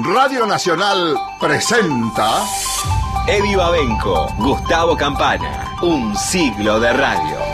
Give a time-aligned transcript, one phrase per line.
[0.00, 2.42] Radio Nacional presenta.
[3.26, 7.51] Eddie Babenco, Gustavo Campana, un siglo de radio.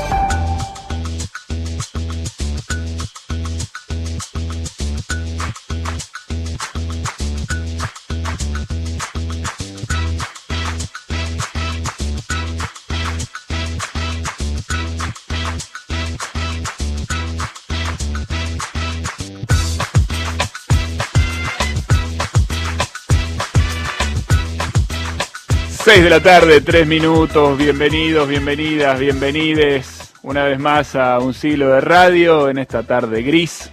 [25.90, 31.68] 6 de la tarde, 3 minutos, bienvenidos, bienvenidas, bienvenides una vez más a un siglo
[31.70, 33.70] de radio en esta tarde gris,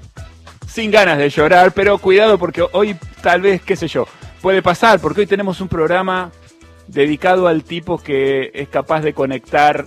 [0.66, 4.08] sin ganas de llorar, pero cuidado porque hoy tal vez, qué sé yo,
[4.42, 6.32] puede pasar, porque hoy tenemos un programa
[6.88, 9.86] dedicado al tipo que es capaz de conectar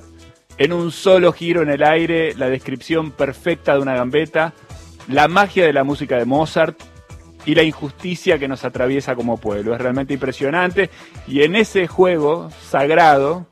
[0.58, 4.52] en un solo giro en el aire la descripción perfecta de una gambeta,
[5.08, 6.78] la magia de la música de Mozart,
[7.48, 9.75] y la injusticia que nos atraviesa como pueblo.
[9.75, 10.91] Es realmente impresionante
[11.27, 13.47] y en ese juego sagrado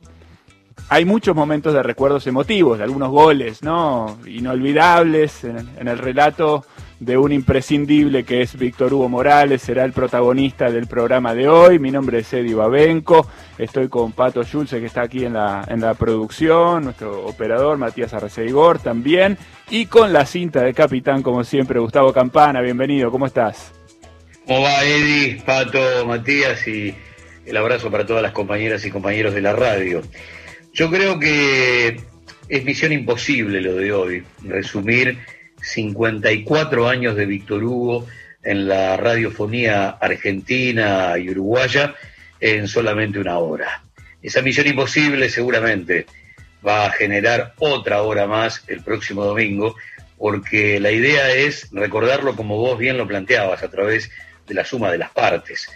[0.90, 4.18] hay muchos momentos de recuerdos emotivos, de algunos goles, ¿no?
[4.26, 6.66] Inolvidables en, el relato
[7.00, 11.78] de un imprescindible que es Víctor Hugo Morales, será el protagonista del programa de hoy.
[11.78, 13.26] Mi nombre es Eddie Babenco,
[13.56, 18.12] estoy con Pato Schulze que está aquí en la, en la producción, nuestro operador Matías
[18.12, 19.38] Arreceigor también,
[19.70, 23.72] y con la cinta de capitán como siempre Gustavo Campana, bienvenido, ¿cómo estás?
[24.46, 26.94] ¿Cómo va Eddie, Pato, Matías y
[27.46, 30.02] el abrazo para todas las compañeras y compañeros de la radio?
[30.72, 32.00] Yo creo que
[32.48, 35.18] es misión imposible lo de hoy, resumir
[35.60, 38.06] 54 años de Víctor Hugo
[38.44, 41.96] en la radiofonía argentina y uruguaya
[42.38, 43.82] en solamente una hora.
[44.22, 46.06] Esa misión imposible seguramente
[46.64, 49.74] va a generar otra hora más el próximo domingo,
[50.16, 54.90] porque la idea es recordarlo como vos bien lo planteabas a través de la suma
[54.90, 55.68] de las partes.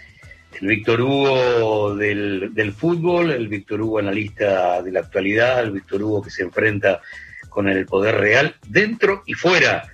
[0.59, 6.21] El Víctor Hugo del, fútbol, el Víctor Hugo analista de la actualidad, el Víctor Hugo
[6.21, 7.01] que se enfrenta
[7.49, 9.89] con el poder real dentro y fuera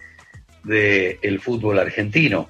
[0.63, 2.49] del fútbol argentino.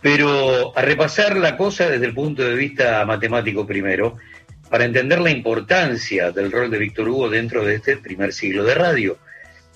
[0.00, 4.16] Pero a repasar la cosa desde el punto de vista matemático primero,
[4.72, 8.74] para entender la importancia del rol de Víctor Hugo dentro de este primer siglo de
[8.74, 9.18] radio,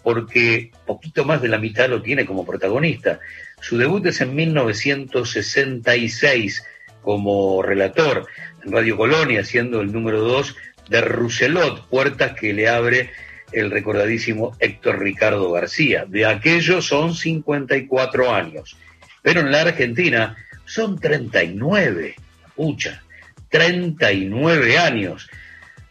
[0.02, 3.20] porque poquito más de la mitad lo tiene como protagonista.
[3.66, 6.65] Su debut es en 1966
[7.03, 8.28] como relator
[8.65, 10.54] en Radio Colonia, siendo el número dos
[10.88, 13.10] de Rousselot, puertas que le abre
[13.50, 16.04] el recordadísimo Héctor Ricardo García.
[16.06, 18.77] De aquellos son 54 años,
[19.21, 22.15] pero en la Argentina son 39,
[22.54, 23.03] pucha,
[23.48, 25.28] 39 años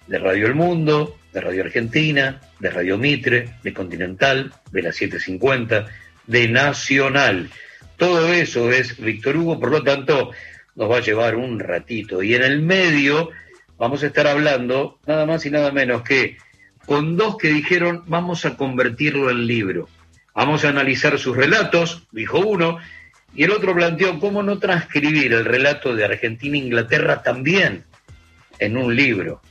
[0.07, 5.88] de Radio El Mundo, de Radio Argentina, de Radio Mitre, de Continental, de la 750,
[6.25, 7.50] de Nacional.
[7.97, 10.31] Todo eso es Víctor Hugo, por lo tanto,
[10.75, 12.22] nos va a llevar un ratito.
[12.22, 13.29] Y en el medio
[13.78, 16.38] vamos a estar hablando nada más y nada menos que
[16.85, 19.89] con dos que dijeron vamos a convertirlo en libro.
[20.33, 22.78] Vamos a analizar sus relatos, dijo uno,
[23.33, 27.85] y el otro planteó cómo no transcribir el relato de Argentina e Inglaterra también
[28.59, 29.41] en un libro.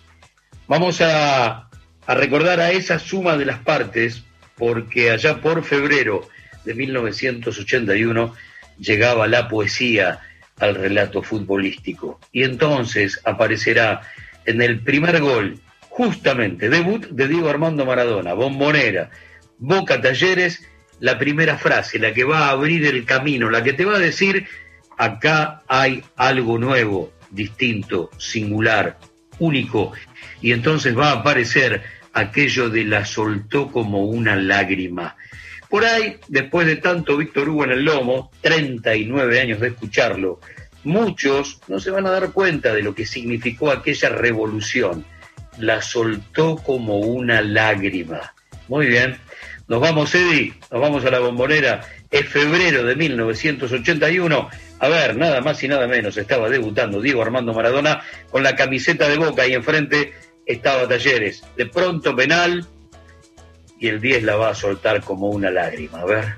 [0.68, 1.68] Vamos a,
[2.06, 4.24] a recordar a esa suma de las partes,
[4.56, 6.28] porque allá por febrero
[6.64, 8.34] de 1981
[8.78, 10.20] llegaba la poesía
[10.58, 12.20] al relato futbolístico.
[12.32, 14.02] Y entonces aparecerá
[14.44, 15.58] en el primer gol,
[15.88, 19.10] justamente, debut de Diego Armando Maradona, bombonera,
[19.58, 20.66] Boca Talleres,
[21.00, 24.00] la primera frase, la que va a abrir el camino, la que te va a
[24.00, 24.46] decir,
[24.96, 28.98] acá hay algo nuevo, distinto, singular,
[29.38, 29.92] único.
[30.40, 31.82] Y entonces va a aparecer
[32.12, 35.16] aquello de la soltó como una lágrima.
[35.68, 40.40] Por ahí, después de tanto Víctor Hugo en el lomo, 39 años de escucharlo,
[40.84, 45.04] muchos no se van a dar cuenta de lo que significó aquella revolución.
[45.58, 48.34] La soltó como una lágrima.
[48.68, 49.16] Muy bien.
[49.66, 51.80] Nos vamos, Eddie, nos vamos a la bombonera.
[52.10, 54.48] Es febrero de 1981.
[54.80, 59.08] A ver, nada más y nada menos, estaba debutando Diego Armando Maradona con la camiseta
[59.08, 60.12] de boca y enfrente
[60.44, 61.42] estaba Talleres.
[61.56, 62.66] De pronto penal,
[63.78, 66.00] y el 10 la va a soltar como una lágrima.
[66.00, 66.36] A ver.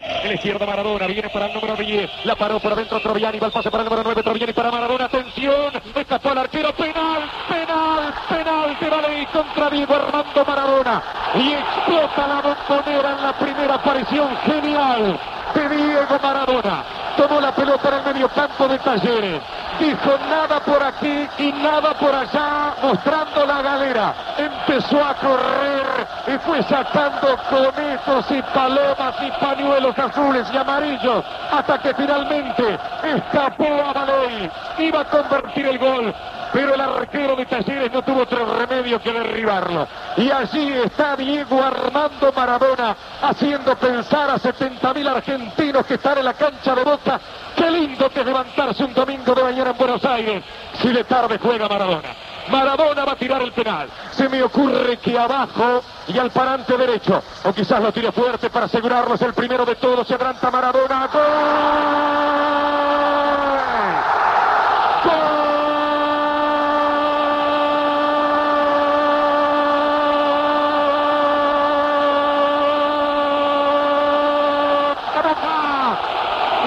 [0.00, 3.52] El izquierdo Maradona, viene para el número 10, la paró por adentro Troviani, va el
[3.52, 8.76] pase para el número 9, Troviani para Maradona, atención, escapó al arquero, penal, penal, penal
[8.80, 11.02] de Valle contra Diego Armando Maradona,
[11.34, 14.36] y explota la bombonera en la primera aparición.
[14.46, 15.18] Genial
[15.54, 16.84] de Diego Maradona,
[17.16, 19.42] tomó la pelota en medio campo de Talleres,
[19.78, 24.14] dijo nada por aquí y nada por allá, mostrando la galera.
[24.36, 31.78] Empezó a correr y fue sacando conejos y palomas y pañuelos azules y amarillos hasta
[31.78, 34.50] que finalmente escapó a penal.
[34.78, 36.14] Iba a convertir el gol
[36.52, 39.86] pero el arquero de Talleres no tuvo otro remedio que derribarlo.
[40.16, 46.34] Y allí está Diego Armando Maradona haciendo pensar a 70.000 argentinos que están en la
[46.34, 47.20] cancha de Boca.
[47.56, 50.42] Qué lindo que es levantarse un domingo de mañana en Buenos Aires
[50.80, 52.08] si de tarde juega Maradona.
[52.50, 53.88] Maradona va a tirar el penal.
[54.12, 58.66] Se me ocurre que abajo y al parante derecho, o quizás lo tire fuerte para
[58.66, 60.06] asegurarlo, es el primero de todos.
[60.06, 61.08] Se adelanta Maradona.
[61.12, 62.18] ¡Gol!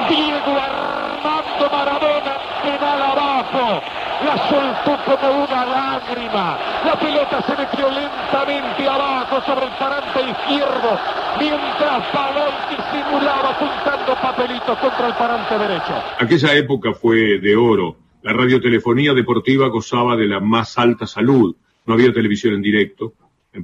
[0.09, 2.33] Diego Armando Maradona,
[2.63, 3.81] penal abajo.
[4.25, 6.59] La soltó como una lágrima.
[6.85, 10.99] La pelota se metió lentamente abajo sobre el parante izquierdo,
[11.39, 15.93] mientras Palol disimulaba apuntando papelitos contra el parante derecho.
[16.19, 17.95] Aquella época fue de oro.
[18.23, 21.55] La radiotelefonía deportiva gozaba de la más alta salud.
[21.85, 23.13] No había televisión en directo.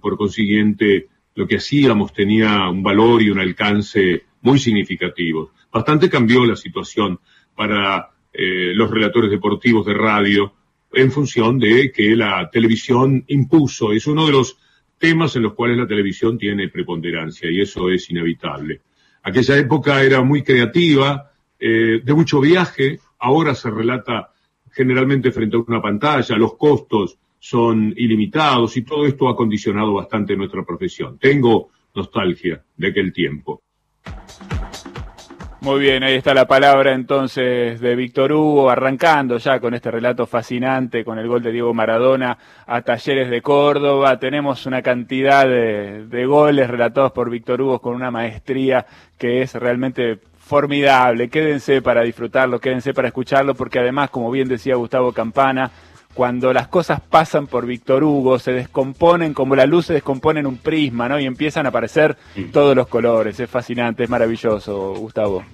[0.02, 5.50] Por consiguiente, lo que hacíamos tenía un valor y un alcance muy significativos.
[5.72, 7.20] Bastante cambió la situación
[7.56, 10.54] para eh, los relatores deportivos de radio
[10.94, 13.92] en función de que la televisión impuso.
[13.92, 14.58] Es uno de los
[14.98, 18.82] temas en los cuales la televisión tiene preponderancia y eso es inevitable.
[19.24, 24.32] Aquella época era muy creativa, eh, de mucho viaje, ahora se relata
[24.72, 30.36] generalmente frente a una pantalla, los costos son ilimitados y todo esto ha condicionado bastante
[30.36, 31.18] nuestra profesión.
[31.20, 33.62] Tengo nostalgia de aquel tiempo.
[35.68, 40.26] Muy bien, ahí está la palabra entonces de Víctor Hugo, arrancando ya con este relato
[40.26, 44.18] fascinante, con el gol de Diego Maradona a Talleres de Córdoba.
[44.18, 48.86] Tenemos una cantidad de, de goles relatados por Víctor Hugo con una maestría
[49.18, 51.28] que es realmente formidable.
[51.28, 55.70] Quédense para disfrutarlo, quédense para escucharlo, porque además, como bien decía Gustavo Campana,
[56.18, 60.48] cuando las cosas pasan por Víctor Hugo, se descomponen como la luz se descompone en
[60.48, 61.20] un prisma, ¿no?
[61.20, 62.18] Y empiezan a aparecer
[62.52, 63.40] todos los colores.
[63.40, 65.46] Es fascinante, es maravilloso, Gustavo.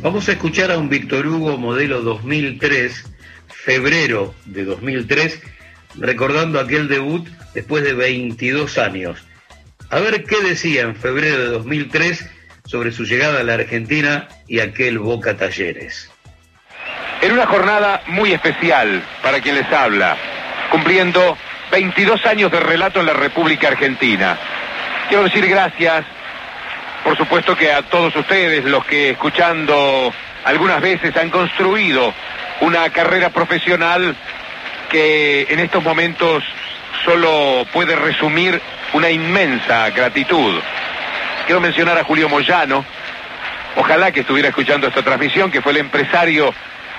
[0.00, 3.04] Vamos a escuchar a un Víctor Hugo modelo 2003,
[3.48, 5.42] febrero de 2003,
[5.98, 9.22] recordando aquel debut después de 22 años.
[9.90, 12.30] A ver qué decía en febrero de 2003
[12.64, 16.11] sobre su llegada a la Argentina y aquel Boca Talleres
[17.22, 20.16] en una jornada muy especial para quien les habla,
[20.70, 21.38] cumpliendo
[21.70, 24.36] 22 años de relato en la República Argentina.
[25.08, 26.04] Quiero decir gracias,
[27.04, 30.12] por supuesto que a todos ustedes, los que escuchando
[30.44, 32.12] algunas veces han construido
[32.60, 34.16] una carrera profesional
[34.90, 36.42] que en estos momentos
[37.04, 38.60] solo puede resumir
[38.94, 40.60] una inmensa gratitud.
[41.46, 42.84] Quiero mencionar a Julio Moyano,
[43.76, 46.52] ojalá que estuviera escuchando esta transmisión, que fue el empresario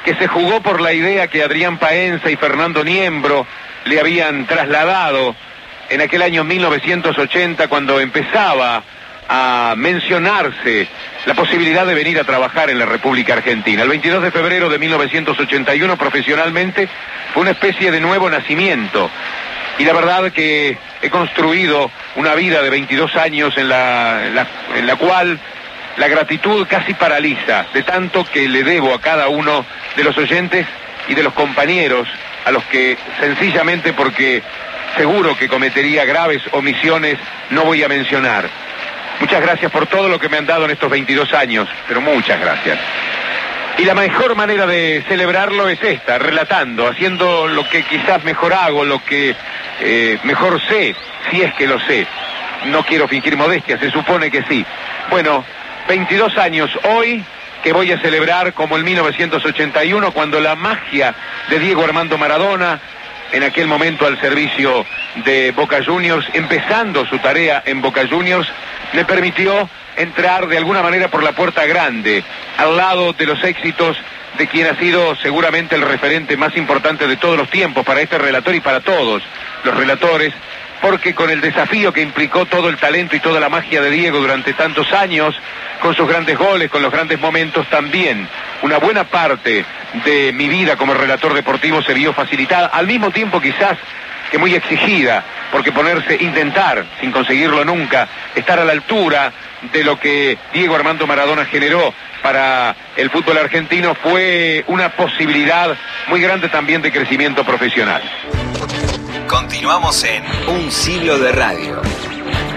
[0.04, 3.48] que se jugó por la idea que Adrián Paenza y Fernando Niembro
[3.86, 5.36] le habían trasladado
[5.90, 8.84] en aquel año 1980 cuando empezaba
[9.30, 10.88] a mencionarse
[11.26, 13.84] la posibilidad de venir a trabajar en la República Argentina.
[13.84, 16.90] El 22 de febrero de 1981 profesionalmente
[17.34, 19.10] fue una especie de nuevo nacimiento
[19.80, 24.48] y la verdad que he construido una vida de 22 años en la, en la,
[24.76, 25.40] en la cual
[25.98, 30.66] la gratitud casi paraliza, de tanto que le debo a cada uno de los oyentes
[31.08, 32.08] y de los compañeros,
[32.46, 34.42] a los que sencillamente porque
[34.98, 37.18] seguro que cometería graves omisiones
[37.50, 38.50] no voy a mencionar.
[39.20, 42.40] Muchas gracias por todo lo que me han dado en estos 22 años, pero muchas
[42.40, 42.80] gracias.
[43.78, 48.86] Y la mejor manera de celebrarlo es esta, relatando, haciendo lo que quizás mejor hago,
[48.86, 49.36] lo que
[49.80, 50.96] eh, mejor sé,
[51.30, 52.06] si es que lo sé.
[52.66, 54.64] No quiero fingir modestia, se supone que sí.
[55.10, 55.44] Bueno,
[55.88, 57.24] 22 años hoy
[57.64, 61.16] que voy a celebrar como el 1981 cuando la magia
[61.50, 62.80] de Diego Armando Maradona
[63.32, 64.86] en aquel momento al servicio
[65.26, 68.48] de Boca Juniors, empezando su tarea en Boca Juniors,
[68.94, 72.24] me permitió entrar de alguna manera por la puerta grande,
[72.58, 73.98] al lado de los éxitos
[74.38, 78.18] de quien ha sido seguramente el referente más importante de todos los tiempos para este
[78.18, 79.24] relator y para todos
[79.64, 80.34] los relatores,
[80.84, 84.20] porque con el desafío que implicó todo el talento y toda la magia de Diego
[84.20, 85.34] durante tantos años,
[85.82, 88.28] con sus grandes goles, con los grandes momentos también.
[88.64, 89.64] Una buena parte
[90.04, 93.78] de mi vida como relator deportivo se vio facilitada, al mismo tiempo quizás
[94.30, 95.24] que muy exigida,
[95.54, 99.32] porque ponerse, intentar, sin conseguirlo nunca, estar a la altura
[99.72, 106.20] de lo que Diego Armando Maradona generó para el fútbol argentino fue una posibilidad muy
[106.20, 108.02] grande también de crecimiento profesional.
[109.34, 111.82] Continuamos en Un siglo de radio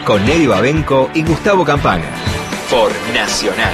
[0.04, 2.04] con Nelly Babenco y Gustavo Campana
[2.68, 3.72] por Nacional.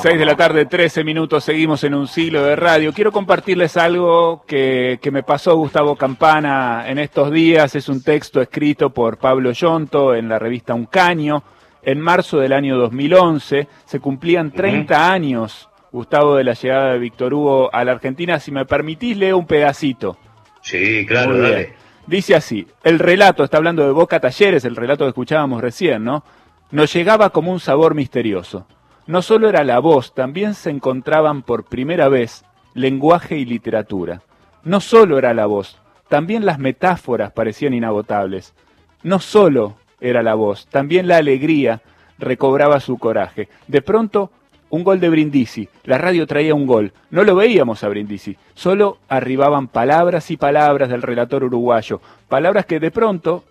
[0.00, 2.92] 6 de la tarde, 13 minutos, seguimos en un siglo de radio.
[2.92, 7.74] Quiero compartirles algo que, que, me pasó Gustavo Campana en estos días.
[7.74, 11.42] Es un texto escrito por Pablo Yonto en la revista Un Caño.
[11.82, 15.10] En marzo del año 2011 se cumplían 30 uh -huh.
[15.10, 18.38] años, Gustavo, de la llegada de Víctor Hugo a la Argentina.
[18.38, 20.16] Si me permitís, leo un pedacito.
[20.62, 21.74] Sí, claro, dale.
[22.06, 26.24] Dice así, el relato, está hablando de Boca Talleres, el relato que escuchábamos recién, ¿no?
[26.70, 28.66] Nos llegaba como un sabor misterioso.
[29.06, 32.44] No solo era la voz, también se encontraban por primera vez
[32.74, 34.22] lenguaje y literatura.
[34.64, 35.78] No solo era la voz,
[36.08, 38.54] también las metáforas parecían inagotables.
[39.02, 41.82] No solo era la voz, también la alegría
[42.18, 43.48] recobraba su coraje.
[43.68, 44.30] De pronto,
[44.70, 48.98] un gol de Brindisi, la radio traía un gol, no lo veíamos a Brindisi, solo
[49.08, 53.44] arribaban palabras y palabras del relator uruguayo, palabras que de pronto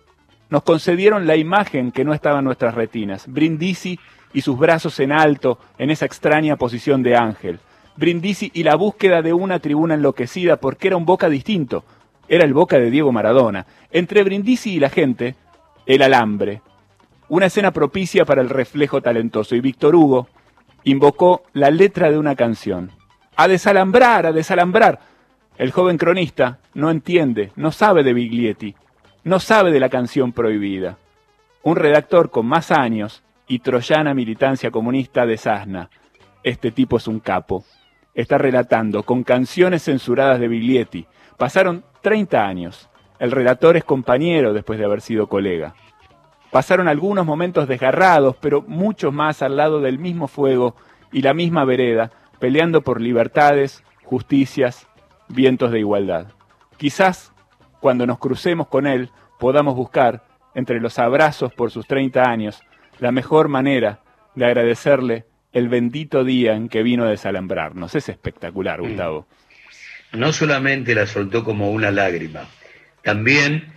[0.50, 3.26] nos concedieron la imagen que no estaba en nuestras retinas.
[3.28, 3.98] Brindisi
[4.32, 7.60] y sus brazos en alto en esa extraña posición de ángel.
[7.96, 11.84] Brindisi y la búsqueda de una tribuna enloquecida porque era un boca distinto.
[12.28, 13.66] Era el boca de Diego Maradona.
[13.90, 15.34] Entre Brindisi y la gente,
[15.86, 16.62] el alambre.
[17.28, 19.54] Una escena propicia para el reflejo talentoso.
[19.54, 20.28] Y Víctor Hugo
[20.84, 22.90] invocó la letra de una canción.
[23.36, 25.00] A desalambrar, a desalambrar.
[25.58, 28.74] El joven cronista no entiende, no sabe de Biglietti
[29.24, 30.98] no sabe de la canción prohibida.
[31.62, 35.90] Un redactor con más años y troyana militancia comunista de Sasna.
[36.42, 37.64] Este tipo es un capo.
[38.14, 41.06] Está relatando con canciones censuradas de Biglietti.
[41.36, 42.88] Pasaron 30 años.
[43.18, 45.74] El relator es compañero después de haber sido colega.
[46.50, 50.74] Pasaron algunos momentos desgarrados, pero muchos más al lado del mismo fuego
[51.12, 54.88] y la misma vereda, peleando por libertades, justicias,
[55.28, 56.26] vientos de igualdad.
[56.76, 57.32] Quizás
[57.80, 62.60] cuando nos crucemos con él, podamos buscar, entre los abrazos por sus 30 años,
[62.98, 64.00] la mejor manera
[64.34, 67.94] de agradecerle el bendito día en que vino a desalambrarnos.
[67.94, 69.26] Es espectacular, Gustavo.
[70.12, 72.42] No solamente la soltó como una lágrima,
[73.02, 73.72] también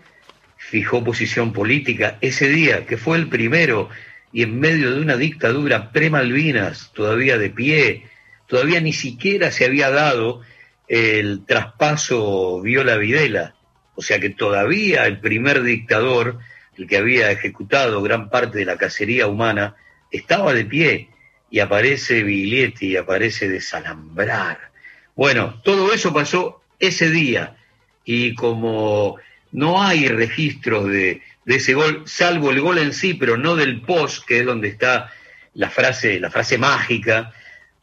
[0.74, 3.89] fijó posición política ese día, que fue el primero,
[4.32, 8.08] y en medio de una dictadura pre-Malvinas, todavía de pie,
[8.48, 10.42] todavía ni siquiera se había dado
[10.88, 13.53] el traspaso Viola Videla
[13.96, 16.39] o sea que todavía el primer dictador,
[16.77, 19.75] el que había ejecutado gran parte de la cacería humana,
[20.10, 21.10] estaba de pie
[21.51, 24.72] y aparece Biglietti y aparece desalambrar.
[25.15, 27.56] Bueno, todo eso pasó ese día
[28.03, 29.18] y como
[29.53, 34.25] no hay registros de, ese gol, salvo el gol en sí, pero no del post,
[34.25, 35.12] que es donde está
[35.53, 37.31] la frase, la frase mágica,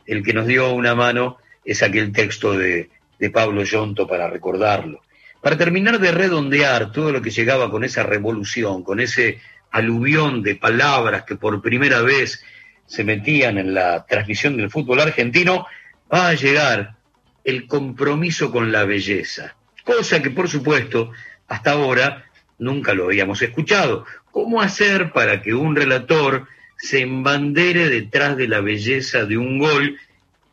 [0.07, 5.03] el que nos dio una mano es aquel texto de, de Pablo Yonto para recordarlo.
[5.41, 10.57] Para terminar de redondear todo lo que llegaba con esa revolución, con ese aluvión de
[10.57, 12.45] palabras que por primera vez
[12.87, 15.67] se metían en la transmisión del fútbol argentino,
[16.13, 16.97] va a llegar
[17.45, 21.13] el compromiso con la belleza, cosa que por supuesto
[21.51, 22.25] hasta ahora
[22.59, 24.07] nunca lo habíamos escuchado.
[24.31, 26.47] ¿Cómo hacer para que un relator
[26.79, 29.99] se embandere detrás de la belleza de un gol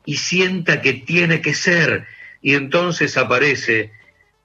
[0.05, 2.07] y sienta que tiene que ser?
[2.41, 3.91] Y entonces aparece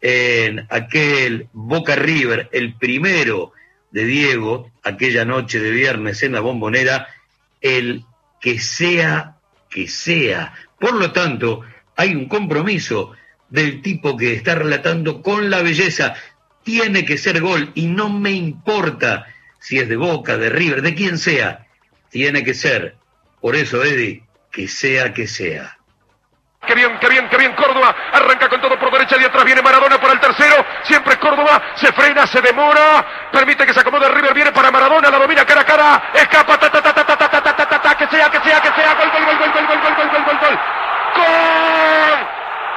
[0.03, 3.53] en aquel Boca River, el primero
[3.91, 7.09] de Diego, aquella noche de viernes en la bombonera,
[7.63, 8.05] el
[8.41, 9.37] que sea
[9.71, 10.53] que sea.
[10.79, 11.63] Por lo tanto,
[11.97, 13.13] hay un compromiso
[13.53, 16.15] del tipo que está relatando con la belleza.
[16.63, 19.27] Tiene que ser gol y no me importa
[19.59, 21.67] si es de Boca, de River, de quien sea.
[22.11, 22.97] Tiene que ser.
[23.41, 25.77] Por eso, Eddie, que sea que sea.
[26.67, 27.95] Qué bien, qué bien, qué bien Córdoba.
[28.13, 30.65] Arranca con todo por derecha y atrás viene Maradona para el tercero.
[30.85, 33.05] Siempre Córdoba se frena, se demora.
[33.33, 34.33] Permite que se acomode River.
[34.33, 36.11] Viene para Maradona, la domina cara a cara.
[36.15, 38.61] Escapa, ta, ta, ta, ta, ta, ta, ta, ta, ta, ta, que sea, que sea,
[38.61, 38.95] que sea.
[38.95, 40.59] Gol, gol, gol, gol, gol, gol, gol, gol, gol, gol, gol.
[41.17, 42.27] Gol.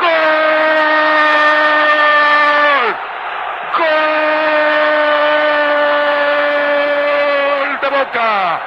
[0.01, 0.94] Gol.
[7.81, 8.61] De Boca.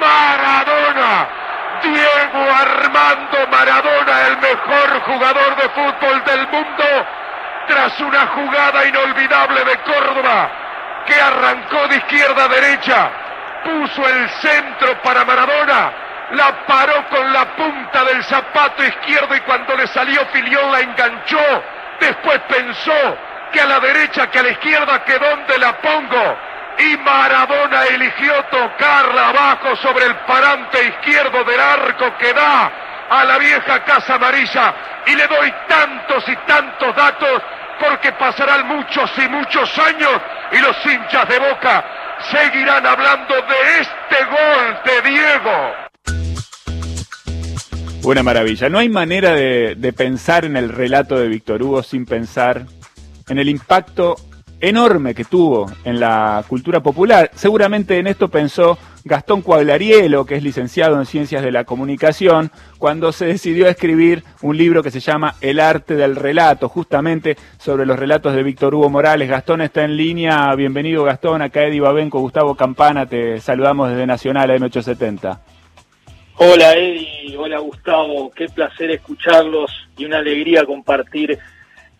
[0.00, 1.44] Maradona.
[1.82, 6.84] Diego Armando Maradona, el mejor jugador de fútbol del mundo,
[7.66, 10.50] tras una jugada inolvidable de Córdoba,
[11.06, 13.10] que arrancó de izquierda a derecha,
[13.64, 15.92] puso el centro para Maradona,
[16.32, 21.64] la paró con la punta del zapato izquierdo y cuando le salió Filión la enganchó,
[22.00, 23.18] después pensó
[23.54, 26.36] que a la derecha, que a la izquierda, que dónde la pongo,
[26.76, 32.72] y Maradona eligió tocarla abajo sobre el parante izquierdo del arco que da
[33.08, 34.74] a la vieja Casa Amarilla
[35.06, 37.42] y le doy tantos y tantos datos
[37.78, 40.20] porque pasarán muchos y muchos años
[40.50, 41.84] y los hinchas de Boca
[42.32, 45.72] seguirán hablando de este gol de Diego.
[48.02, 48.68] Una maravilla.
[48.68, 52.62] No hay manera de, de pensar en el relato de Víctor Hugo sin pensar
[53.28, 54.16] en el impacto
[54.60, 57.30] enorme que tuvo en la cultura popular.
[57.34, 63.12] Seguramente en esto pensó Gastón Cuaglarielo, que es licenciado en Ciencias de la Comunicación, cuando
[63.12, 67.98] se decidió escribir un libro que se llama El arte del relato, justamente sobre los
[67.98, 69.28] relatos de Víctor Hugo Morales.
[69.28, 70.54] Gastón está en línea.
[70.54, 71.42] Bienvenido, Gastón.
[71.42, 75.38] Acá Eddie Babenco, Gustavo Campana, te saludamos desde Nacional M870.
[76.36, 81.38] Hola Eddie, hola Gustavo, qué placer escucharlos y una alegría compartir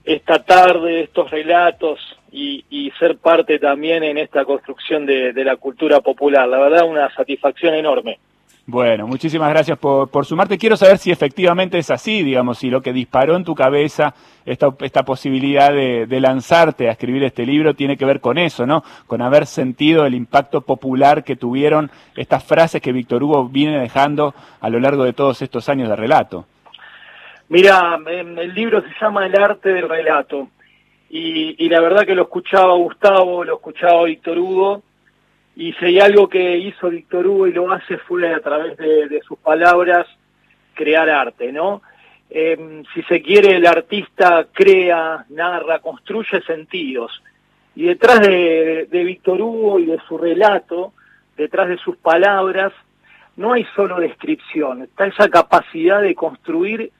[0.04, 1.98] esta tarde estos relatos
[2.30, 6.48] y, ser parte también en esta construcción de, la cultura popular.
[6.48, 8.18] La verdad, una satisfacción enorme.
[8.66, 10.56] Bueno, muchísimas gracias por, por, sumarte.
[10.56, 14.14] Quiero saber si efectivamente es así, digamos, si lo que disparó en tu cabeza
[14.46, 18.64] esta, esta posibilidad de, de, lanzarte a escribir este libro tiene que ver con eso,
[18.64, 18.82] ¿no?
[19.06, 24.34] Con haber sentido el impacto popular que tuvieron estas frases que Víctor Hugo viene dejando
[24.60, 26.46] a lo largo de todos estos años de relato.
[27.48, 30.48] Mira, el libro se llama El arte del relato
[31.10, 34.82] y, la verdad que lo escuchaba Gustavo, lo escuchaba Víctor Hugo,
[35.54, 39.20] y si hay algo que hizo Víctor Hugo y lo hace fue a través de,
[39.26, 40.08] sus palabras
[40.72, 41.82] crear arte, ¿no?
[42.30, 47.22] Em, si se quiere, el artista crea, narra, construye sentidos.
[47.76, 50.94] Y detrás de, de Víctor Hugo y de su relato,
[51.36, 52.72] detrás de sus palabras,
[53.36, 56.90] no hay solo descripción, está esa capacidad de construir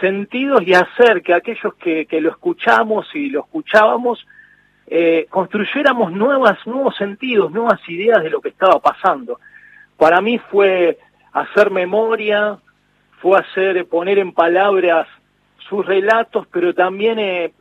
[0.00, 4.26] sentidos y hacer que aquellos que, lo escuchamos y lo escuchábamos
[4.86, 9.38] eh, construyéramos nuevas, nuevos sentidos, nuevas ideas de lo que estaba pasando.
[9.96, 10.98] Para mí fue
[11.32, 12.58] hacer memoria,
[13.20, 15.06] fue hacer, poner en palabras
[15.68, 17.52] sus relatos, pero también eh,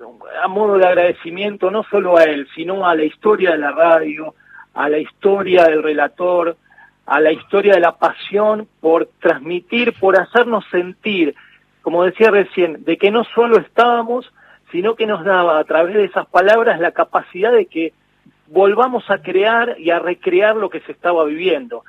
[0.44, 4.34] a modo de agradecimiento no solo a él, sino a la historia de la radio,
[4.74, 6.58] a la historia del relator,
[7.06, 11.36] a la historia de la pasión por transmitir, por hacernos sentir
[11.90, 14.32] como decía recién, de que no solo estábamos,
[14.72, 17.94] sino que nos daba a través de esas palabras la capacidad de que
[18.46, 21.84] volvamos a crear y a recrear lo que se estaba viviendo.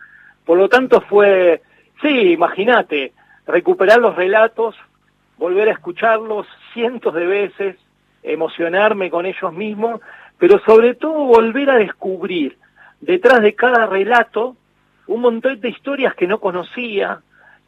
[0.46, 1.60] Por lo tanto fue,
[2.00, 3.12] sí, imagínate,
[3.46, 4.74] recuperar los relatos,
[5.36, 7.76] volver a escucharlos cientos de veces,
[8.22, 10.00] emocionarme con ellos mismos,
[10.38, 12.56] pero sobre todo volver a descubrir
[13.02, 14.56] detrás de cada relato
[15.08, 17.20] un montón de historias que no conocía,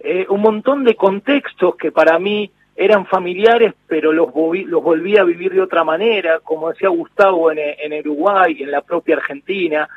[0.03, 4.29] eh, un montón de contextos que para mí eran familiares, pero los,
[4.67, 8.81] los volví a vivir de otra manera, como decía Gustavo en, en Uruguay, en la
[8.81, 9.89] propia Argentina,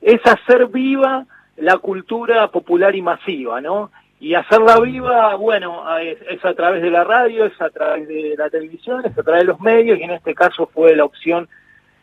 [0.00, 3.90] es hacer viva la cultura popular y masiva, ¿no?
[4.20, 8.50] Y hacerla viva, bueno, es, a través de la radio, es a través de la
[8.50, 11.48] televisión, es a través de los medios, y en este caso fue la opción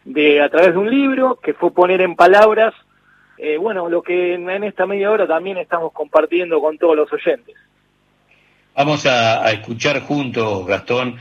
[0.05, 2.73] de a través de un libro, que fue poner en palabras
[3.38, 7.56] eh, bueno, lo que en, esta media hora también estamos compartiendo con todos los oyentes.
[8.76, 11.17] Vamos a, escuchar juntos, Gastón,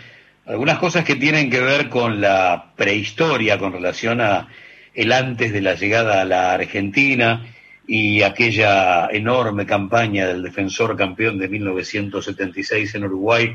[0.47, 4.49] algunas cosas que tienen que ver con la prehistoria con relación a
[4.93, 7.47] el antes de la llegada a la Argentina
[7.87, 13.55] y aquella enorme campaña del defensor campeón de 1976 en Uruguay,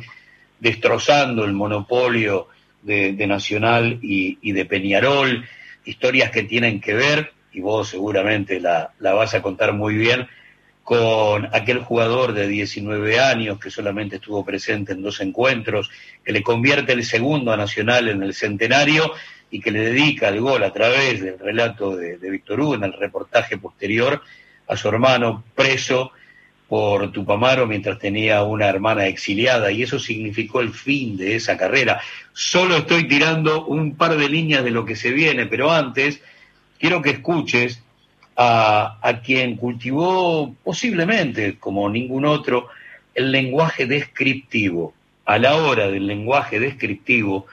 [0.59, 2.47] destrozando el monopolio
[2.81, 5.45] de, Nacional y de Peñarol,
[5.85, 10.27] historias que tienen que ver y vos seguramente la, la vas a contar muy bien,
[10.81, 15.91] con aquel jugador de 19 años que solamente estuvo presente en dos encuentros,
[16.23, 19.11] que le convierte el segundo a Nacional en el centenario
[19.51, 22.85] y que le dedica el gol a través del relato de, de Víctor Hugo en
[22.85, 24.21] el reportaje posterior
[24.67, 26.13] a su hermano preso
[26.69, 31.99] por Tupamaro mientras tenía una hermana exiliada y eso significó el fin de esa carrera.
[32.31, 36.21] Solo estoy tirando un par de líneas de lo que se viene, pero antes
[36.79, 37.81] quiero que escuches
[38.35, 42.69] a, a, quien cultivó posiblemente, como ningún otro,
[43.13, 44.93] el lenguaje descriptivo.
[45.25, 47.45] A la hora del lenguaje descriptivo,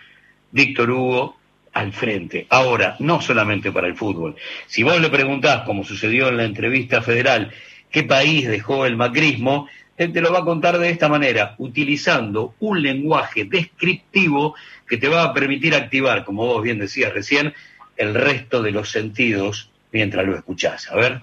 [0.51, 1.37] Víctor Hugo
[1.77, 2.47] al frente.
[2.49, 4.35] Ahora, no solamente para el fútbol.
[4.67, 7.53] Si vos le preguntás, como sucedió en la entrevista federal,
[7.91, 12.55] qué país dejó el macrismo, él te lo va a contar de esta manera, utilizando
[12.61, 14.55] un lenguaje descriptivo
[14.89, 17.53] que te va a permitir activar, como vos bien decías recién,
[17.97, 20.91] el resto de los sentidos mientras lo escuchás.
[20.91, 21.21] A ver.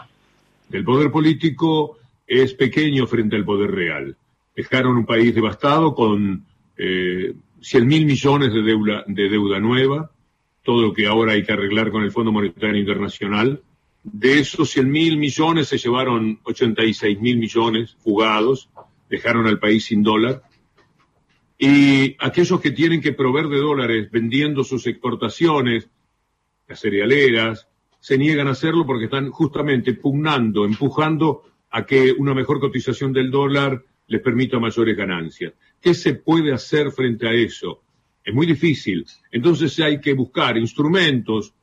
[0.72, 4.16] El poder político es pequeño frente al poder real.
[4.56, 6.46] Dejaron un país devastado con
[6.78, 10.12] eh, 100 mil millones de deuda, de deuda nueva,
[10.64, 13.62] todo lo que ahora hay que arreglar con el Fondo Monetario Internacional.
[14.04, 18.70] De esos 100 mil millones se llevaron 86 mil millones fugados,
[19.10, 20.44] dejaron al país sin dólar.
[21.58, 25.88] Y aquellos que tienen que proveer de dólares vendiendo sus exportaciones,
[26.74, 27.68] las cerealeras,
[28.00, 33.30] se niegan a hacerlo porque están justamente pugnando, empujando a que una mejor cotización del
[33.30, 35.54] dólar les permita mayores ganancias.
[35.80, 37.84] ¿Qué se puede hacer frente a eso?
[38.24, 39.06] Es muy difícil.
[39.32, 41.54] Entonces hay que buscar instrumentos,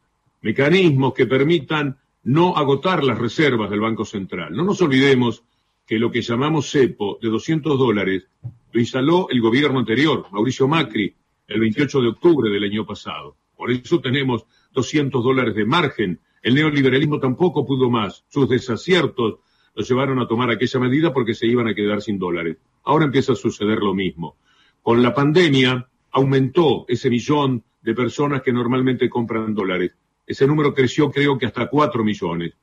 [0.43, 4.55] mecanismos que permitan no agotar las reservas del Banco Central.
[4.55, 5.43] No nos olvidemos
[5.85, 8.29] que lo que llamamos cepo de 200 dólares
[8.73, 11.13] lo instaló el gobierno anterior, Mauricio Macri,
[11.49, 13.37] el 28 de octubre del año pasado.
[13.57, 16.21] Por eso tenemos 200 dólares de margen.
[16.43, 18.25] El neoliberalismo tampoco pudo más.
[18.29, 19.39] Sus desaciertos
[19.75, 22.57] lo llevaron a tomar aquella medida porque se iban a quedar sin dólares.
[22.85, 24.37] Ahora empieza a suceder lo mismo.
[24.83, 29.93] Con la pandemia aumentó ese millón de personas que normalmente compran dólares.
[30.27, 32.55] Ese número creció creo que hasta 4 millones,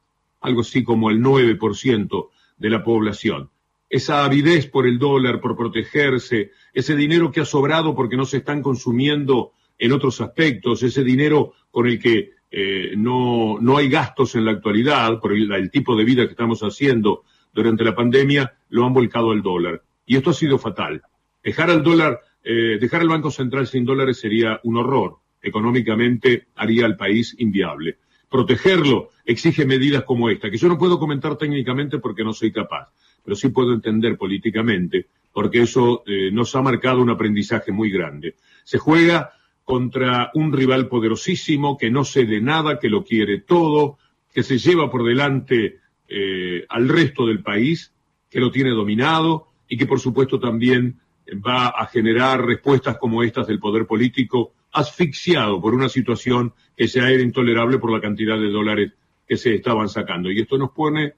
[0.41, 3.49] algo así como el 9% de la población.
[3.89, 8.37] Esa avidez por el dólar, por protegerse, ese dinero que ha sobrado porque no se
[8.37, 14.35] están consumiendo en otros aspectos, ese dinero con el que eh, no, no hay gastos
[14.35, 18.85] en la actualidad por el, tipo de vida que estamos haciendo durante la pandemia, lo
[18.85, 19.81] han volcado al dólar.
[20.05, 21.01] Y esto ha sido fatal.
[21.43, 25.17] Dejar al dólar, eh, dejar el Banco Central sin dólares sería un horror.
[25.41, 27.97] Económicamente haría al país inviable.
[28.29, 32.89] Protegerlo exige medidas como esta, que yo no puedo comentar técnicamente porque no soy capaz,
[33.23, 38.35] pero sí puedo entender políticamente, porque eso eh, nos ha marcado un aprendizaje muy grande.
[38.63, 39.31] Se juega
[39.67, 43.97] contra un rival poderosísimo que no cede nada, que lo quiere todo,
[44.33, 47.93] que se lleva por delante eh, al resto del país,
[48.29, 51.01] que lo tiene dominado y que por supuesto también
[51.45, 57.09] va a generar respuestas como estas del poder político asfixiado por una situación que ya
[57.09, 58.93] era intolerable por la cantidad de dólares
[59.27, 60.31] que se estaban sacando.
[60.31, 61.15] Y esto nos pone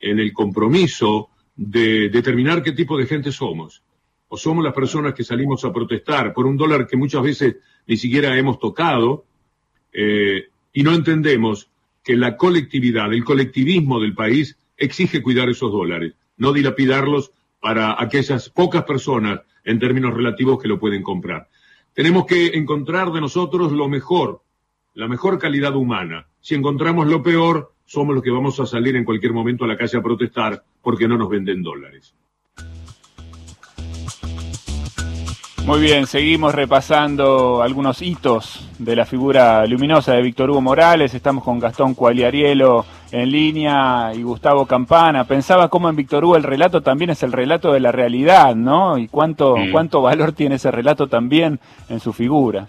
[0.00, 3.84] en el compromiso de determinar qué tipo de gente somos
[4.32, 7.98] o somos las personas que salimos a protestar por un dólar que muchas veces ni
[7.98, 9.26] siquiera hemos tocado
[9.92, 11.68] eh, y no entendemos
[12.02, 18.48] que la colectividad, el colectivismo del país exige cuidar esos dólares, no dilapidarlos para aquellas
[18.48, 21.50] pocas personas en términos relativos que lo pueden comprar.
[21.92, 24.40] Tenemos que encontrar de nosotros lo mejor,
[24.94, 26.26] la mejor calidad humana.
[26.40, 29.76] Si encontramos lo peor, somos los que vamos a salir en cualquier momento a la
[29.76, 32.14] calle a protestar porque no nos venden dólares.
[35.66, 41.14] Muy bien, seguimos repasando algunos hitos de la figura luminosa de Víctor Hugo Morales.
[41.14, 45.24] Estamos con Gastón Cualiarielo en línea y Gustavo Campana.
[45.24, 48.98] Pensaba cómo en Víctor Hugo el relato también es el relato de la realidad, ¿no?
[48.98, 52.66] Y cuánto, cuánto valor tiene ese relato también en su figura.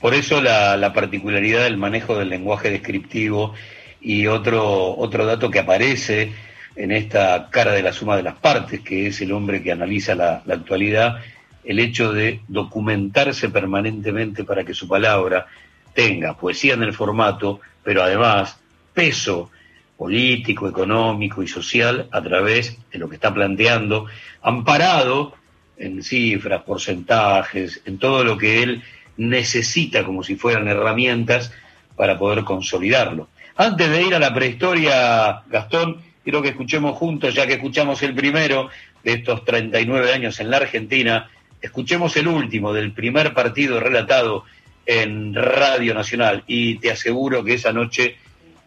[0.00, 3.54] Por eso la, la particularidad del manejo del lenguaje descriptivo
[4.00, 6.32] y otro, otro dato que aparece
[6.74, 10.16] en esta cara de la suma de las partes, que es el hombre que analiza
[10.16, 11.18] la, la actualidad
[11.64, 15.46] el hecho de documentarse permanentemente para que su palabra
[15.94, 18.58] tenga poesía en el formato, pero además
[18.94, 19.50] peso
[19.96, 24.06] político, económico y social a través de lo que está planteando,
[24.42, 25.34] amparado
[25.76, 28.82] en cifras, porcentajes, en todo lo que él
[29.16, 31.52] necesita como si fueran herramientas
[31.96, 33.28] para poder consolidarlo.
[33.56, 38.14] Antes de ir a la prehistoria, Gastón, quiero que escuchemos juntos, ya que escuchamos el
[38.14, 38.70] primero
[39.04, 41.28] de estos 39 años en la Argentina,
[41.60, 44.44] Escuchemos el último del primer partido relatado
[44.86, 48.16] en Radio Nacional y te aseguro que esa noche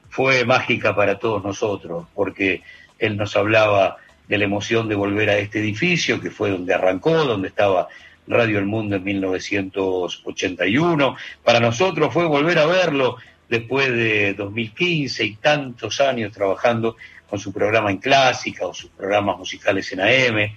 [0.10, 2.62] fue mágica para todos nosotros, porque
[3.00, 7.26] él nos hablaba de la emoción de volver a este edificio, que fue donde arrancó,
[7.26, 7.88] donde estaba
[8.28, 11.16] Radio El Mundo en 1981.
[11.44, 13.18] Para nosotros fue volver a verlo
[13.50, 16.96] después de 2015 y tantos años trabajando
[17.28, 20.54] con su programa en clásica o sus programas musicales en AM.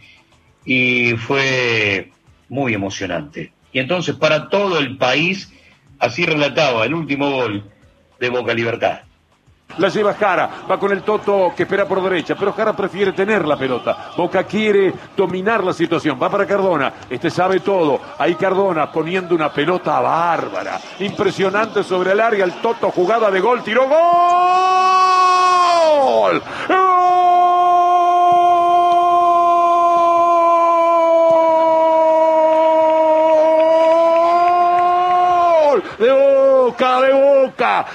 [0.64, 2.12] Y fue
[2.49, 3.53] muy emocionante.
[3.73, 5.53] Y entonces para todo el país,
[5.99, 7.65] así relataba el último gol
[8.19, 9.01] de Boca Libertad.
[9.79, 13.47] La lleva Jara, va con el Toto que espera por derecha, pero Jara prefiere tener
[13.47, 14.13] la pelota.
[14.17, 18.01] Boca quiere dominar la situación, va para Cardona, este sabe todo.
[18.17, 23.63] Ahí Cardona poniendo una pelota bárbara, impresionante sobre el área, el Toto jugada de gol,
[23.63, 23.97] tiró gol.
[36.79, 37.26] De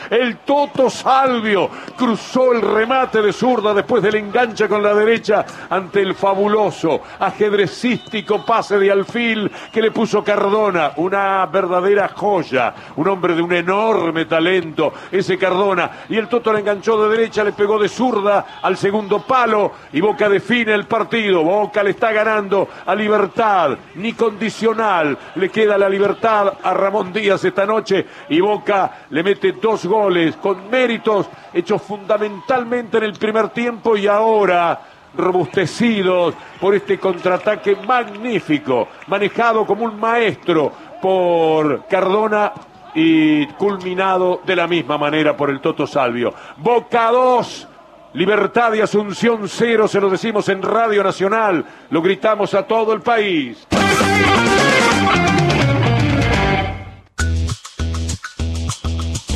[0.10, 6.02] El Toto Salvio cruzó el remate de zurda después del enganche con la derecha ante
[6.02, 10.93] el fabuloso ajedrecístico pase de alfil que le puso Cardona.
[10.97, 12.74] Una verdadera joya.
[12.95, 15.91] Un hombre de un enorme talento, ese Cardona.
[16.10, 20.02] Y el Toto le enganchó de derecha, le pegó de zurda al segundo palo y
[20.02, 21.43] Boca define el partido.
[21.43, 25.17] Boca le está ganando a Libertad, ni condicional.
[25.36, 30.36] Le queda la libertad a Ramón Díaz esta noche y Boca le mete dos goles
[30.38, 34.80] con méritos hechos fundamentalmente en el primer tiempo y ahora
[35.16, 42.54] robustecidos por este contraataque magnífico, manejado como un maestro por Cardona
[42.94, 46.34] y culminado de la misma manera por el Toto Salvio.
[46.58, 47.68] Boca 2,
[48.14, 53.02] Libertad y Asunción 0, se lo decimos en Radio Nacional, lo gritamos a todo el
[53.02, 53.68] país.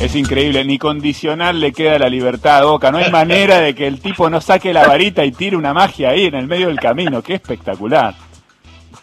[0.00, 2.92] Es increíble, ni condicional le queda la libertad a Boca.
[2.92, 6.10] No hay manera de que el tipo no saque la varita y tire una magia
[6.10, 7.22] ahí en el medio del camino.
[7.22, 8.14] Qué espectacular.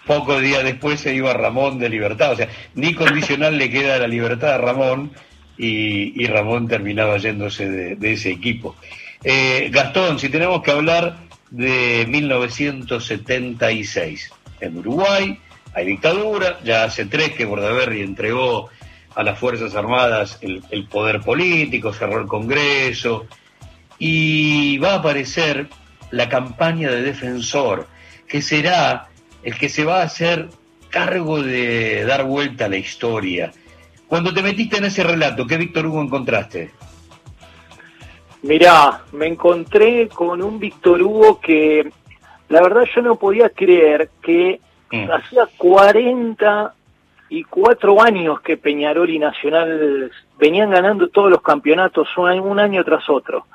[0.05, 2.33] Pocos días después se iba Ramón de libertad.
[2.33, 5.11] O sea, ni condicional le queda la libertad a Ramón
[5.57, 8.75] y, Ramón terminaba yéndose de, ese equipo.
[9.23, 11.17] Eh, Gastón, si tenemos que hablar
[11.49, 15.39] de 1976, en Uruguay
[15.73, 18.69] hay dictadura, ya hace tres que Bordaberry entregó
[19.15, 23.25] a las Fuerzas Armadas el, poder político, cerró el Congreso
[23.99, 25.67] y va a aparecer
[26.11, 27.87] la campaña de defensor,
[28.27, 29.07] que será
[29.43, 30.49] el que se va a hacer
[30.89, 33.51] cargo de dar vuelta a la historia.
[34.07, 36.71] Cuando te metiste en ese relato, ¿qué Víctor Hugo encontraste?
[38.43, 41.89] Mirá, me encontré con un Víctor Hugo que
[42.49, 44.59] la verdad yo no podía creer que
[44.91, 45.09] mm.
[45.09, 46.73] hacía 40
[47.33, 53.09] y cuatro años que Peñarol y Nacional venían ganando todos los campeonatos un año tras
[53.09, 53.47] otro.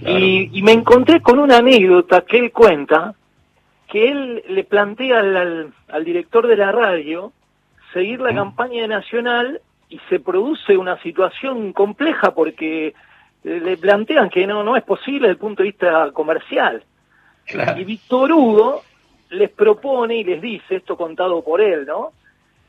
[0.00, 3.14] Y, me encontré con una anécdota que él cuenta,
[3.88, 7.34] que él le plantea al, director de la radio
[7.92, 12.94] seguir la campaña de Nacional y se produce una situación compleja porque
[13.42, 16.82] le plantean que no, no es posible desde el punto de vista comercial.
[17.76, 18.82] Y Víctor Hugo
[19.28, 22.12] les propone y les dice, esto contado por él, ¿no?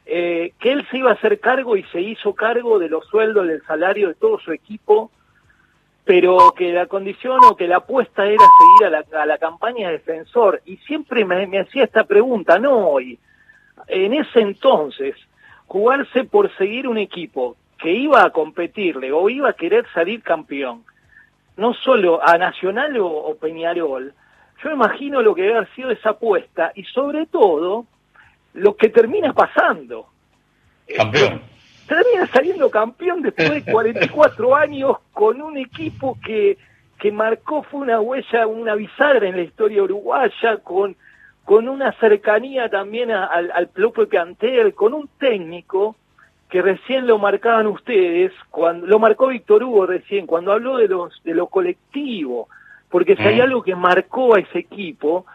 [0.07, 3.47] Eh, que él se iba a hacer cargo y se hizo cargo de los sueldos,
[3.47, 5.09] del salario de todo su equipo,
[6.03, 10.61] pero que la condición o que la apuesta era seguir a la, campaña de defensor.
[10.65, 13.17] Y siempre me, hacía esta pregunta, no hoy,
[13.87, 15.15] en ese entonces,
[15.65, 20.83] jugarse por seguir un equipo que iba a competirle o iba a querer salir campeón,
[21.57, 24.13] no solo a Nacional o, o Peñarol,
[24.63, 27.87] yo imagino lo que debe haber sido esa apuesta y sobre todo
[28.55, 30.07] lo que termina pasando.
[30.95, 31.41] Campeón.
[31.87, 36.57] termina saliendo campeón después de 44 años con un equipo que,
[36.99, 40.95] que marcó, fue una huella, una bisagra en la historia uruguaya, con,
[41.43, 45.95] con una cercanía también al, al propio plantel, con un técnico
[46.49, 51.21] que recién lo marcaban ustedes, cuando lo marcó Víctor Hugo recién, cuando habló de los
[51.23, 52.47] de lo colectivo,
[52.89, 53.41] porque si hay mm.
[53.41, 55.25] algo que marcó a ese equipo,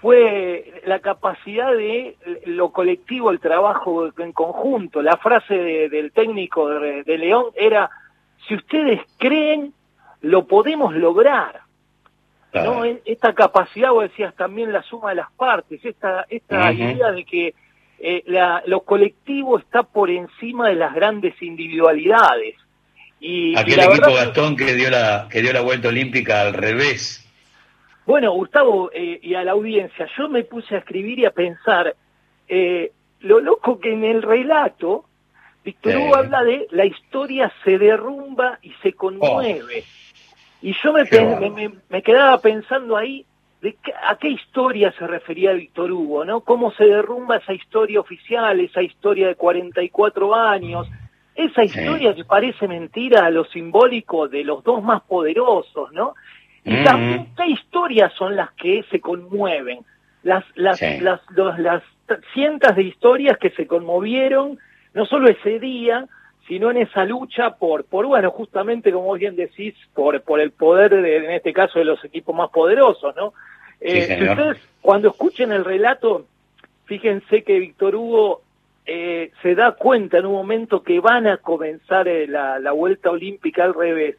[0.00, 5.02] fue la capacidad de lo colectivo, el trabajo en conjunto.
[5.02, 7.90] La frase del técnico de, León era,
[8.46, 9.72] si ustedes creen,
[10.20, 11.60] lo podemos lograr.
[12.54, 12.84] ¿no?
[12.84, 17.54] Esta capacidad, vos decías también la suma de las partes, esta, esta idea de que
[18.00, 18.24] eh,
[18.66, 22.54] lo colectivo está por encima de las grandes individualidades.
[23.20, 27.27] Y, Aquel equipo Gastón que dio la que dio la vuelta olímpica al revés
[28.08, 31.94] bueno, Gustavo eh, y a la audiencia, yo me puse a escribir y a pensar,
[32.48, 32.90] eh,
[33.20, 35.04] lo loco que en el relato,
[35.62, 39.84] Víctor Hugo habla de la historia se derrumba y se conmueve.
[39.84, 40.62] Oh.
[40.62, 43.26] Y yo me, me, quedaba pensando ahí
[43.60, 43.76] de
[44.08, 46.40] a qué historia se refería Víctor Hugo, ¿no?
[46.40, 50.88] Cómo se derrumba esa historia oficial, esa historia de 44 años,
[51.34, 56.14] esa historia que parece mentira a lo simbólico de los dos más poderosos, ¿no?
[56.64, 59.80] Y también, ¿qué historias son las que se conmueven?
[60.22, 61.20] Las, las, las,
[61.58, 61.82] las
[62.34, 64.58] cientos de historias que se conmovieron,
[64.94, 66.06] no solo ese día,
[66.48, 70.90] sino en esa lucha por, por bueno, justamente como bien decís, por, por el poder,
[71.02, 73.34] de, en este caso, de los equipos más poderosos, ¿no?
[73.80, 76.26] Eh, ustedes, cuando escuchen el relato,
[76.86, 78.42] fíjense que Víctor Hugo
[78.86, 83.10] eh, se da cuenta en un momento que van a comenzar eh, la, la, vuelta
[83.10, 84.16] olímpica al revés.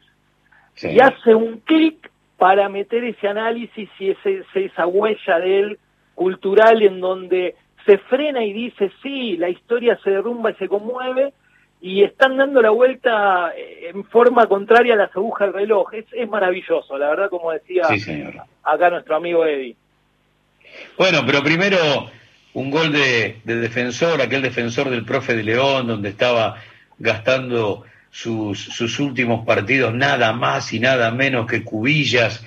[0.80, 2.09] Y hace un clic
[2.40, 5.78] para meter ese análisis y ese, esa huella de él
[6.14, 11.34] cultural en donde se frena y dice, sí, la historia se derrumba y se conmueve,
[11.82, 15.92] y están dando la vuelta eh, en forma contraria a las agujas del reloj.
[15.92, 17.82] Es, es maravilloso, la verdad, como decía
[18.62, 19.76] acá nuestro amigo Eddie.
[20.96, 21.76] Bueno, pero primero
[22.54, 26.56] un gol de, de, defensor, aquel defensor del profe de León, donde estaba
[26.98, 32.44] gastando sus, sus últimos partidos, nada más y nada menos que cubillas.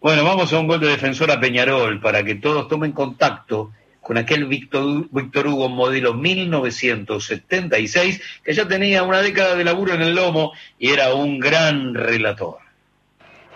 [0.00, 4.18] Bueno, vamos a un gol de defensor a Peñarol para que todos tomen contacto con
[4.18, 10.14] aquel Víctor, Víctor Hugo modelo 1976, que ya tenía una década de laburo en el
[10.14, 12.63] lomo y era un gran relator.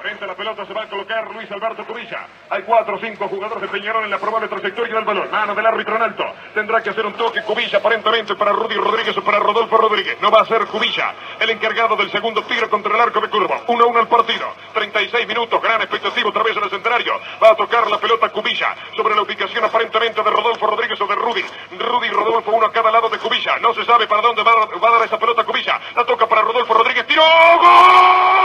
[0.01, 2.25] Frente a la pelota se va a colocar Luis Alberto Cubilla.
[2.51, 5.29] Hay cuatro o cinco jugadores de Peñarol en la probable trayectoria del balón.
[5.29, 6.25] Mano del árbitro en alto.
[6.55, 10.17] Tendrá que hacer un toque Cubilla aparentemente para Rudy Rodríguez o para Rodolfo Rodríguez.
[10.21, 13.67] No va a ser Cubilla el encargado del segundo tiro contra el arco de curva.
[13.67, 14.47] 1-1 el partido.
[14.73, 15.61] 36 minutos.
[15.61, 17.21] Gran expectativa otra vez en el centenario.
[17.43, 21.15] Va a tocar la pelota Cubilla sobre la ubicación aparentemente de Rodolfo Rodríguez o de
[21.17, 21.45] Rudy.
[21.77, 23.59] Rudy Rodolfo uno a cada lado de Cubilla.
[23.59, 25.81] No se sabe para dónde va, va a dar esa pelota Cubilla.
[25.97, 27.05] La toca para Rodolfo Rodríguez.
[27.05, 27.23] ¡Tiro!
[27.61, 28.39] ¡Gol!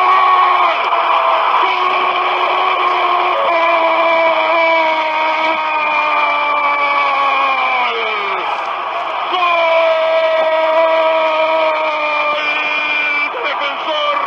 [13.43, 14.17] Defensor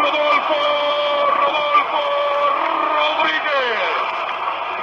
[0.00, 0.58] Rodolfo,
[1.40, 2.02] Rodolfo
[2.94, 3.78] Rodríguez.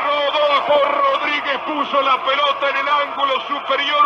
[0.06, 4.05] Rodolfo Rodríguez puso la pelota en el ángulo superior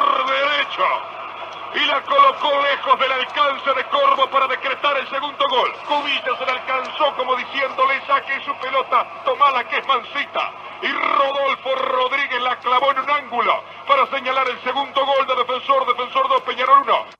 [1.79, 5.71] y la colocó lejos del alcance de Corvo para decretar el segundo gol.
[5.87, 10.51] Cubilla se la alcanzó como diciéndole saque su pelota, tomala que es mansita.
[10.81, 15.87] Y Rodolfo Rodríguez la clavó en un ángulo para señalar el segundo gol de Defensor,
[15.87, 17.19] Defensor 2, Peñarol 1.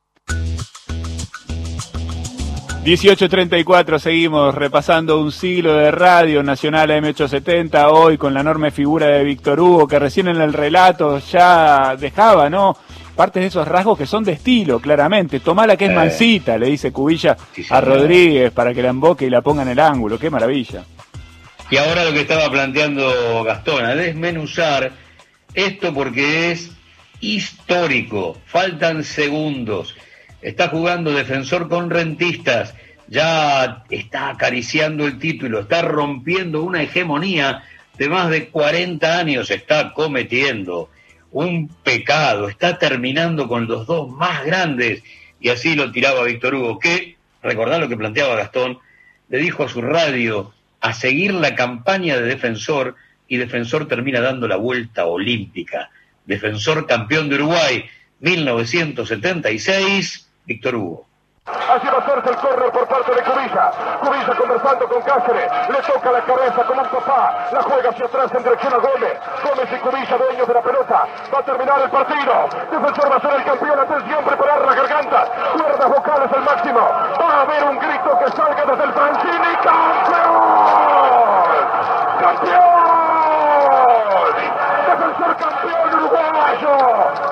[2.84, 9.24] 1834, seguimos repasando un siglo de radio nacional M870, hoy con la enorme figura de
[9.24, 12.78] Víctor Hugo, que recién en el relato ya dejaba, ¿no?
[13.20, 15.42] De esos rasgos que son de estilo, claramente.
[15.42, 15.94] Tomala que es Eh.
[15.94, 17.82] mansita, le dice Cubilla Sí, a.
[17.82, 20.18] Rodríguez para que la emboque y la ponga en el ángulo.
[20.18, 20.86] Qué maravilla.
[21.70, 24.94] Y ahora lo que estaba planteando Gastón, a desmenuzar
[25.54, 26.72] esto porque es
[27.20, 29.96] histórico, faltan segundos,
[30.42, 32.74] está jugando defensor con rentistas,
[33.10, 37.64] ya está acariciando el título, está rompiendo una hegemonía
[37.98, 40.90] de más de 40 años, está cometiendo
[41.32, 45.04] un pecado, está terminando con los dos más grandes,
[45.40, 48.80] y así lo tiraba Víctor Hugo, que, recordad lo que planteaba Gastón,
[49.30, 52.96] le dijo a su radio a seguir la campaña de defensor
[53.28, 55.92] y defensor termina dando la vuelta olímpica.
[56.26, 57.86] Defensor campeón de Uruguay
[58.20, 61.09] 1976, Víctor Hugo.
[61.70, 63.72] Así va a hacerse el córner por parte de Cubilla.
[64.02, 65.52] Cubilla conversando con Cáceres.
[65.70, 67.48] Le toca la cabeza como un papá.
[67.52, 69.20] La juega hacia atrás en dirección a Gómez.
[69.44, 71.08] Gómez y Cubilla, dueños de la pelota.
[71.34, 72.34] Va a terminar el partido.
[72.72, 73.80] Defensor va a ser el campeón.
[73.80, 75.26] Atención, preparar la garganta.
[75.54, 76.80] Cuerdas vocales al máximo.
[76.80, 79.56] Va a haber un grito que salga desde el Francini.
[79.64, 80.90] ¡Campeón!
[82.20, 82.80] ¡Campeón!
[84.88, 86.76] Defensor campeón uruguayo.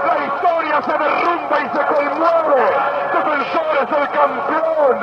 [0.06, 2.64] La historia se derrumba y se conmueve.
[3.48, 5.00] Defensor es el campeón.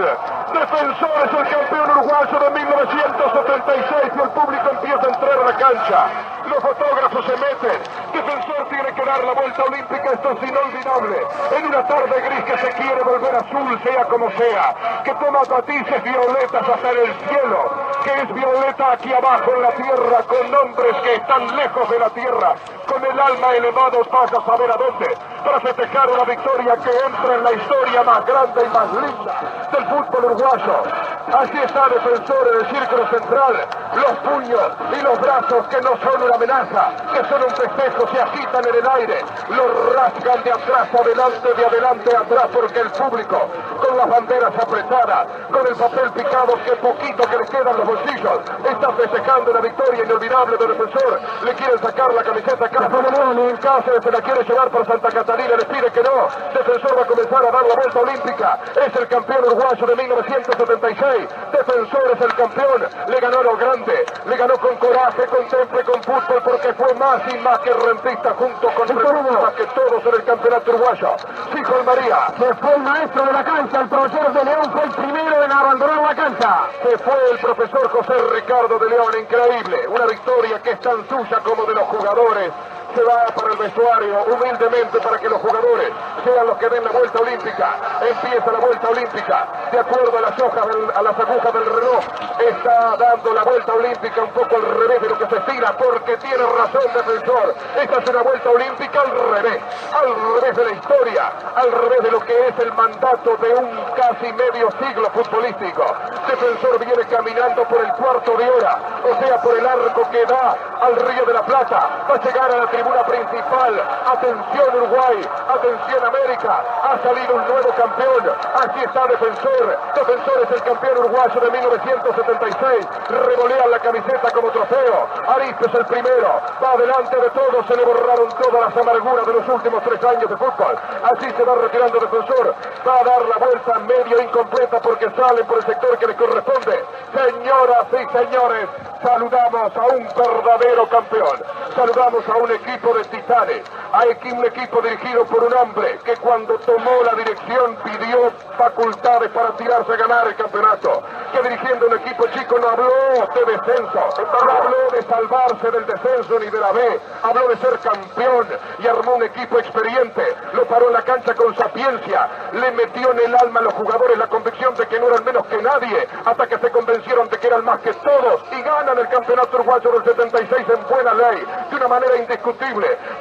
[0.53, 5.57] Defensor es el campeón uruguayo de 1976 y el público empieza a entrar a la
[5.57, 6.07] cancha.
[6.45, 7.81] Los fotógrafos se meten.
[8.13, 10.13] Defensor tiene que dar la vuelta olímpica.
[10.13, 11.27] Esto es inolvidable.
[11.57, 15.03] En una tarde gris que se quiere volver azul, sea como sea.
[15.05, 17.73] Que toma matices violetas hasta en el cielo.
[18.05, 22.11] Que es violeta aquí abajo en la tierra con hombres que están lejos de la
[22.11, 22.55] tierra.
[22.87, 25.17] Con el alma elevado pasa a saber a dónde.
[25.43, 29.85] Para festejar una victoria que entra en la historia más grande y más linda del
[29.85, 31.14] fútbol uruguayo.
[31.35, 33.55] Así está defensor en el círculo central.
[33.97, 38.21] Los puños y los brazos que no son una amenaza, que son un festejo, se
[38.21, 39.19] agitan en el aire.
[39.49, 43.49] Los rasgan de atrás adelante, de adelante atrás, porque el público,
[43.83, 48.39] con las banderas apretadas, con el papel picado, que poquito que le quedan los bolsillos,
[48.71, 51.21] está festejando la victoria inolvidable del defensor.
[51.45, 53.59] Le quieren sacar la camiseta a Cáceres.
[53.61, 56.29] Cáceres se la quiere llevar para Santa Catalina, le pide que no.
[56.55, 58.59] Defensor va a comenzar a dar la vuelta olímpica.
[58.87, 61.24] Es el campeón uruguayo de 1976.
[61.53, 62.89] Defensor es el campeón.
[63.09, 64.05] Le ganó a lo grande.
[64.27, 68.35] Le ganó con coraje, con temple, con fútbol, porque fue más y más que rentista
[68.35, 71.17] junto con Rentista que todos en el campeonato uruguayo.
[71.53, 72.19] Sí, Juan María.
[72.39, 73.81] Se fue el maestro de la cancha.
[73.81, 76.61] El profesor de León fue el primero en abandonar la cancha.
[76.83, 79.15] Se fue el profesor José Ricardo de León.
[79.21, 79.89] Increíble.
[79.89, 82.53] Una victoria que es tan suya como de los jugadores
[82.95, 85.91] se va para el vestuario humildemente para que los jugadores
[86.25, 87.77] sean los que den la vuelta olímpica.
[88.01, 89.47] Empieza la vuelta olímpica.
[89.73, 92.05] De acuerdo a las hojas, a las agujas del reloj,
[92.39, 96.17] está dando la vuelta olímpica un poco al revés de lo que se estira, porque
[96.19, 97.55] tiene razón defensor.
[97.81, 99.61] Esta es una vuelta olímpica al revés,
[99.93, 103.71] al revés de la historia, al revés de lo que es el mandato de un
[103.97, 105.85] casi medio siglo futbolístico.
[106.29, 110.57] Defensor viene caminando por el cuarto de hora, o sea, por el arco que da
[110.81, 112.07] al Río de la Plata.
[112.09, 113.73] Va a llegar a la tribuna principal.
[114.07, 116.63] Atención Uruguay, atención América.
[116.83, 118.33] Ha salido un nuevo campeón.
[118.63, 119.79] Aquí está Defensor.
[119.95, 122.87] Defensores el campeón uruguayo de 1976.
[123.09, 125.09] Revolean la camiseta como trofeo.
[125.29, 126.29] Arispe es el primero.
[126.63, 127.67] Va adelante de todos.
[127.67, 130.77] Se le borraron todas las amarguras de los últimos tres años de fútbol.
[131.05, 132.55] Así se va retirando defensor.
[132.87, 136.85] Va a dar la vuelta medio incompleta porque salen por el sector que le corresponde.
[137.15, 138.69] Señoras y señores,
[139.03, 141.43] saludamos a un verdadero campeón.
[141.75, 143.63] Saludamos a un equipo de titanes.
[143.93, 144.03] A
[144.35, 149.93] un equipo dirigido por un hombre que cuando tomó la dirección pidió facultades para tirarse
[149.93, 151.03] a ganar el campeonato.
[151.33, 152.91] Que dirigiendo un equipo chico no habló
[153.35, 157.79] de descenso, no habló de salvarse del descenso ni de la B, habló de ser
[157.79, 158.49] campeón
[158.81, 160.23] y armó un equipo experiente.
[160.55, 164.19] Lo paró en la cancha con sapiencia, le metió en el alma a los jugadores
[164.19, 167.47] la convicción de que no eran menos que nadie, hasta que se convencieron de que
[167.47, 171.77] eran más que todos y ganan el campeonato uruguayo del 76 en buena ley, de
[171.77, 172.54] una manera indiscutible,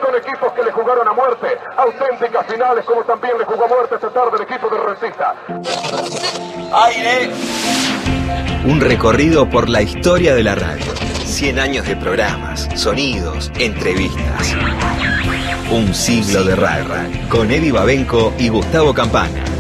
[0.02, 3.96] con equipos que le jugaron a muerte, auténticas finales como también le jugó a muerte
[3.96, 5.36] esta tarde el equipo de Rentista.
[6.86, 7.32] Aire.
[8.66, 10.86] Un recorrido por la historia de la radio.
[11.26, 14.56] 100 años de programas, sonidos, entrevistas.
[15.72, 16.94] Un siglo de radio.
[17.30, 19.53] Con Eddie Babenco y Gustavo Campana.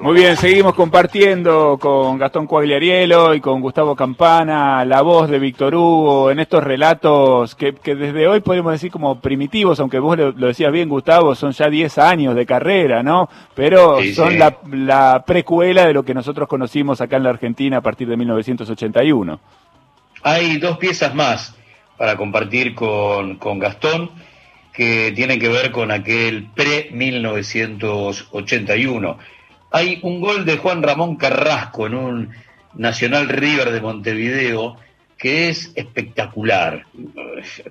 [0.00, 5.74] Muy bien, seguimos compartiendo con Gastón Coagliarielo y con Gustavo Campana la voz de Víctor
[5.74, 10.72] Hugo en estos relatos que, desde hoy podemos decir como primitivos, aunque vos lo, decías
[10.72, 13.28] bien, Gustavo, son ya 10 años de carrera, ¿no?
[13.54, 17.80] Pero son La, la precuela de lo que nosotros conocimos acá en la Argentina a
[17.80, 19.40] partir de 1981.
[20.22, 21.54] Hay dos piezas más
[21.96, 24.10] para compartir con, con Gastón
[24.76, 29.16] que tienen que ver con aquel pre-1981.
[29.72, 32.28] Hay un gol de Juan Ramón Carrasco en un
[32.74, 34.76] Nacional River de Montevideo
[35.16, 36.84] que es espectacular.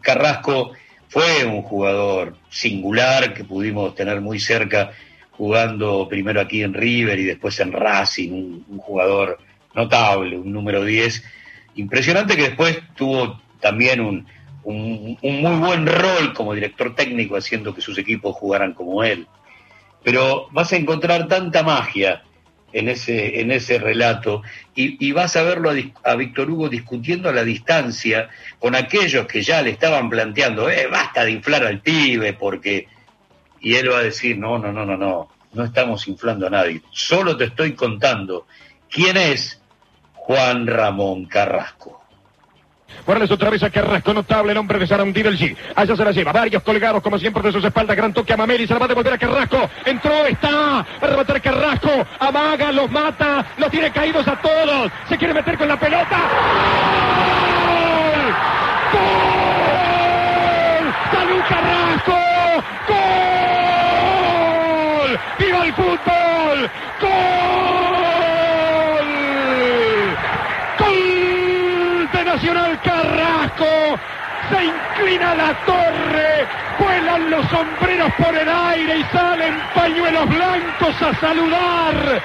[0.01, 0.71] Carrasco
[1.07, 4.89] fue un jugador singular que pudimos tener muy cerca
[5.29, 9.37] jugando primero aquí en River y después en Racing, un, un jugador
[9.75, 11.23] notable, un número 10,
[11.75, 14.25] impresionante que después tuvo también un,
[14.65, 19.27] un, muy buen rol como director técnico haciendo que sus equipos jugaran como él.
[20.03, 22.23] Pero vas a encontrar tanta magia
[22.73, 24.41] en ese, en ese relato
[24.75, 25.71] y, vas a verlo
[26.03, 30.87] a, Víctor Hugo discutiendo a la distancia con aquellos que ya le estaban planteando, eh,
[30.87, 32.87] basta de inflar al pibe porque...
[33.61, 36.81] Y él va a decir, no, no, no, no, no, no estamos inflando a nadie,
[36.91, 38.45] solo te estoy contando
[38.91, 39.59] quién es
[40.13, 41.94] Juan Ramón Carrasco.
[43.05, 45.55] Morales otra vez a Carrasco, notable el hombre de Sarandí del G.
[45.75, 47.95] Allá se la lleva, varios colgados como siempre de sus espaldas.
[47.95, 49.69] Gran toque a Mameli, se la va a devolver a Carrasco.
[49.85, 51.89] Entró, está, va a rematar Carrasco.
[52.19, 54.91] Amaga, los mata, los tiene caídos a todos.
[55.07, 56.17] Se quiere meter con la pelota.
[57.55, 58.33] ¡Gol!
[58.93, 60.93] ¡Gol!
[61.11, 62.17] ¡Salud Carrasco!
[62.87, 65.19] ¡Gol!
[65.39, 66.69] ¡Viva el fútbol!
[67.01, 67.84] ¡Gol!
[72.35, 73.65] Nacional Carrasco.
[74.49, 76.45] Se inclina la torre,
[76.77, 82.21] vuelan los sombreros por el aire y salen pañuelos blancos a saludar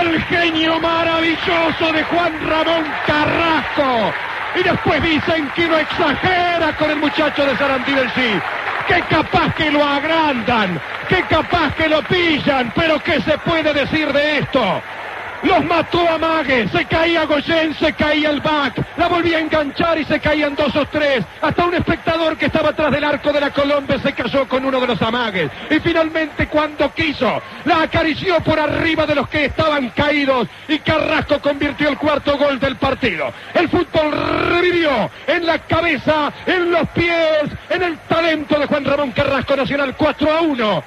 [0.00, 4.12] el genio maravilloso de Juan Ramón Carrasco.
[4.56, 8.40] Y después dicen que no exagera con el muchacho de Sarandí del Sí.
[8.88, 14.12] Que capaz que lo agrandan, que capaz que lo pillan, pero ¿qué se puede decir
[14.12, 14.82] de esto?
[15.42, 19.98] Los mató a Mague, se caía Goyen, se caía el back, la volvía a enganchar
[19.98, 21.24] y se caían dos o tres.
[21.40, 24.80] Hasta un espectador que estaba atrás del arco de la Colombia se cayó con uno
[24.80, 25.50] de los amagues.
[25.68, 31.40] Y finalmente cuando quiso, la acarició por arriba de los que estaban caídos y Carrasco
[31.40, 33.32] convirtió el cuarto gol del partido.
[33.54, 34.12] El fútbol
[34.48, 39.96] revivió en la cabeza, en los pies, en el talento de Juan Ramón Carrasco Nacional
[39.96, 40.84] 4 a 1.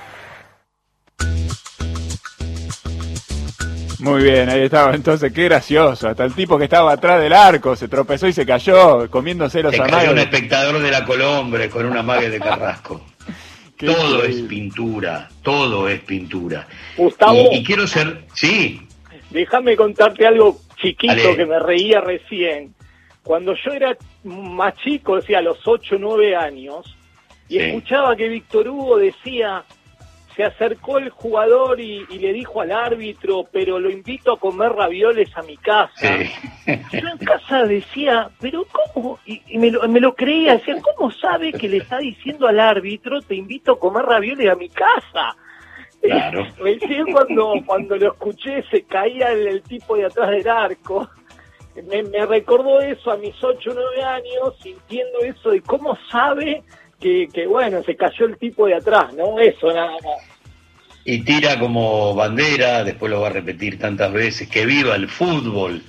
[4.06, 4.94] Muy bien, ahí estaba.
[4.94, 6.08] Entonces, qué gracioso.
[6.08, 9.76] Hasta el tipo que estaba atrás del arco se tropezó y se cayó, comiéndose los
[9.76, 13.04] se cayó un espectador de la Colombre con una mague de Carrasco.
[13.80, 16.68] todo es pintura, todo es pintura.
[16.96, 17.50] Gustavo.
[17.52, 18.26] Y, quiero ser.
[18.36, 18.88] Sí.
[19.32, 22.76] Déjame contarte algo chiquito que me reía recién.
[23.24, 26.96] Cuando yo era más chico, decía a los 8 o 9 años,
[27.50, 29.64] y escuchaba que Víctor Hugo decía
[30.36, 35.30] se acercó el jugador y, le dijo al árbitro, pero lo invito a comer ravioles
[35.36, 36.18] a mi casa.
[36.92, 39.20] Yo en casa decía, pero ¿cómo?
[39.26, 43.74] Y, me, lo, creía, decía, ¿cómo sabe que le está diciendo al árbitro, te invito
[43.74, 45.36] a comer ravioles a mi casa?
[46.02, 46.46] Claro.
[46.58, 51.10] Recién cuando, cuando lo escuché se caía el, tipo de atrás del arco.
[51.90, 56.64] Me, me recordó eso a mis 8 o 9 años, sintiendo eso de cómo sabe
[57.00, 59.40] que, que, bueno, se cayó el tipo de atrás, ¿no?
[59.40, 60.36] Eso nada más.
[61.04, 65.84] Y tira como bandera, después lo va a repetir tantas veces, que viva el fútbol,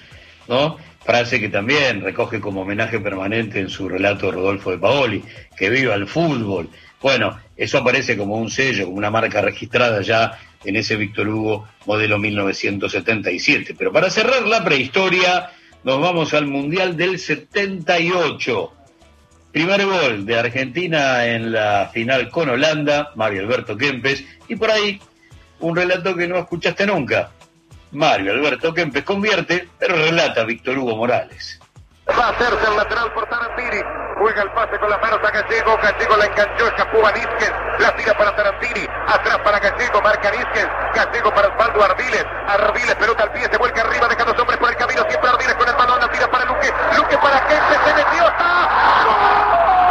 [0.48, 0.76] ¿no?
[1.07, 5.24] Frase que también recoge como homenaje permanente en su relato Rodolfo de Paoli,
[5.57, 6.68] que viva el fútbol.
[7.00, 11.68] Bueno, eso aparece como un sello, como una marca registrada ya en ese Víctor Hugo
[11.86, 13.74] modelo 1977.
[13.78, 15.50] Pero para cerrar la prehistoria,
[15.84, 18.72] nos vamos al Mundial del 78.
[19.57, 25.00] Primer gol de Argentina en la final con Holanda, Mario Alberto Kempes, y por ahí
[25.61, 27.30] un relato que no escuchaste nunca.
[27.92, 31.59] Mario Alberto Kempes convierte, pero relata Víctor Hugo Morales.
[32.07, 33.80] Va a hacerse el lateral por Tarantini.
[34.18, 35.76] Juega el pase con las manos a Gallego.
[35.82, 37.12] Gallego la enganchó, escapó a.
[37.80, 38.86] La tira para Tarantini.
[39.09, 40.68] Atrás para Gallego, marca Nísquez.
[40.94, 42.26] Gallego para Osvaldo Ardiles.
[42.46, 45.02] Ardiles, pelota al pie, se vuelca arriba, deja dos hombres por el camino.
[45.09, 46.96] Siempre Ardiles con el balón, la tira para Luque.
[46.96, 49.86] Luque para Kempes, se metió, está.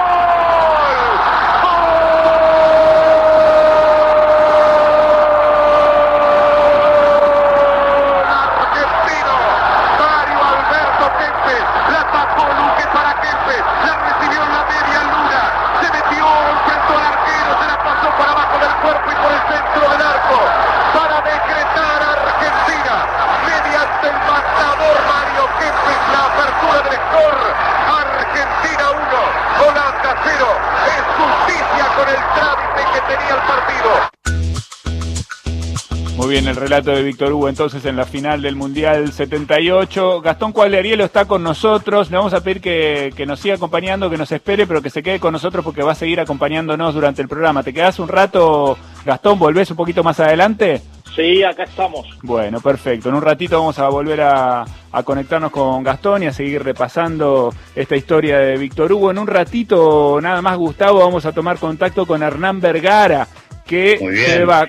[36.56, 40.22] El relato de Víctor Hugo entonces en la final del Mundial 78.
[40.22, 42.10] Gastón Cuadriarielo está con nosotros.
[42.10, 45.04] Le vamos a pedir que, que, nos siga acompañando, que nos espere, pero que se
[45.04, 47.62] quede con nosotros porque va a seguir acompañándonos durante el programa.
[47.62, 49.38] ¿Te quedas un rato, Gastón?
[49.38, 50.82] ¿Volvés un poquito más adelante?
[51.14, 52.08] Sí, acá estamos.
[52.22, 53.10] Bueno, perfecto.
[53.10, 57.54] En un ratito vamos a volver a, a conectarnos con Gastón y a seguir repasando
[57.76, 59.12] esta historia de Víctor Hugo.
[59.12, 63.28] En un ratito, nada más, Gustavo, vamos a tomar contacto con Hernán Vergara,
[63.66, 64.68] que lleva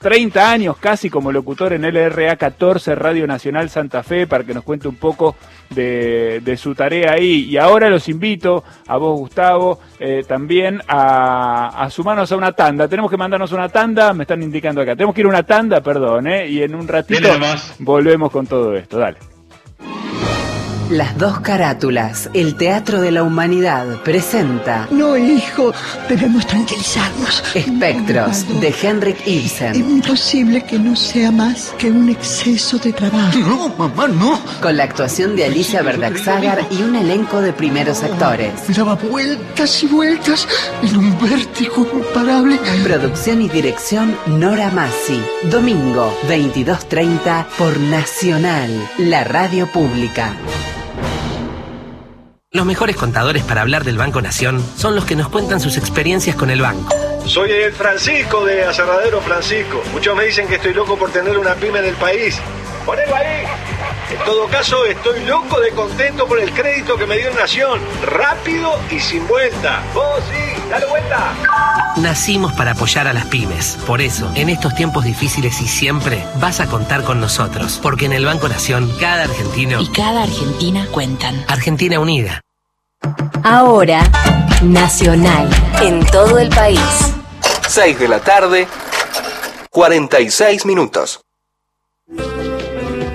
[0.00, 4.64] 30 años casi como locutor en LRA 14 Radio Nacional Santa Fe para que nos
[4.64, 5.36] cuente un poco
[5.68, 7.44] de, de su tarea ahí.
[7.50, 12.88] Y ahora los invito a vos, Gustavo, eh, también a, a, sumarnos a una tanda.
[12.88, 14.96] Tenemos que mandarnos una tanda, me están indicando acá.
[14.96, 17.28] Tenemos que ir a una tanda, perdón, eh, y en un ratito
[17.80, 18.98] volvemos con todo esto.
[18.98, 19.18] Dale.
[20.90, 24.88] Las dos carátulas, el Teatro de la Humanidad, presenta...
[24.90, 25.72] No, hijo,
[26.08, 27.44] debemos tranquilizarnos.
[27.54, 29.70] Espectros, no, de Henrik Ibsen.
[29.70, 33.38] Es imposible que no sea más que un exceso de trabajo.
[33.38, 34.40] No, mamá, no.
[34.60, 38.50] Con la actuación de Alicia Berdaxagar y un elenco de primeros actores.
[38.76, 40.48] Daba vueltas y vueltas
[40.82, 42.58] en un vértigo imparable.
[42.82, 45.22] Producción y dirección Nora Massi.
[45.52, 50.34] Domingo, 22.30 por Nacional, la radio pública.
[52.52, 56.34] Los mejores contadores para hablar del Banco Nación son los que nos cuentan sus experiencias
[56.34, 56.92] con el banco.
[57.24, 59.80] Soy el Francisco de Aserradero Francisco.
[59.92, 62.40] Muchos me dicen que estoy loco por tener una pyme en el país.
[62.84, 63.44] ¡Ponelo ahí!
[64.10, 67.78] En todo caso, estoy loco de contento por el crédito que me dio Nación.
[68.04, 69.84] Rápido y sin vuelta.
[69.94, 70.39] ¡Oh, sí!
[70.70, 71.34] ¡Dale vuelta!
[71.96, 73.76] Nacimos para apoyar a las pymes.
[73.86, 77.80] Por eso, en estos tiempos difíciles y siempre, vas a contar con nosotros.
[77.82, 81.44] Porque en el Banco Nación, cada argentino y cada argentina cuentan.
[81.48, 82.40] Argentina Unida.
[83.42, 84.02] Ahora,
[84.62, 85.48] Nacional.
[85.82, 86.80] En todo el país.
[87.66, 88.68] 6 de la tarde,
[89.70, 91.20] 46 minutos.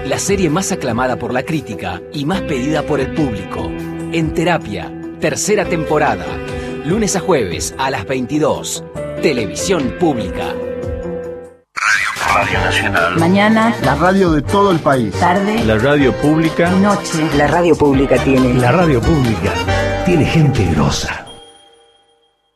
[0.05, 3.69] La serie más aclamada por la crítica y más pedida por el público.
[4.11, 6.25] En terapia, tercera temporada.
[6.85, 8.83] Lunes a jueves a las 22.
[9.23, 10.53] Televisión pública.
[12.31, 13.19] Radio Nacional.
[13.19, 13.75] Mañana.
[13.81, 15.11] La radio de todo el país.
[15.15, 15.63] Tarde.
[15.65, 16.69] La radio pública.
[16.69, 17.27] Noche.
[17.37, 18.53] La radio pública tiene.
[18.53, 19.51] La radio pública
[20.05, 21.25] tiene gente grosa.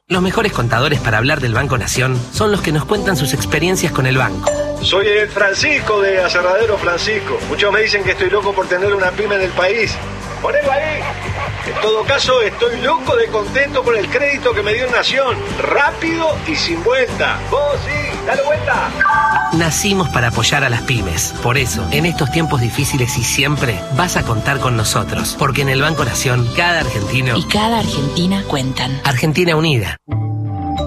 [0.08, 3.92] Los mejores contadores para hablar del Banco Nación son los que nos cuentan sus experiencias
[3.92, 4.52] con el banco.
[4.84, 7.40] Soy el Francisco de Aserradero Francisco.
[7.50, 9.96] Muchos me dicen que estoy loco por tener una pyme en el país.
[10.44, 11.02] ¡Ponelo ahí!
[11.70, 15.38] En todo caso, estoy loco de contento por el crédito que me dio Nación.
[15.61, 17.39] Rápido y sin vuelta.
[17.51, 18.26] ¡Oh, sí!
[18.26, 18.89] ¡Dale vuelta!
[19.53, 21.36] Nacimos para apoyar a las pymes.
[21.43, 25.36] Por eso, en estos tiempos difíciles y siempre, vas a contar con nosotros.
[25.38, 28.99] Porque en el Banco Nación, cada argentino y cada argentina cuentan.
[29.03, 29.97] Argentina Unida.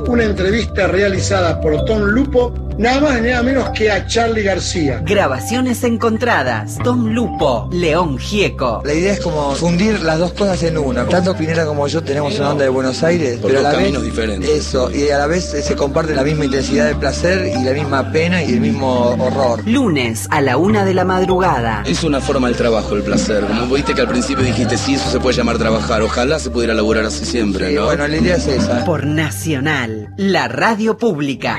[0.08, 5.02] Una entrevista realizada por Tom Lupo nada más ni nada menos que a Charlie García.
[5.04, 6.78] Grabaciones encontradas.
[6.82, 8.82] Tom Lupo, León Gieco.
[8.84, 11.04] La idea es como fundir las dos cosas en una.
[11.06, 13.78] Tanto Pinera como yo tenemos una onda de Buenos Aires, Por pero a la vez
[13.78, 14.48] caminos diferentes.
[14.50, 18.10] eso y a la vez se comparte la misma intensidad de placer y la misma
[18.12, 19.66] pena y el mismo horror.
[19.66, 21.82] Lunes a la una de la madrugada.
[21.86, 23.44] Es una forma del trabajo, el placer.
[23.46, 26.02] Como viste que al principio dijiste, sí, eso se puede llamar trabajar.
[26.02, 27.84] Ojalá se pudiera laburar así siempre, Sí, ¿no?
[27.86, 28.84] bueno, la idea es esa.
[28.84, 31.58] Por Nacional, la radio pública.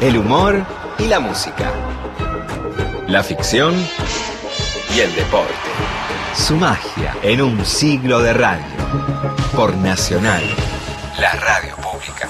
[0.00, 0.64] El humor
[1.00, 1.72] y la música.
[3.08, 3.74] La ficción
[4.94, 5.52] y el deporte.
[6.36, 8.64] Su magia en un siglo de radio.
[9.56, 10.44] Por Nacional,
[11.18, 12.28] la radio pública.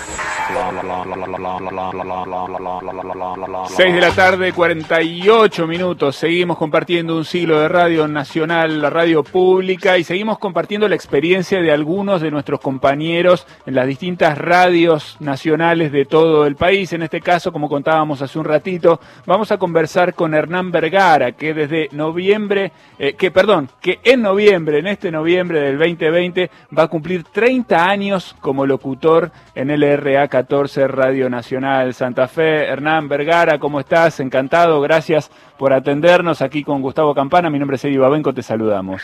[3.69, 6.17] 6 de la tarde, 48 minutos.
[6.17, 11.61] Seguimos compartiendo un siglo de radio nacional, la radio pública, y seguimos compartiendo la experiencia
[11.61, 16.93] de algunos de nuestros compañeros en las distintas radios nacionales de todo el país.
[16.93, 21.55] En este caso, como contábamos hace un ratito, vamos a conversar con Hernán Vergara, que
[21.55, 26.89] desde noviembre, eh, que perdón, que en noviembre, en este noviembre del 2020, va a
[26.89, 32.65] cumplir 30 años como locutor en LRA 14 Radio Nacional Santa Fe.
[32.65, 34.19] Hernán Vergara, ¿cómo estás?
[34.19, 37.51] Encantado, gracias por atendernos aquí con Gustavo Campana.
[37.51, 39.03] Mi nombre es Eddie Babenco, te saludamos.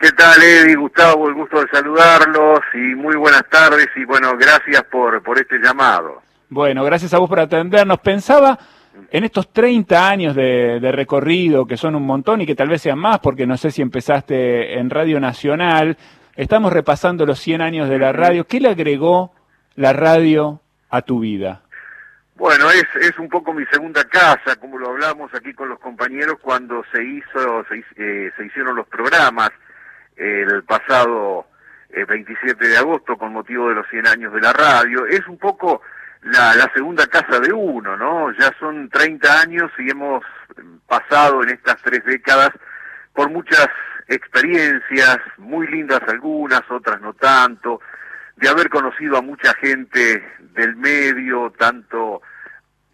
[0.00, 0.74] ¿Qué tal, Eddie?
[0.74, 5.58] Gustavo, el gusto de saludarlos y muy buenas tardes y bueno, gracias por, por este
[5.60, 6.22] llamado.
[6.48, 8.00] Bueno, gracias a vos por atendernos.
[8.00, 8.58] Pensaba
[9.12, 12.82] en estos 30 años de, de recorrido, que son un montón y que tal vez
[12.82, 15.96] sean más, porque no sé si empezaste en Radio Nacional,
[16.34, 18.44] estamos repasando los 100 años de la radio.
[18.44, 19.37] ¿Qué le agregó
[19.78, 20.60] la radio
[20.90, 21.62] a tu vida?
[22.34, 26.38] Bueno, es, es un poco mi segunda casa, como lo hablamos aquí con los compañeros
[26.40, 29.50] cuando se hizo, se, eh, se hicieron los programas
[30.16, 31.46] el pasado
[31.90, 35.06] eh, 27 de agosto con motivo de los 100 años de la radio.
[35.06, 35.82] Es un poco
[36.22, 38.32] la, la segunda casa de uno, ¿no?
[38.32, 40.24] Ya son 30 años y hemos
[40.88, 42.50] pasado en estas tres décadas
[43.12, 43.68] por muchas
[44.08, 47.80] experiencias, muy lindas algunas, otras no tanto,
[48.40, 50.22] de haber conocido a mucha gente
[50.54, 52.22] del medio, tanto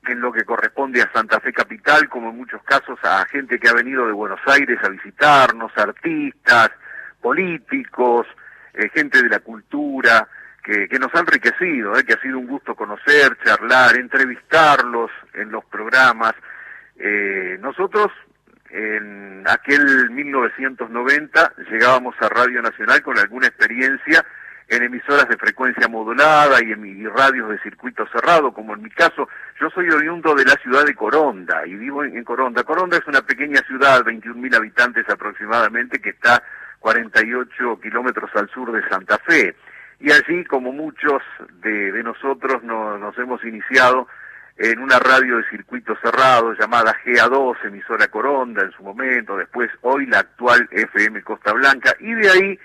[0.07, 3.69] en lo que corresponde a Santa Fe Capital, como en muchos casos a gente que
[3.69, 6.71] ha venido de Buenos Aires a visitarnos, artistas,
[7.21, 8.27] políticos,
[8.73, 10.27] eh, gente de la cultura,
[10.63, 15.51] que, que nos ha enriquecido, eh, que ha sido un gusto conocer, charlar, entrevistarlos en
[15.51, 16.33] los programas.
[16.97, 18.11] Eh, nosotros
[18.71, 24.25] en aquel 1990 llegábamos a Radio Nacional con alguna experiencia
[24.69, 29.29] en emisoras de frecuencia modulada y en radios de circuito cerrado, como en mi caso,
[29.61, 32.65] yo soy oriundo de la ciudad de Coronda y vivo en, Coronda.
[32.65, 36.43] Coronda es una pequeña ciudad, 21.000 habitantes aproximadamente, que está
[36.81, 39.55] 48 kilómetros al sur de Santa Fe.
[40.01, 41.23] Y allí, como muchos
[41.63, 44.09] de, nosotros, no- nos hemos iniciado
[44.57, 50.07] en una radio de circuito cerrado llamada GA2, emisora Coronda en su momento, después hoy
[50.07, 52.59] la actual FM Costa Blanca, y de ahí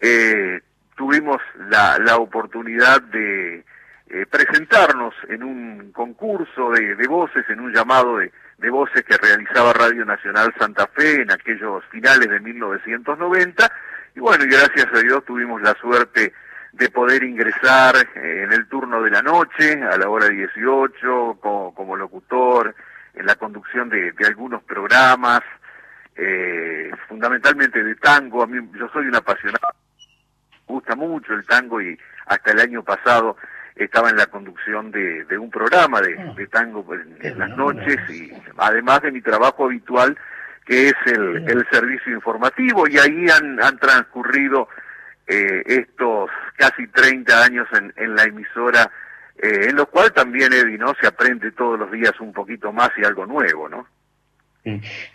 [0.00, 0.60] eh,
[0.96, 1.38] tuvimos
[1.68, 3.64] la, la oportunidad de
[4.08, 9.16] eh, presentarnos en un concurso de, de voces, en un llamado de, de voces que
[9.16, 13.72] realizaba Radio Nacional Santa Fe en aquellos finales de 1990,
[14.14, 16.32] y bueno, y gracias a Dios tuvimos la suerte
[16.72, 21.74] de poder ingresar eh, en el turno de la noche, a la hora 18, como,
[21.74, 22.74] como locutor,
[23.14, 25.40] en la conducción de, de algunos programas,
[26.14, 28.42] eh, fundamentalmente de tango.
[28.42, 29.68] A mí, yo soy un apasionado,
[30.66, 33.36] gusta mucho el tango y hasta el año pasado
[33.74, 37.98] estaba en la conducción de, de un programa de, de tango en, en las noches
[38.10, 40.16] y además de mi trabajo habitual
[40.64, 44.68] que es el, el servicio informativo y ahí han, han transcurrido
[45.26, 48.90] eh, estos casi 30 años en, en la emisora,
[49.40, 50.94] eh, en lo cual también, Eddie, ¿no?
[51.00, 53.86] Se aprende todos los días un poquito más y algo nuevo, ¿no?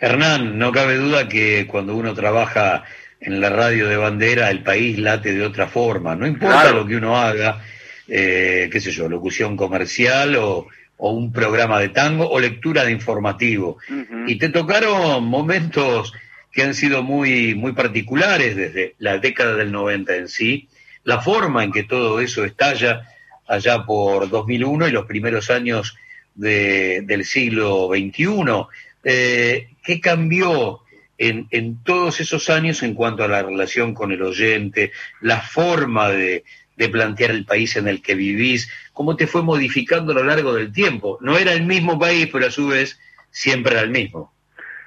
[0.00, 2.84] Hernán, no cabe duda que cuando uno trabaja
[3.24, 6.14] en la radio de bandera, el país late de otra forma.
[6.16, 6.78] No importa Claro.
[6.80, 7.62] lo que uno haga,
[8.08, 10.66] eh, qué sé yo, locución comercial o,
[10.96, 13.78] o un programa de tango o lectura de informativo.
[14.26, 16.12] Y te tocaron momentos
[16.52, 20.68] que han sido muy, muy particulares desde la década del 90 en sí,
[21.04, 23.02] la forma en que todo eso estalla
[23.48, 25.96] allá por 2001 y los primeros años
[26.34, 28.66] de- del siglo XXI.
[29.04, 30.81] Eh, ¿Qué cambió
[31.22, 36.08] en, en todos esos años en cuanto a la relación con el oyente, la forma
[36.08, 36.44] de,
[36.90, 38.68] plantear el país en el que vivís?
[38.92, 41.18] ¿Cómo te fue modificando a lo largo del tiempo?
[41.20, 42.98] No era el mismo país, pero a su vez
[43.30, 44.34] siempre era el mismo.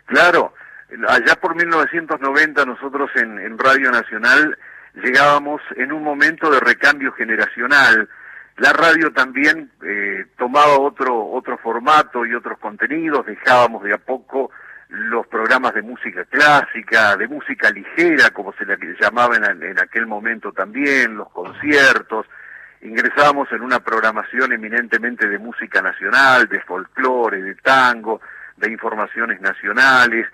[0.07, 0.53] Claro,
[1.07, 4.57] allá por 1990 nosotros en, en Radio Nacional
[4.95, 8.09] llegábamos en un momento de recambio generacional.
[8.57, 14.51] la radio también eh, tomaba otro, otro formato y otros contenidos, dejábamos de a poco
[14.89, 20.05] los programas de música clásica, de música ligera, como se le llamaba en, en aquel
[20.05, 22.27] momento también, los conciertos,
[22.81, 28.21] ingresábamos en una programación eminentemente de música nacional, de folclore, de tango,
[28.57, 30.27] de informaciones nacionales,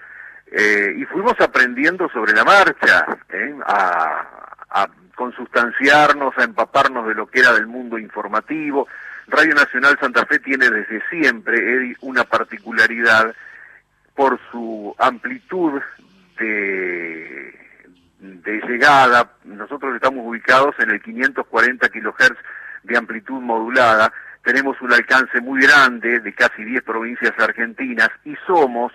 [0.52, 3.56] eh, y fuimos aprendiendo sobre la marcha, ¿eh?
[3.66, 4.28] a,
[4.70, 8.88] a consustanciarnos, a empaparnos de lo que era del mundo informativo.
[9.28, 13.34] Radio Nacional Santa Fe tiene desde siempre una particularidad
[14.22, 15.82] por su amplitud
[16.38, 17.56] de,
[18.70, 19.32] llegada.
[19.46, 22.38] Nosotros estamos ubicados en el 540 kilohertz
[22.84, 24.14] de amplitud modulada.
[24.44, 28.94] Tenemos un alcance muy grande de casi 10 provincias argentinas y somos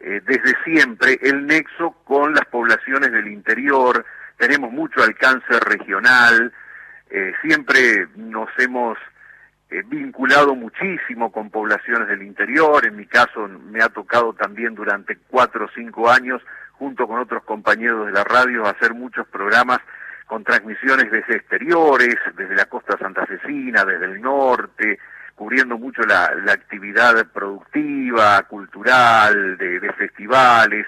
[0.00, 4.06] eh, desde siempre el nexo con las poblaciones del interior,
[4.38, 6.50] tenemos mucho alcance regional,
[7.10, 8.96] eh, siempre nos hemos
[9.70, 15.16] eh, vinculado muchísimo con poblaciones del interior, en mi caso me ha tocado también durante
[15.28, 16.40] cuatro o cinco años,
[16.72, 19.78] junto con otros compañeros de la radio, hacer muchos programas
[20.26, 24.98] con transmisiones desde exteriores, desde la costa santafesina, desde el norte,
[25.34, 30.86] cubriendo mucho la, actividad productiva, cultural, de, festivales,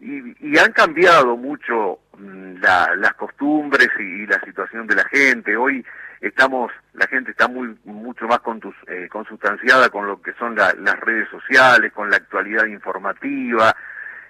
[0.00, 5.56] y, y, han cambiado mucho mm, la, las costumbres y, la situación de la gente.
[5.56, 5.84] Hoy
[6.20, 10.74] estamos, la gente está muy mucho más contus, eh, consustanciada con lo que son la,
[10.74, 13.74] las redes sociales, con la actualidad informativa.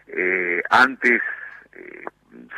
[0.07, 1.21] Eh, antes
[1.73, 2.05] eh,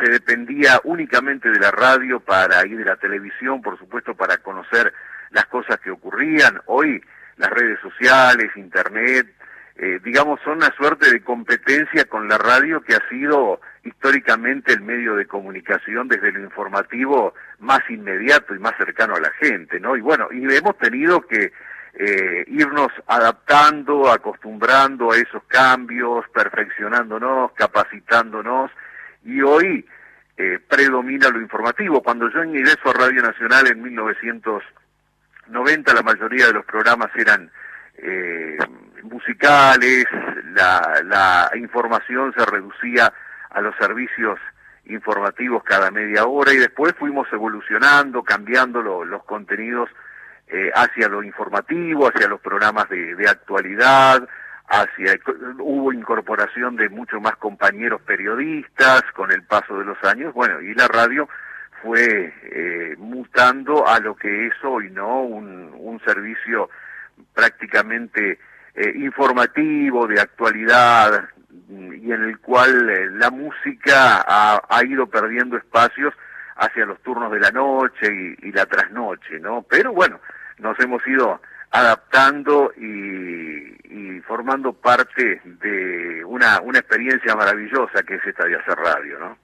[0.02, 4.92] se dependía únicamente de la radio para ir de la televisión, por supuesto, para conocer
[5.30, 6.60] las cosas que ocurrían.
[6.66, 7.02] Hoy
[7.36, 9.26] las redes sociales, internet,
[9.80, 14.80] eh, digamos, son una suerte de competencia con la radio que ha sido históricamente el
[14.80, 19.96] medio de comunicación desde lo informativo más inmediato y más cercano a la gente, ¿no?
[19.96, 21.52] Y bueno, y hemos tenido que
[21.94, 28.72] eh, irnos adaptando, acostumbrando a esos cambios, perfeccionándonos, capacitándonos,
[29.24, 29.86] y hoy
[30.36, 32.02] eh, predomina lo informativo.
[32.02, 37.48] Cuando yo ingreso a Radio Nacional en 1990, la mayoría de los programas eran
[37.96, 38.58] eh,
[39.02, 40.06] musicales,
[40.54, 43.12] la, la información se reducía
[43.50, 44.38] a los servicios
[44.86, 49.90] informativos cada media hora y después fuimos evolucionando, cambiando lo, los contenidos
[50.48, 54.26] eh, hacia lo informativo, hacia los programas de, de actualidad,
[54.66, 55.18] hacia
[55.58, 60.74] hubo incorporación de muchos más compañeros periodistas con el paso de los años, bueno, y
[60.74, 61.28] la radio
[61.82, 65.22] fue eh, mutando a lo que es hoy, ¿no?
[65.22, 66.70] Un, un servicio
[67.34, 68.38] prácticamente
[68.78, 71.28] eh, informativo, de actualidad,
[71.68, 76.14] y en el cual eh, la música ha, ido perdiendo espacios
[76.56, 79.66] hacia los turnos de la noche y, y, la trasnoche, ¿no?
[79.68, 80.20] Pero bueno,
[80.58, 88.26] nos hemos ido adaptando y, y formando parte de una, una experiencia maravillosa que es
[88.26, 89.38] esta de hacer radio, ¿no?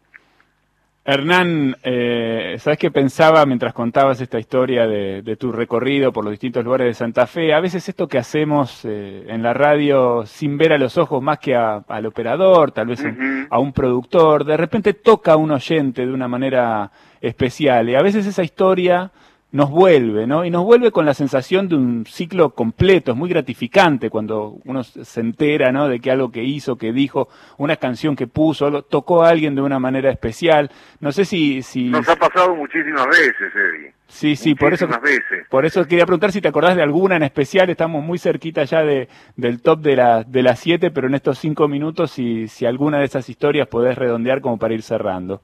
[1.06, 6.30] Hernán, eh, ¿sabes qué pensaba mientras contabas esta historia de, de, tu recorrido por los
[6.30, 7.52] distintos lugares de Santa Fe?
[7.52, 11.40] A veces esto que hacemos eh, en la radio sin ver a los ojos más
[11.40, 13.48] que a, al operador, tal vez uh -huh.
[13.50, 16.90] a un productor, de repente toca a un oyente de una manera
[17.20, 17.90] especial.
[17.90, 19.10] Y a veces esa historia
[19.54, 20.44] nos vuelve, ¿no?
[20.44, 24.82] Y nos vuelve con la sensación de un ciclo completo, es muy gratificante cuando uno
[24.82, 25.86] se entera, ¿no?
[25.86, 29.62] De que algo que hizo, que dijo, una canción que puso, tocó a alguien de
[29.62, 30.72] una manera especial.
[30.98, 31.62] No sé si...
[31.62, 31.84] si...
[31.84, 33.94] Nos ha pasado muchísimas veces, Eddie.
[34.08, 35.46] Sí, sí, por eso, veces.
[35.48, 38.82] por eso quería preguntar si te acordás de alguna en especial, estamos muy cerquita ya
[38.82, 42.66] de, del top de, la, de las siete, pero en estos cinco minutos si, si
[42.66, 45.42] alguna de esas historias podés redondear como para ir cerrando.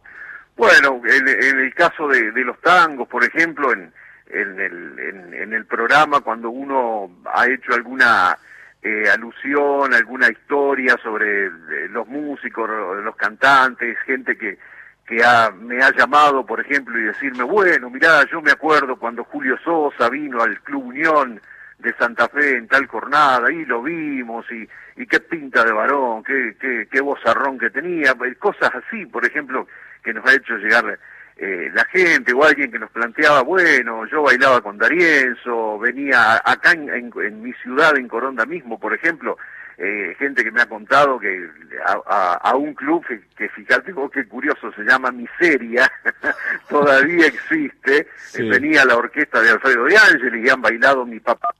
[0.57, 3.93] Bueno, en, en el caso de, de, los tangos, por ejemplo, en,
[4.33, 8.37] en, el, en, en el programa, cuando uno ha hecho alguna
[8.83, 11.51] eh, alusión, alguna historia sobre eh,
[11.91, 12.69] los músicos,
[13.05, 14.59] los cantantes, gente que,
[15.07, 19.25] que ha, me ha llamado, por ejemplo, y decirme, bueno, mirá, yo me acuerdo cuando
[19.25, 21.41] Julio Sosa vino al Club Unión
[21.79, 26.23] de Santa Fe en tal jornada, y lo vimos, y, y qué pinta de varón,
[26.23, 29.67] qué, qué, qué vozarrón que tenía, cosas así, por ejemplo,
[30.03, 30.99] que nos ha hecho llegar
[31.37, 36.73] eh, la gente o alguien que nos planteaba, bueno, yo bailaba con Darienzo, venía acá
[36.73, 39.39] en, en, en mi ciudad, en Coronda mismo, por ejemplo,
[39.79, 41.49] eh, gente que me ha contado que
[41.87, 45.91] a, a, a un club que, que, fíjate vos qué curioso, se llama Miseria,
[46.69, 48.43] todavía existe, sí.
[48.43, 51.55] eh, venía la orquesta de Alfredo de Ángeles y han bailado mi papá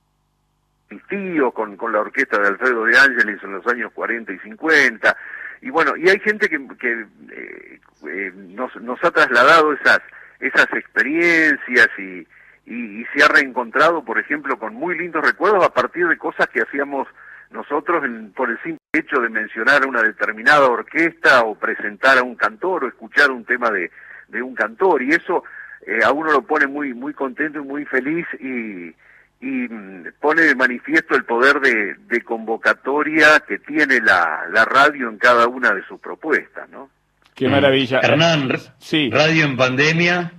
[0.91, 4.39] mis tíos con, con la orquesta de Alfredo de Ángeles en los años 40 y
[4.39, 5.17] 50,
[5.61, 9.99] y bueno, y hay gente que, que eh, eh, nos, nos ha trasladado esas,
[10.39, 12.27] esas experiencias y,
[12.65, 16.47] y, y se ha reencontrado, por ejemplo, con muy lindos recuerdos a partir de cosas
[16.49, 17.07] que hacíamos
[17.51, 22.35] nosotros en- por el simple hecho de mencionar una determinada orquesta o presentar a un
[22.35, 23.91] cantor o escuchar un tema de,
[24.29, 25.01] de un cantor.
[25.01, 25.43] Y eso
[25.85, 28.95] eh, a uno lo pone muy muy contento y muy feliz y,
[29.41, 35.09] y mm, pone de manifiesto el poder de, de convocatoria que tiene la, la radio
[35.09, 36.89] en cada una de sus propuestas, ¿no?
[37.35, 37.99] Qué maravilla.
[38.01, 39.09] Hernán, sí.
[39.11, 40.31] radio en pandemia,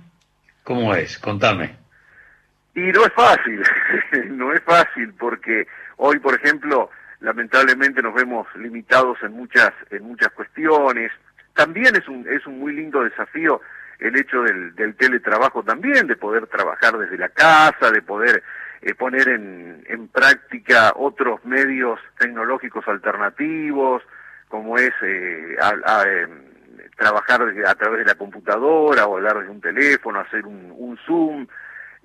[0.63, 1.19] ¿cómo es?
[1.19, 1.75] Contame.
[2.75, 3.61] Y no es fácil,
[4.29, 6.89] no es fácil porque hoy, por ejemplo,
[7.19, 11.11] lamentablemente nos vemos limitados en muchas en muchas cuestiones.
[11.53, 13.61] También es un es un muy lindo desafío
[13.99, 18.43] el hecho del, del teletrabajo también, de poder trabajar desde la casa, de poder
[18.83, 24.03] eh, poner en, en práctica otros medios tecnológicos alternativos,
[24.49, 26.31] como es eh, em,
[26.97, 31.47] trabajar a través de la computadora o hablar desde un teléfono, hacer un, un Zoom.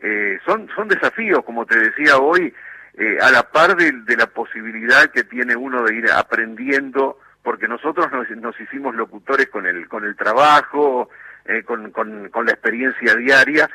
[0.00, 2.54] Eh, son, son desafíos, como te decía hoy,
[2.96, 7.66] eh, a la par de, de la posibilidad que tiene uno de ir aprendiendo, porque
[7.66, 11.10] nosotros nos, nos hicimos locutores con el, con el trabajo,
[11.44, 13.68] eh, con, con, con la experiencia diaria.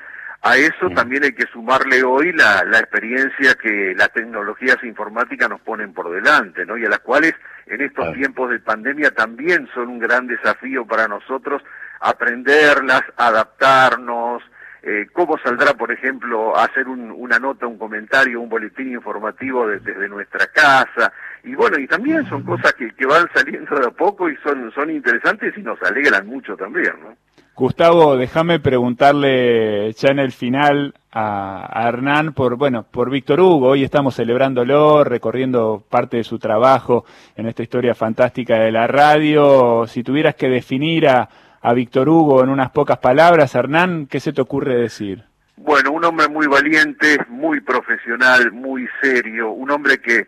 [0.45, 5.61] A eso también hay que sumarle hoy la, la experiencia que las tecnologías informáticas nos
[5.61, 6.77] ponen por delante, ¿no?
[6.77, 7.33] Y a las cuales
[7.67, 11.63] en estos tiempos de pandemia también son un gran desafío para nosotros
[12.01, 14.43] aprenderlas, adaptarnos,
[14.81, 19.79] eh, cómo saldrá, por ejemplo, hacer un- una nota, un comentario, un boletín informativo de-
[19.79, 21.13] desde nuestra casa.
[21.45, 24.69] Y bueno, y también son cosas que, que van saliendo de a poco y son,
[24.73, 27.15] son interesantes y nos alegran mucho también, ¿no?
[27.55, 33.69] Gustavo, déjame preguntarle ya en el final a, Hernán por, bueno, por Víctor Hugo.
[33.69, 39.85] Hoy estamos celebrándolo, recorriendo parte de su trabajo en esta historia fantástica de la radio.
[39.85, 41.29] Si tuvieras que definir a,
[41.75, 45.23] Víctor Hugo en unas pocas palabras, Hernán, ¿qué se te ocurre decir?
[45.55, 50.27] Bueno, un hombre muy valiente, muy profesional, muy serio, un hombre que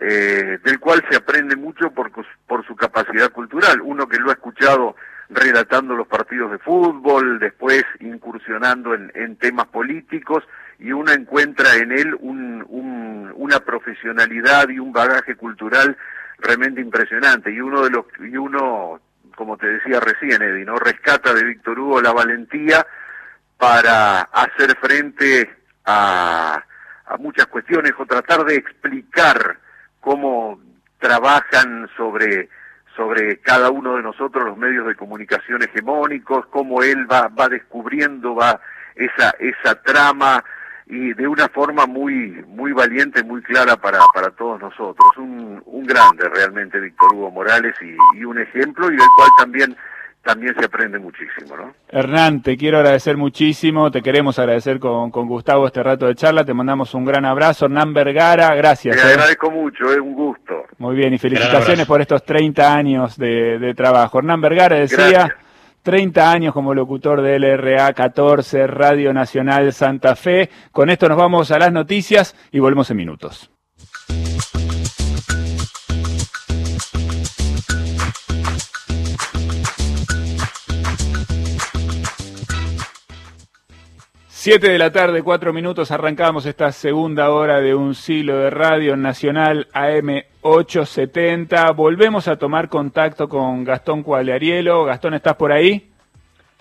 [0.00, 3.80] eh, del cual se aprende mucho por su capacidad cultural.
[3.82, 4.96] Uno que lo ha escuchado
[5.32, 10.44] relatando los partidos de fútbol, después incursionando en, en temas políticos,
[10.78, 15.96] y uno encuentra en él un- un- una profesionalidad y un bagaje cultural
[16.38, 17.50] realmente impresionante.
[17.52, 19.00] Y uno de los y uno,
[19.36, 20.76] como te decía recién, Eddie, ¿no?
[20.76, 22.84] rescata de Víctor Hugo la valentía
[23.56, 25.50] para hacer frente
[25.84, 26.62] a
[27.18, 29.58] muchas cuestiones o tratar de explicar
[30.00, 30.60] cómo
[30.98, 32.48] trabajan sobre
[32.96, 38.34] sobre cada uno de nosotros los medios de comunicación hegemónicos, cómo él va, va descubriendo
[38.34, 38.60] va
[38.94, 40.44] esa, esa trama
[40.86, 45.08] y de una forma muy, muy valiente, muy clara para, para todos nosotros.
[45.16, 49.76] Un, un grande realmente Víctor Hugo Morales y, y un ejemplo y del cual también,
[50.22, 51.74] también se aprende muchísimo, ¿no?
[51.88, 56.44] Hernán, te quiero agradecer muchísimo, te queremos agradecer con, con Gustavo este rato de charla,
[56.44, 57.66] te mandamos un gran abrazo.
[57.66, 58.96] Hernán Vergara, gracias.
[58.96, 59.12] Te eh.
[59.12, 60.64] agradezco mucho, es un gusto.
[60.78, 64.18] Muy bien, y felicitaciones por estos 30 años de, de trabajo.
[64.18, 65.52] Hernán Vergara decía, Gracias.
[65.82, 70.48] 30 años como locutor de LRA 14, Radio Nacional Santa Fe.
[70.70, 73.50] Con esto nos vamos a las noticias y volvemos en minutos.
[84.44, 88.96] Siete de la tarde, cuatro minutos, arrancamos esta segunda hora de un siglo de radio
[88.96, 91.70] nacional AM 870.
[91.70, 94.84] Volvemos a tomar contacto con Gastón Cuagliarielo.
[94.84, 95.91] Gastón, ¿estás por ahí?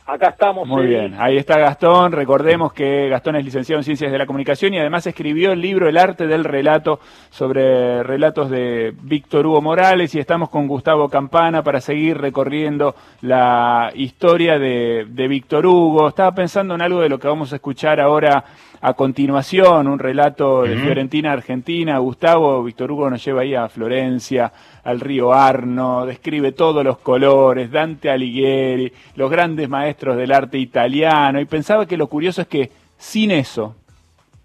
[0.06, 0.68] Acá estamos.
[0.68, 2.12] Muy eh, bien, ahí está Gastón.
[2.12, 5.88] Recordemos que Gastón es licenciado en Ciencias de la Comunicación y además escribió el libro
[5.88, 7.00] El arte del relato
[7.30, 13.92] sobre relatos de Víctor Hugo Morales y estamos con Gustavo Campana para seguir recorriendo la
[13.96, 16.08] historia de, de Víctor Hugo.
[16.08, 18.44] Estaba pensando en algo de lo que vamos a escuchar ahora
[18.84, 20.86] a continuación, un relato de Ujú.
[20.86, 22.00] Fiorentina, Argentina.
[22.00, 24.52] Gustavo, Víctor Hugo nos lleva ahí a Florencia,
[24.84, 31.40] al río Arno, describe todos los colores, Dante Alighieri, los grandes maestros del arte italiano,
[31.40, 33.76] y pensaba que lo curioso es que sin eso,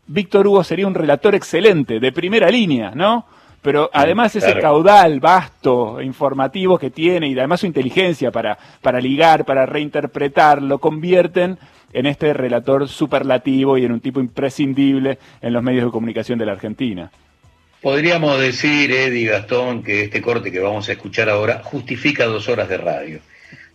[0.06, 3.24] Víctor Hugo sería un relator excelente, de primera línea, ¿no?
[3.62, 9.44] Pero además ese caudal vasto, informativo que tiene, y además su inteligencia para, para ligar,
[9.44, 11.58] para reinterpretar, lo convierten
[11.96, 16.44] en este relator superlativo y en un tipo imprescindible en los medios de comunicación de
[16.44, 17.10] la Argentina.
[17.80, 22.68] Podríamos decir, Eddie Gastón, que este corte que vamos a escuchar ahora justifica dos horas
[22.68, 23.20] de radio.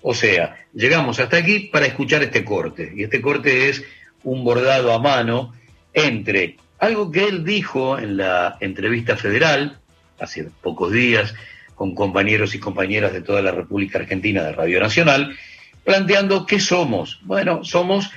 [0.03, 2.93] O sea, llegamos hasta aquí para escuchar este corte.
[2.95, 3.83] Y este corte es
[4.23, 5.55] un bordado a mano
[5.91, 9.79] entre algo que él dijo en la entrevista federal
[10.19, 11.33] hace pocos días
[11.73, 15.35] con compañeros y compañeras de toda la República Argentina de Radio Nacional,
[15.83, 17.19] planteando qué somos.
[17.23, 18.09] Bueno, somos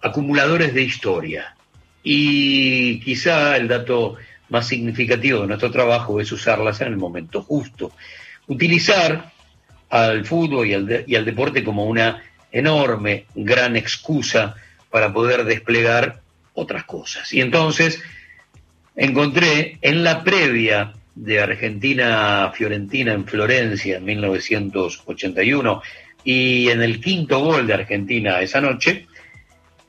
[0.00, 1.56] acumuladores de historia.
[2.02, 4.16] Y quizá el dato
[4.48, 7.92] más significativo de nuestro trabajo es usarlas en el momento justo.
[8.48, 9.32] Utilizar
[9.90, 14.56] al fútbol y al, y al deporte como una enorme, gran excusa
[14.90, 16.20] para poder desplegar
[16.54, 17.32] otras cosas.
[17.32, 18.00] Y entonces
[18.94, 25.82] encontré en la previa de Argentina-Fiorentina en Florencia en 1981
[26.24, 29.06] y en el quinto gol de Argentina esa noche,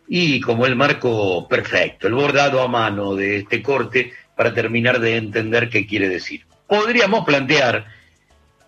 [0.07, 5.17] y como el marco perfecto, el bordado a mano de este corte para terminar de
[5.17, 6.45] entender qué quiere decir.
[6.67, 7.85] Podríamos plantear,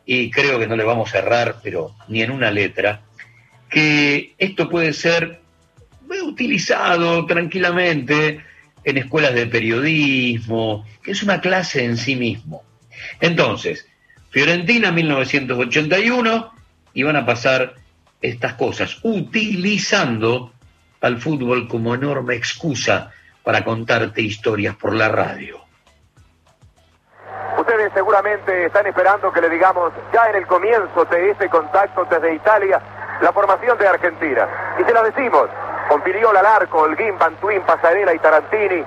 [0.06, 3.02] y creo que no le vamos a errar, pero ni en una letra,
[3.70, 5.42] que esto puede ser
[6.24, 8.42] utilizado tranquilamente
[8.84, 12.64] en escuelas de periodismo, que es una clase en sí mismo.
[13.20, 13.88] Entonces,
[14.30, 16.54] Fiorentina 1981,
[16.96, 17.74] iban a pasar
[18.22, 20.52] estas cosas, utilizando
[21.02, 23.12] al fútbol como enorme excusa
[23.44, 25.60] para contarte historias por la radio.
[27.60, 32.34] Ustedes seguramente están esperando que le digamos ya en el comienzo de ese contacto desde
[32.34, 32.82] Italia
[33.22, 34.48] la formación de Argentina.
[34.80, 35.48] Y se la decimos,
[35.88, 38.84] con Piriola Larco, Holguín, Bantuín, Pasarela y Tarantini,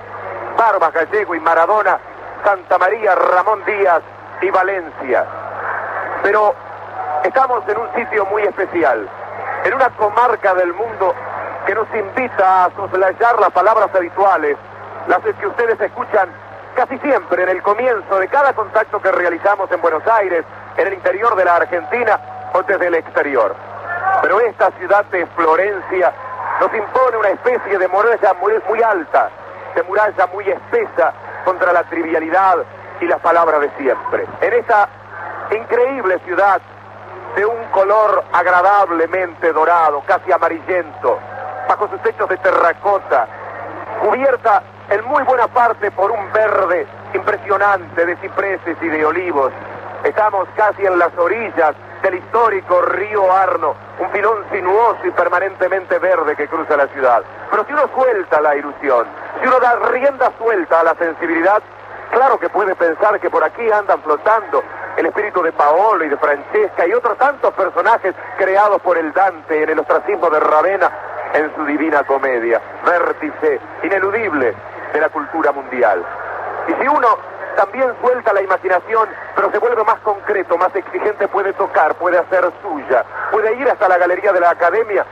[0.57, 1.99] Barba, Gallego y Maradona,
[2.43, 4.01] Santa María, Ramón Díaz
[4.41, 5.25] y Valencia.
[6.23, 6.55] Pero
[7.23, 9.07] estamos en un sitio muy especial,
[9.65, 11.13] en una comarca del mundo
[11.65, 14.57] que nos invita a soslayar las palabras habituales,
[15.07, 16.29] las que ustedes escuchan
[16.75, 20.45] casi siempre en el comienzo de cada contacto que realizamos en Buenos Aires,
[20.77, 22.19] en el interior de la Argentina
[22.53, 23.55] o desde el exterior.
[24.21, 26.13] Pero esta ciudad de Florencia
[26.59, 29.29] nos impone una especie de muralla muy, alta,
[29.75, 31.13] de muralla muy espesa
[31.45, 32.57] contra la trivialidad
[33.01, 34.25] y las palabras de siempre.
[34.41, 34.87] En esta
[35.51, 36.61] increíble ciudad
[37.35, 41.19] de un color agradablemente dorado, casi amarillento,
[41.67, 43.27] bajo sus techos de terracota,
[44.01, 49.51] cubierta en muy buena parte por un verde impresionante de cipreses y de olivos.
[50.03, 56.35] Estamos casi en las orillas del histórico río Arno, un filón sinuoso y permanentemente verde
[56.35, 57.21] que cruza la ciudad.
[57.51, 59.05] Pero si uno suelta la ilusión,
[59.41, 61.61] si uno da rienda suelta a la sensibilidad,
[62.11, 64.63] claro que puede pensar que por aquí andan flotando
[64.97, 69.63] el espíritu de Paolo y de Francesca y otros tantos personajes creados por el Dante
[69.63, 70.91] en el ostracismo de Ravenna
[71.33, 74.55] en su divina comedia, vértice ineludible
[74.93, 76.03] de la cultura mundial.
[76.67, 77.07] Y si uno
[77.55, 82.51] también suelta la imaginación, pero se vuelve más concreto, más exigente, puede tocar, puede hacer
[82.61, 85.05] suya, puede ir hasta la galería de la academia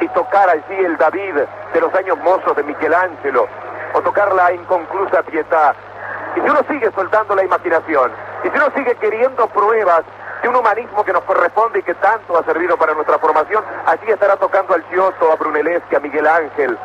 [0.00, 1.34] y tocar allí el David
[1.72, 3.48] de los años mozos de Michelangelo,
[3.94, 5.74] o tocar la inconclusa pietà.
[6.36, 8.12] Y si uno sigue soltando la imaginación,
[8.44, 10.04] y si uno sigue queriendo pruebas
[10.42, 14.10] de un humanismo que nos corresponde y que tanto ha servido para nuestra formación, allí
[14.10, 16.78] estará tocando al Giotto, a Brunelleschi, a Miguel Ángel,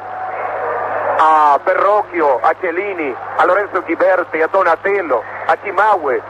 [1.20, 6.22] a Perrocchio, a Cellini, a Lorenzo Ghiberti, a Donatello, a Chimahue,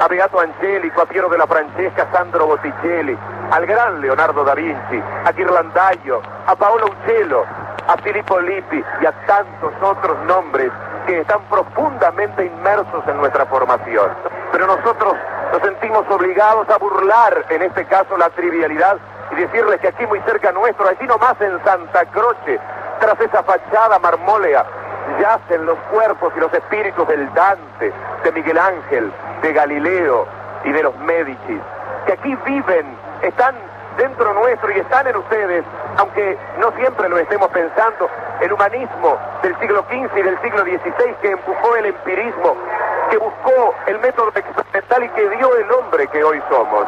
[0.00, 3.16] a Beato Angelico, a Piero de la Francesca, a Sandro Botticelli,
[3.50, 7.44] al gran Leonardo da Vinci, a Ghirlandaio, a Paolo Uccello,
[7.86, 10.70] a Filippo Lippi y a tantos otros nombres
[11.06, 14.10] que están profundamente inmersos en nuestra formación.
[14.52, 15.14] Pero nosotros
[15.52, 18.98] nos sentimos obligados a burlar, en este caso, la trivialidad
[19.32, 22.60] y decirles que aquí muy cerca nuestro, allí nomás en Santa Croce,
[23.00, 24.64] tras esa fachada marmólea,
[25.20, 27.92] yacen los cuerpos y los espíritus del Dante,
[28.24, 30.26] de Miguel Ángel, de Galileo
[30.64, 31.60] y de los Médicis,
[32.06, 33.54] que aquí viven, están
[33.96, 35.64] dentro nuestro y están en ustedes,
[35.96, 38.08] aunque no siempre lo estemos pensando,
[38.40, 42.56] el humanismo del siglo XV y del siglo XVI que empujó el empirismo,
[43.10, 46.86] que buscó el método experimental y que dio el hombre que hoy somos.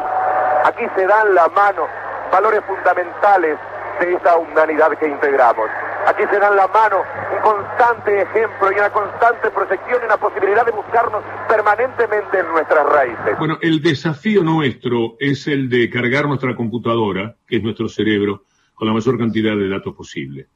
[0.63, 1.87] Aquí se dan la mano
[2.31, 3.57] valores fundamentales
[4.01, 5.69] de esa humanidad que integramos.
[6.07, 10.65] Aquí se dan la mano un constante ejemplo y una constante proyección y una posibilidad
[10.65, 13.37] de buscarnos permanentemente en nuestras raíces.
[13.37, 18.87] Bueno, el desafío nuestro es el de cargar nuestra computadora, que es nuestro cerebro, con
[18.87, 20.47] la mayor cantidad de datos posible.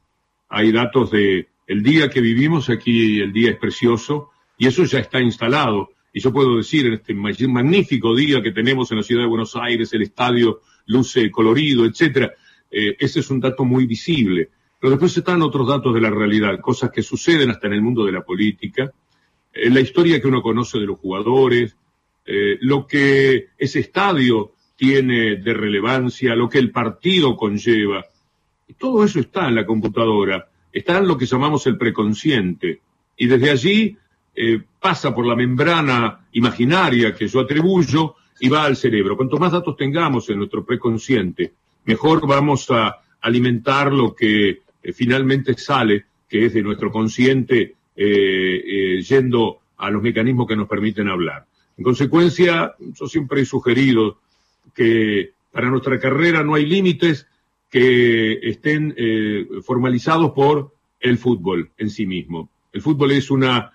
[0.48, 4.98] Hay datos de el día que vivimos aquí, el día es precioso, y eso ya
[4.98, 5.90] está instalado.
[6.12, 9.54] Y yo puedo decir, en este magnífico día que tenemos en la ciudad de Buenos
[9.54, 12.32] Aires, el estadio luce colorido, etcétera,
[12.70, 14.50] eh, ese es un dato muy visible.
[14.78, 18.04] Pero después están otros datos de la realidad, cosas que suceden hasta en el mundo
[18.04, 18.92] de la política,
[19.52, 21.76] eh, la historia que uno conoce de los jugadores,
[22.24, 28.04] eh, lo que ese estadio tiene de relevancia, lo que el partido conlleva.
[28.78, 32.80] Todo eso está en la computadora, está en lo que llamamos el preconsciente.
[33.16, 33.96] Y desde allí
[34.78, 39.16] pasa por la membrana imaginaria que yo atribuyo y va al cerebro.
[39.16, 41.54] Cuanto más datos tengamos en nuestro preconsciente,
[41.86, 48.62] mejor vamos a alimentar lo que eh, finalmente sale, que es de nuestro consciente eh,
[48.66, 51.46] eh, yendo a los mecanismos que nos permiten hablar.
[51.76, 54.18] En consecuencia, yo siempre he sugerido
[54.74, 57.26] que para nuestra carrera no hay límites
[57.70, 58.94] que estén
[59.62, 62.48] formalizados por el fútbol en sí mismo.
[62.72, 63.72] El fútbol es una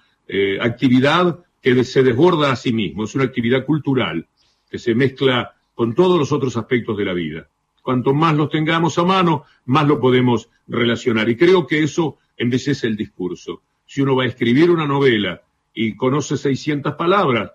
[0.59, 4.25] actividad que se desborda a sí mismo, es una actividad cultural
[4.69, 7.47] que se mezcla con todos los otros aspectos de la vida.
[7.81, 11.29] Cuanto más los tengamos a mano, más lo podemos relacionar.
[11.29, 13.61] Y creo que eso embellece el discurso.
[13.85, 15.41] Si uno va a escribir una novela
[15.73, 17.51] y conoce 600 palabras,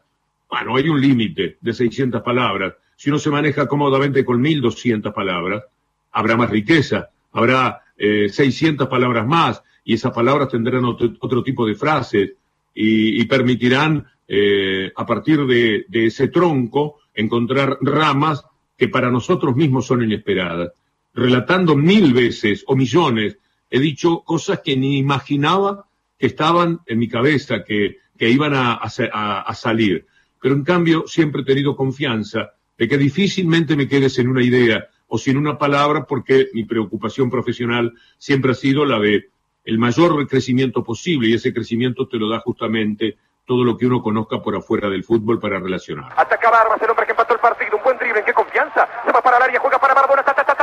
[0.49, 2.74] bueno, hay un límite de 600 palabras.
[2.97, 5.64] Si uno se maneja cómodamente con 1200 palabras,
[6.12, 11.66] habrá más riqueza, habrá eh, 600 palabras más y esas palabras tendrán otro, otro tipo
[11.66, 12.33] de frases
[12.74, 18.45] y, permitirán eh, a partir de ese tronco encontrar ramas
[18.77, 20.72] que para nosotros mismos son inesperadas.
[21.14, 23.39] Relatando mil veces o millones,
[23.70, 25.87] he dicho cosas que ni imaginaba
[26.18, 30.07] que estaban en mi cabeza, que, que iban a, a, a, salir.
[30.41, 34.89] Pero en cambio siempre he tenido confianza de que difícilmente me quedes en una idea
[35.09, 39.29] o sin una palabra, porque mi preocupación profesional siempre ha sido la de
[39.64, 43.16] el mayor crecimiento posible y ese crecimiento te lo da justamente
[43.47, 46.12] todo lo que uno conozca por afuera del fútbol para relacionar.
[46.16, 48.88] Ataca Barbas, el hombre que empató el partido, un buen drible, qué confianza.
[49.05, 50.55] Se va para el área, juega para Maradona, ta, ta, ta.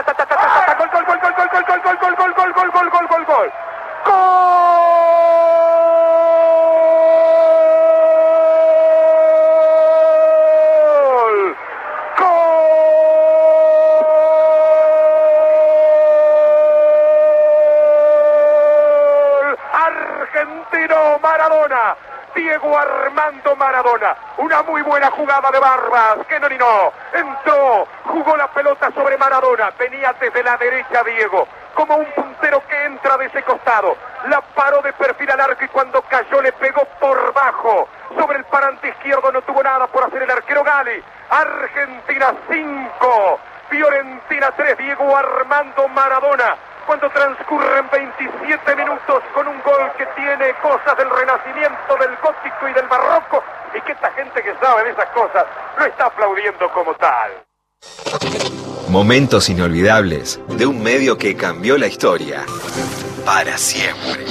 [23.55, 24.15] Maradona.
[24.37, 26.25] Una muy buena jugada de Barbas.
[26.27, 26.91] Que no ni no.
[27.13, 29.71] Entró, jugó la pelota sobre Maradona.
[29.77, 31.47] Venía desde la derecha Diego.
[31.73, 33.95] Como un puntero que entra de ese costado.
[34.27, 37.87] La paró de perfil al arco y cuando cayó le pegó por bajo.
[38.17, 41.03] Sobre el parante izquierdo no tuvo nada por hacer el arquero Gali.
[41.29, 43.39] Argentina 5.
[43.69, 44.77] Fiorentina 3.
[44.77, 51.97] Diego Armando Maradona cuando transcurren 27 minutos con un gol que tiene cosas del renacimiento,
[51.99, 53.43] del gótico y del barroco,
[53.75, 55.45] y que esta gente que sabe de esas cosas
[55.77, 57.31] lo está aplaudiendo como tal.
[58.89, 62.45] Momentos inolvidables de un medio que cambió la historia
[63.25, 64.25] para siempre.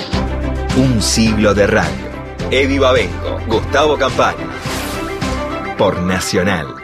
[0.76, 2.12] Un siglo de radio.
[2.50, 4.46] Eddie Babenco, Gustavo Campana.
[5.76, 6.81] Por Nacional.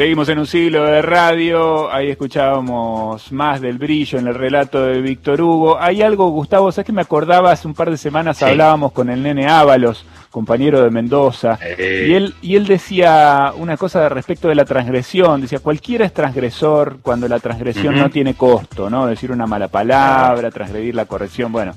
[0.00, 5.02] Seguimos en un siglo de radio, ahí escuchábamos más del brillo en el relato de
[5.02, 5.78] Víctor Hugo.
[5.78, 7.52] Hay algo, Gustavo, ¿sabes que me acordaba?
[7.52, 8.46] Hace un par de semanas sí.
[8.46, 12.06] hablábamos con el nene Ábalos, compañero de Mendoza, eh.
[12.08, 17.00] y, él, y él decía una cosa respecto de la transgresión, decía, cualquiera es transgresor
[17.02, 18.02] cuando la transgresión uh -huh.
[18.04, 19.06] no tiene costo, ¿no?
[19.06, 21.74] Decir una mala palabra, transgredir la corrección, bueno.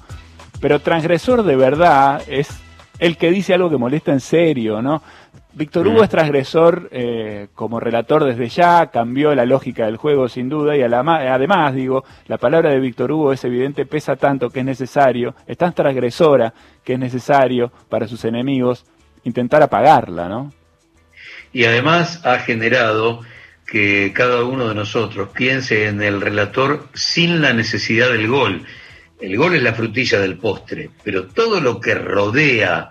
[0.61, 2.47] Pero transgresor de verdad es
[2.99, 5.01] el que dice algo que molesta en serio, ¿no?
[5.55, 10.49] Víctor Hugo es transgresor eh, como relator desde ya, cambió la lógica del juego sin
[10.49, 14.65] duda y además, digo, la palabra de Víctor Hugo es evidente, pesa tanto que es
[14.65, 18.85] necesario, es tan transgresora que es necesario para sus enemigos
[19.25, 20.51] intentar apagarla, ¿no?
[21.51, 23.21] Y además ha generado
[23.67, 28.65] que cada uno de nosotros piense en el relator sin la necesidad del gol.
[29.21, 32.89] El gol es la frutilla del postre, pero todo lo que rodea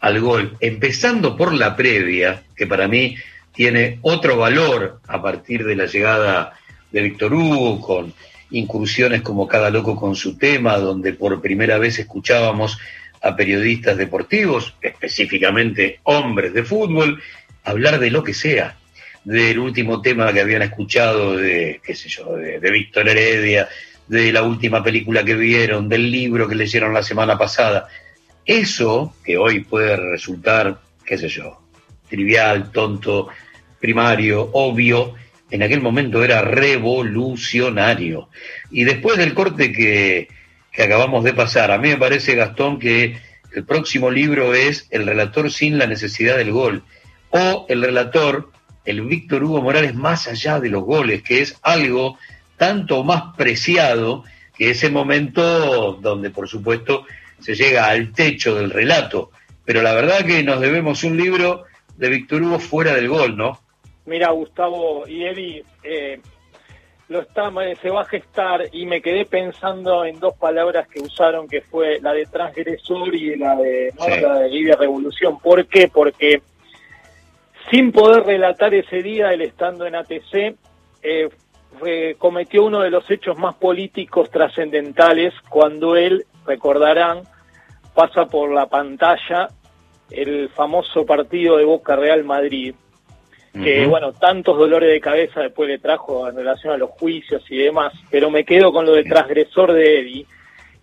[0.00, 3.16] al gol, empezando por la previa, que para mí
[3.52, 6.52] tiene otro valor a partir de la llegada
[6.92, 8.14] de Víctor Hugo, con
[8.50, 12.78] incursiones como Cada Loco con su tema, donde por primera vez escuchábamos
[13.20, 17.20] a periodistas deportivos, específicamente hombres de fútbol,
[17.64, 18.76] hablar de lo que sea,
[19.24, 23.68] del último tema que habían escuchado de, qué sé yo, de, de Víctor Heredia,
[24.06, 27.88] de la última película que vieron, del libro que leyeron la semana pasada
[28.48, 31.60] eso, que hoy puede resultar, qué sé yo,
[32.08, 33.28] trivial, tonto,
[33.78, 35.14] primario, obvio,
[35.50, 38.30] en aquel momento era revolucionario.
[38.70, 40.28] Y después del corte que,
[40.72, 43.18] que acabamos de pasar, a mí me parece, Gastón, que
[43.54, 46.84] el próximo libro es El relator sin la necesidad del gol,
[47.28, 48.50] o el relator,
[48.86, 52.18] el Víctor Hugo Morales más allá de los goles, que es algo
[52.56, 54.24] tanto más preciado
[54.56, 57.04] que ese momento donde, por supuesto,
[57.40, 59.30] se llega al techo del relato.
[59.64, 61.64] Pero la verdad que nos debemos un libro
[61.96, 63.58] de Víctor Hugo fuera del gol, ¿no?
[64.06, 66.20] Mira, Gustavo y Eddie, eh,
[67.08, 67.50] lo está,
[67.80, 72.00] se va a gestar y me quedé pensando en dos palabras que usaron, que fue
[72.00, 74.04] la de transgresor y la de, ¿no?
[74.04, 74.20] sí.
[74.20, 75.38] la de Revolución.
[75.38, 75.88] ¿Por qué?
[75.88, 76.42] Porque
[77.70, 80.56] sin poder relatar ese día, él estando en ATC,
[81.02, 81.28] eh,
[82.18, 87.22] cometió uno de los hechos más políticos trascendentales cuando él recordarán,
[87.94, 89.48] pasa por la pantalla
[90.10, 92.74] el famoso partido de Boca Real Madrid,
[93.52, 97.58] que bueno, tantos dolores de cabeza después le trajo en relación a los juicios y
[97.58, 100.26] demás, pero me quedo con lo del transgresor de Eddie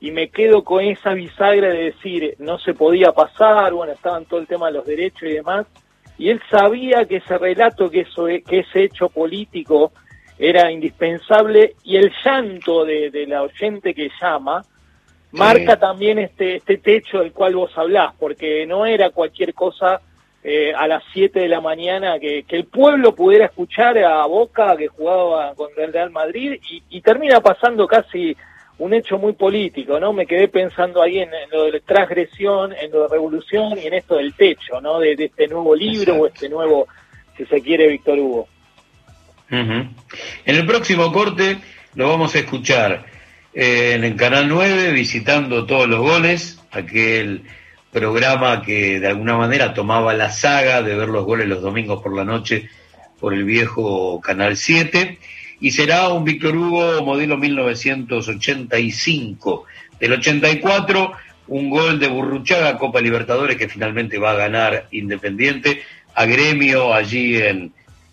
[0.01, 4.41] y me quedo con esa bisagra de decir no se podía pasar, bueno, estaban todo
[4.41, 5.65] el tema de los derechos y demás,
[6.17, 9.93] y él sabía que ese relato, que, eso, que ese hecho político
[10.37, 14.63] era indispensable y el llanto de, de la oyente que llama
[15.35, 20.01] marca también este, este techo del cual vos hablás, porque no era cualquier cosa
[20.43, 24.75] eh, a las 7 de la mañana que, que el pueblo pudiera escuchar a Boca
[24.77, 28.35] que jugaba contra el Real Madrid y, y termina pasando casi
[28.77, 30.11] un hecho muy político, ¿no?
[30.13, 33.93] Me quedé pensando ahí en, en lo de transgresión, en lo de revolución y en
[33.93, 34.99] esto del techo, ¿no?
[34.99, 36.87] De, de este nuevo libro o este nuevo,
[37.37, 38.47] si se quiere, Víctor Hugo.
[39.49, 39.95] En
[40.45, 41.57] el próximo corte
[41.95, 43.05] lo vamos a escuchar
[43.55, 47.43] en el Canal 9 visitando todos los goles, aquel
[47.89, 52.13] programa que de alguna manera tomaba la saga de ver los goles los domingos por
[52.13, 52.69] la noche
[53.17, 55.19] por el viejo Canal 7
[55.61, 59.63] y será un Víctor Hugo modelo 1985.
[60.01, 61.13] Del 84
[61.47, 65.81] un gol de Burruchaga Copa Libertadores que finalmente va a ganar Independiente
[66.13, 67.71] a Gremio allí en,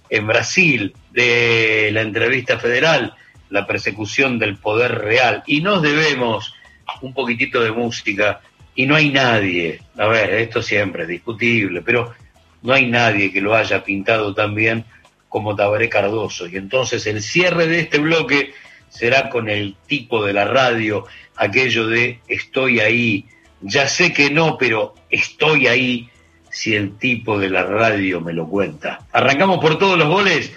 [0.08, 3.16] en Brasil de la entrevista federal,
[3.52, 5.44] la persecución del poder real.
[5.46, 6.54] Y nos debemos
[7.02, 8.40] un poquitito de música
[8.74, 12.14] y no hay nadie, a ver, esto siempre es discutible, pero
[12.62, 14.84] no hay nadie que lo haya pintado tan bien
[15.28, 16.46] como Tabaré Cardoso.
[16.46, 18.54] Y entonces el cierre de este bloque
[18.88, 21.04] será con el tipo de la radio,
[21.36, 23.26] aquello de estoy ahí,
[23.60, 26.08] ya sé que no, pero estoy ahí
[26.50, 29.00] si el tipo de la radio me lo cuenta.
[29.12, 30.52] Arrancamos por todos los goles,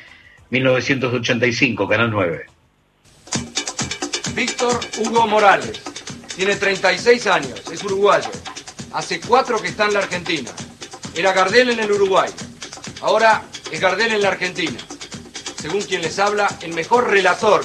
[0.50, 2.55] 1985, Canal 9.
[4.36, 5.82] Víctor Hugo Morales.
[6.36, 8.30] Tiene 36 años, es uruguayo.
[8.92, 10.52] Hace cuatro que está en la Argentina.
[11.16, 12.30] Era Gardel en el Uruguay.
[13.02, 14.78] Ahora es Gardel en la Argentina.
[15.58, 17.64] Según quien les habla, el mejor relator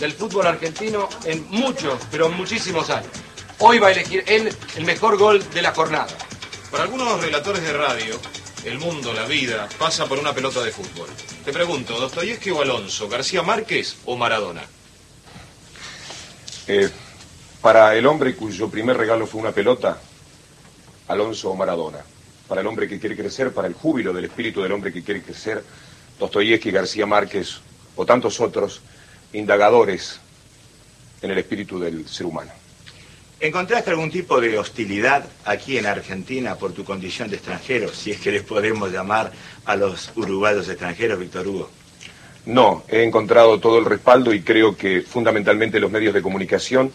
[0.00, 3.12] del fútbol argentino en muchos, pero muchísimos años.
[3.60, 6.18] Hoy va a elegir él el mejor gol de la jornada.
[6.72, 8.18] Para algunos relatores de radio,
[8.64, 11.08] el mundo, la vida, pasa por una pelota de fútbol.
[11.44, 14.62] Te pregunto, ¿Dostoyevsky o Alonso, García Márquez o Maradona?
[16.66, 16.88] Eh,
[17.60, 19.98] para el hombre cuyo primer regalo fue una pelota,
[21.08, 21.98] Alonso Maradona.
[22.48, 25.22] Para el hombre que quiere crecer, para el júbilo del espíritu del hombre que quiere
[25.22, 25.64] crecer,
[26.18, 27.60] Dostoyevsky, García Márquez
[27.96, 28.80] o tantos otros
[29.32, 30.20] indagadores
[31.20, 32.52] en el espíritu del ser humano.
[33.40, 38.20] ¿Encontraste algún tipo de hostilidad aquí en Argentina por tu condición de extranjero, si es
[38.20, 39.32] que les podemos llamar
[39.64, 41.70] a los uruguayos extranjeros, Víctor Hugo?
[42.44, 46.92] No, he encontrado todo el respaldo y creo que fundamentalmente los medios de comunicación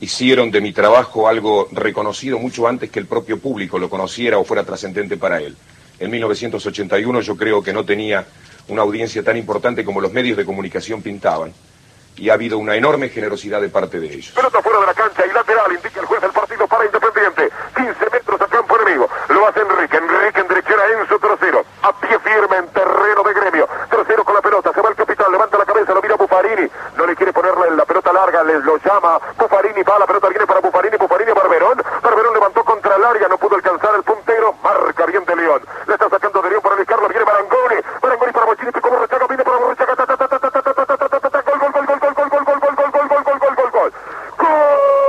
[0.00, 4.44] hicieron de mi trabajo algo reconocido mucho antes que el propio público lo conociera o
[4.44, 5.56] fuera trascendente para él.
[6.00, 8.26] En 1981 yo creo que no tenía
[8.66, 11.52] una audiencia tan importante como los medios de comunicación pintaban
[12.16, 14.32] y ha habido una enorme generosidad de parte de ellos.
[14.34, 17.50] Pelota fuera de la cancha y lateral, indica el juez del partido para Independiente.
[17.76, 19.08] 15 metros a campo enemigo.
[19.28, 19.96] Lo hace Enrique.
[19.96, 21.64] Enrique en derechera, Enzo Trocero.
[21.82, 23.68] A pie firme en terreno de gremio.
[23.88, 24.72] Trocero con la pelota.
[24.74, 26.68] Se va el capitán, levanta la cabeza, lo mira Buffarini.
[26.96, 29.18] No le quiere ponerle la pelota larga, les llama.
[29.36, 30.96] Buffarini va, la pelota viene para Buffarini.
[30.96, 31.82] Buffarini Barberón.
[32.02, 34.54] Barberón levantó contra el área, no pudo alcanzar el puntero.
[34.62, 35.62] Marca bien de León.
[35.86, 37.08] Le está sacando de León para Luis Carlos.
[37.08, 37.76] Viene Marangoni.
[38.02, 38.72] Marangoni para Mochini.
[38.72, 39.26] Pico Borrachaga.
[39.26, 41.72] Viene para ta, ta, ta, ta, ta, ta, ta, ta, ta, ta, ta, Gol, gol,
[41.72, 43.92] gol, gol, gol, gol, gol, gol, gol, gol, gol, gol, gol, gol, gol.
[44.38, 45.02] Gol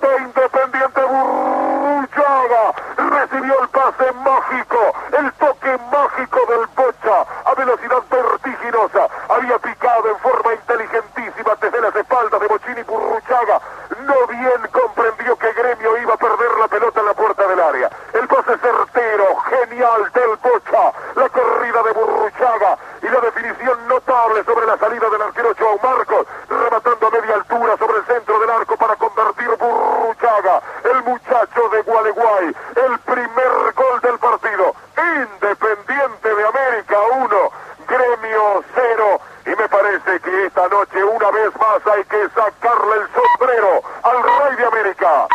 [0.00, 2.64] de Independiente Burruchaga.
[2.96, 9.08] Recibió el pase mágico, el toque mágico del Bocha a velocidad vertiginosa.
[9.40, 13.58] Había picado en forma inteligentísima desde las espaldas de Bochini Burruchaga.
[14.04, 17.88] No bien comprendió que Gremio iba a perder la pelota en la puerta del área.
[18.12, 20.92] El pase certero, genial del Bocha.
[21.14, 26.26] La corrida de Burruchaga y la definición notable sobre la salida del arquero Joao Marcos,
[26.50, 31.80] rematando a media altura sobre el centro del arco para convertir Burruchaga, el muchacho de
[31.80, 34.74] Gualeguay, el primer gol del partido.
[35.00, 37.50] Independiente de América 1,
[37.88, 39.20] Gremio 0.
[39.46, 44.22] Y me parece que esta noche una vez más hay que sacarle el sombrero al
[44.22, 45.26] Rey de América.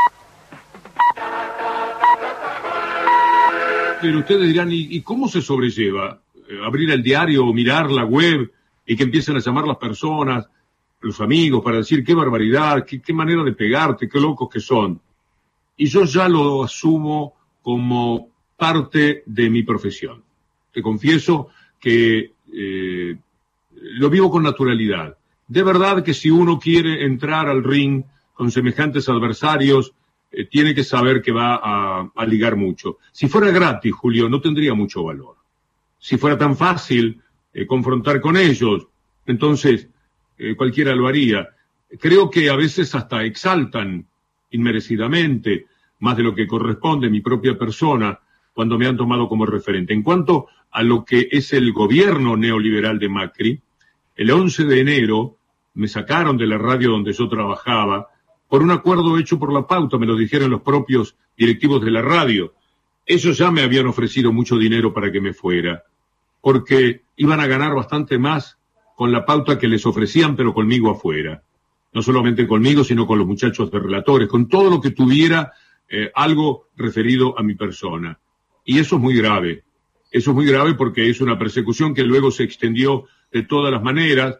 [4.01, 6.19] Pero ustedes dirán, ¿y, cómo se sobrelleva?
[6.49, 8.51] Eh, abrir el diario, mirar la web
[8.85, 10.47] y que empiecen a llamar las personas,
[11.01, 14.99] los amigos, para decir qué barbaridad, qué, qué manera de pegarte, qué locos que son.
[15.77, 20.23] Y yo ya lo asumo como parte de mi profesión.
[20.71, 21.49] Te confieso
[21.79, 23.17] que eh,
[23.71, 25.17] lo vivo con naturalidad.
[25.47, 28.03] de verdad que si uno quiere entrar al ring
[28.33, 29.93] con semejantes adversarios,
[30.35, 31.61] eh, tiene que saber que va
[32.13, 32.97] a, ligar mucho.
[33.11, 35.37] Si fuera gratis, Julio, no tendría mucho valor.
[35.97, 37.21] Si fuera tan fácil
[37.53, 38.85] eh, confrontar con ellos,
[39.25, 39.87] entonces
[40.37, 41.47] eh, cualquiera lo haría.
[41.99, 44.05] Creo que a veces hasta exaltan
[44.51, 45.67] inmerecidamente
[45.99, 48.19] más de lo que corresponde mi propia persona
[48.53, 49.93] cuando me han tomado como referente.
[49.93, 53.61] En cuanto a lo que es el gobierno neoliberal de Macri,
[54.17, 55.37] el 11 de enero
[55.75, 58.09] me sacaron de la radio donde yo trabajaba
[58.47, 62.01] por un acuerdo hecho por la pauta, me lo dijeron los propios directivos de la
[62.01, 62.53] radio.
[63.05, 65.83] Ellos ya me habían ofrecido mucho dinero para que me fuera,
[66.41, 68.57] porque iban a ganar bastante más
[68.95, 71.43] con la pauta que les ofrecían, pero conmigo afuera.
[71.93, 75.53] No solamente conmigo, sino con los muchachos de relatores, con todo lo que tuviera
[75.87, 78.19] eh, algo referido a mi persona.
[78.63, 79.63] Y eso es muy grave.
[80.11, 83.83] Eso es muy grave porque es una persecución que luego se extendió de todas las
[83.83, 84.39] maneras.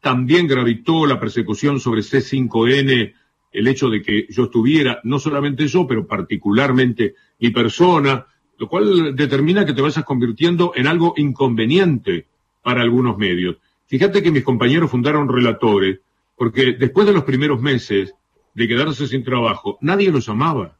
[0.00, 3.12] También gravitó la persecución sobre C5N
[3.56, 8.26] el hecho de que yo estuviera, no solamente yo, pero particularmente mi persona,
[8.58, 12.26] lo cual determina que te vayas convirtiendo en algo inconveniente
[12.62, 13.56] para algunos medios.
[13.86, 16.00] Fíjate que mis compañeros fundaron relatores,
[16.36, 18.14] porque después de los primeros meses
[18.52, 20.76] de quedarse sin trabajo, nadie los llamaba.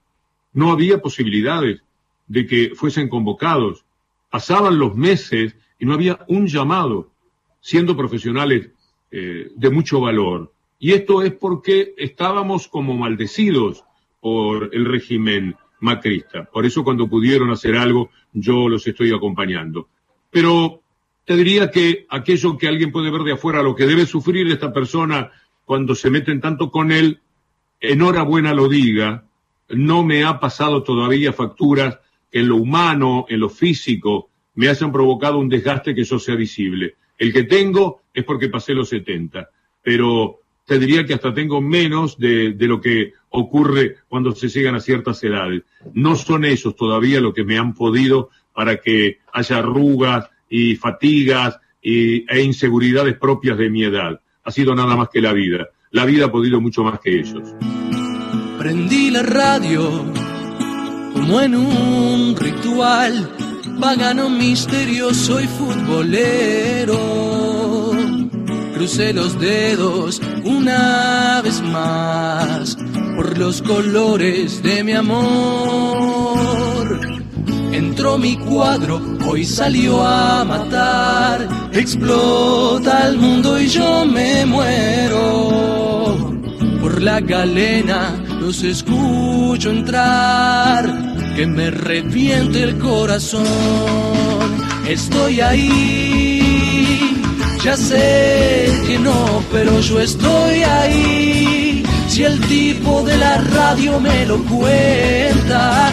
[0.52, 1.80] No había posibilidades
[2.26, 3.86] de que fuesen convocados.
[4.28, 7.10] Pasaban los meses y no había un llamado,
[7.62, 8.68] siendo profesionales
[9.10, 10.52] eh, de mucho valor.
[10.78, 13.84] Y esto es porque estábamos como maldecidos
[14.20, 16.44] por el régimen macrista.
[16.44, 19.88] Por eso cuando pudieron hacer algo, yo los estoy acompañando.
[20.30, 20.82] Pero
[21.24, 24.72] te diría que aquello que alguien puede ver de afuera, lo que debe sufrir esta
[24.72, 25.30] persona
[25.64, 27.20] cuando se meten tanto con él,
[27.80, 29.24] enhorabuena lo diga,
[29.70, 31.98] no me ha pasado todavía facturas
[32.30, 36.36] que en lo humano, en lo físico, me hayan provocado un desgaste que eso sea
[36.36, 36.94] visible.
[37.18, 39.48] El que tengo es porque pasé los 70,
[39.82, 44.74] pero te diría que hasta tengo menos de, de, lo que ocurre cuando se llegan
[44.74, 45.62] a ciertas edades.
[45.94, 51.58] No son esos todavía lo que me han podido para que haya arrugas, y fatigas
[51.82, 54.20] y, e inseguridades propias de mi edad.
[54.44, 55.68] Ha sido nada más que la vida.
[55.90, 57.42] La vida ha podido mucho más que ellos.
[58.58, 60.04] Prendí la radio
[61.12, 63.30] como en un ritual,
[64.30, 66.96] misterioso y futbolero.
[68.76, 72.76] Crucé los dedos una vez más
[73.16, 76.36] por los colores de mi amor
[77.76, 86.34] entró mi cuadro, hoy salió a matar, explota el mundo y yo me muero.
[86.80, 90.84] Por la galena los escucho entrar,
[91.34, 93.46] que me reviente el corazón.
[94.86, 96.35] Estoy ahí,
[97.66, 101.82] ya sé que no, pero yo estoy ahí.
[102.06, 105.92] Si el tipo de la radio me lo cuenta,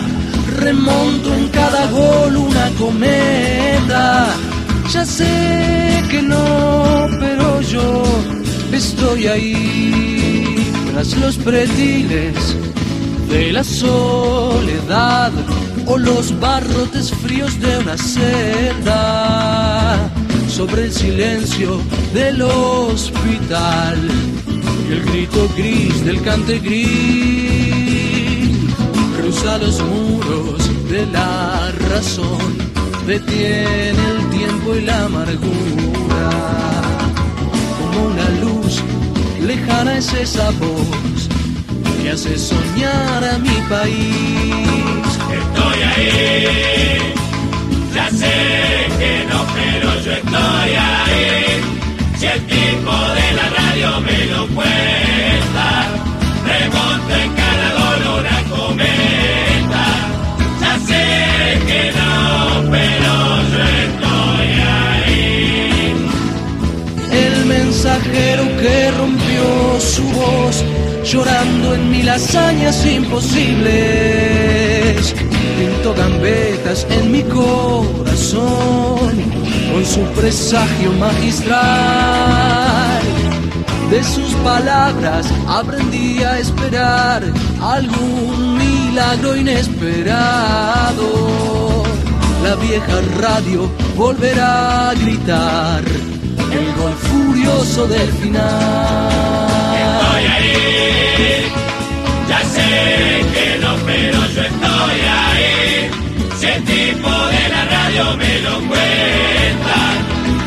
[0.60, 4.28] remonto en cada gol una cometa.
[4.94, 8.04] Ya sé que no, pero yo
[8.72, 12.36] estoy ahí tras los pretiles
[13.32, 15.32] de la soledad
[15.88, 19.64] o los barrotes fríos de una celda
[20.54, 21.82] sobre el silencio
[22.14, 23.98] del hospital
[24.88, 28.56] y el grito gris del cante gris
[29.18, 30.62] cruza los muros
[30.92, 32.56] de la razón,
[33.08, 36.30] detiene el tiempo y la amargura.
[37.80, 38.84] Como una luz
[39.42, 41.30] lejana es esa voz
[42.04, 45.08] que hace soñar a mi país.
[45.34, 47.13] Estoy ahí,
[47.94, 48.36] ya sé
[49.00, 51.62] que no, pero yo estoy ahí.
[52.18, 55.68] Si el tipo de la radio me lo cuenta,
[56.48, 59.86] remonto en cada gol una cometa.
[60.62, 61.06] Ya sé
[61.68, 62.12] que no,
[62.72, 63.14] pero
[63.52, 65.94] yo estoy ahí.
[67.12, 69.46] El mensajero que rompió
[69.80, 70.56] su voz,
[71.04, 74.83] llorando en mil hazañas imposibles.
[75.84, 78.42] Pintó gambetas en mi corazón
[79.74, 81.62] con su presagio magistral.
[83.92, 87.24] De sus palabras aprendí a esperar
[87.62, 91.04] algún milagro inesperado.
[92.46, 99.12] La vieja radio volverá a gritar el gol furioso del final.
[99.84, 101.52] Estoy ahí,
[102.30, 105.33] ya sé que no, pero yo estoy ahí
[107.04, 109.78] ritmo de la radio me lo cuenta,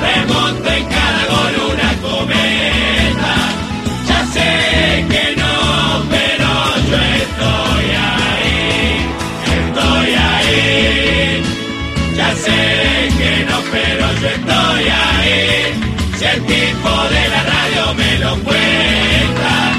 [0.01, 3.35] remonto en cada gol una cometa.
[4.09, 6.49] Ya sé que no, pero
[6.89, 8.57] yo estoy ahí.
[9.59, 11.43] Estoy ahí.
[12.17, 15.39] Ya sé que no, pero yo estoy ahí.
[16.19, 19.76] Si el tipo de la radio me lo cuenta.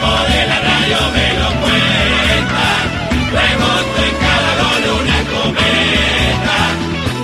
[0.00, 2.66] Si el radio me lo cuenta.
[3.32, 6.58] Remonto en cada gol una cometa.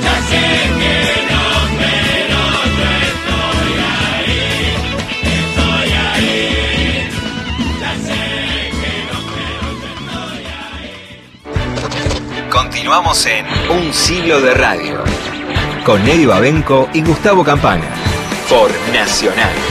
[0.02, 0.44] Ya sé
[0.78, 0.97] que
[1.30, 1.44] no,
[1.78, 2.40] pero
[2.78, 4.42] yo estoy ahí.
[5.40, 7.09] Estoy ahí.
[7.80, 8.20] Ya sé
[8.80, 10.44] que no, pero yo estoy
[10.74, 12.51] ahí.
[12.51, 15.05] Continuamos en Un siglo de radio.
[15.84, 17.88] Con Eddie Babenco y Gustavo Campana.
[18.48, 19.69] Por Nacional.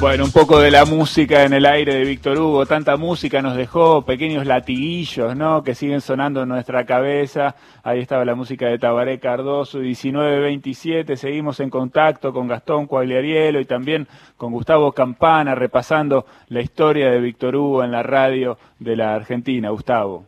[0.00, 2.66] Bueno, un poco de la música en el aire de Víctor Hugo.
[2.66, 5.64] Tanta música nos dejó, pequeños latiguillos, ¿no?
[5.64, 7.56] Que siguen sonando en nuestra cabeza.
[7.82, 11.16] Ahí estaba la música de Tabaré Cardoso, 1927.
[11.16, 14.06] Seguimos en contacto con Gastón Coagliarielo y también
[14.36, 19.70] con Gustavo Campana, repasando la historia de Víctor Hugo en la radio de la Argentina.
[19.70, 20.24] Gustavo.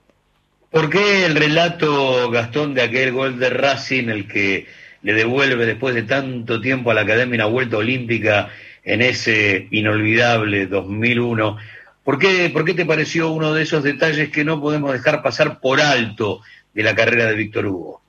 [0.73, 4.67] ¿Por qué el relato, Gastón, de aquel gol de Racing, el que
[5.03, 8.51] le devuelve después de tanto tiempo a la Academia una vuelta olímpica
[8.91, 11.57] en ese inolvidable 2001?
[12.03, 15.61] ¿Por qué, ¿Por qué te pareció uno de esos detalles que no podemos dejar pasar
[15.61, 16.41] por alto
[16.75, 18.01] de la carrera de Víctor Hugo?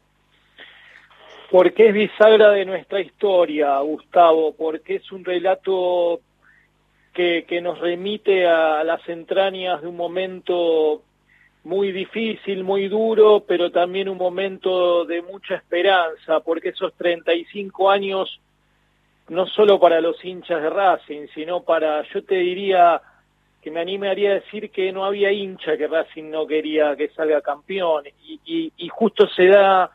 [1.51, 6.21] Porque es bisagra de nuestra historia, Gustavo, porque es un relato
[7.13, 11.03] que, que nos remite a las entrañas de un momento
[11.63, 18.39] muy difícil, muy duro, pero también un momento de mucha esperanza, porque esos 35 años,
[19.31, 23.01] no solo para los hinchas de Racing, sino para, yo te diría,
[23.61, 27.41] que me animaría a decir que no había hincha que Racing no quería que salga
[27.41, 29.89] campeón, y, y, y justo se da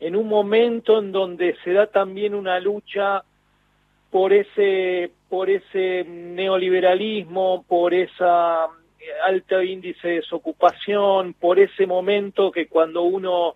[0.00, 3.22] en un momento en donde se da también una lucha
[4.10, 8.66] por ese, por ese neoliberalismo, por esa
[9.24, 13.54] alto índice de desocupación, por ese momento que cuando uno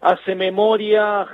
[0.00, 1.26] hace memoria,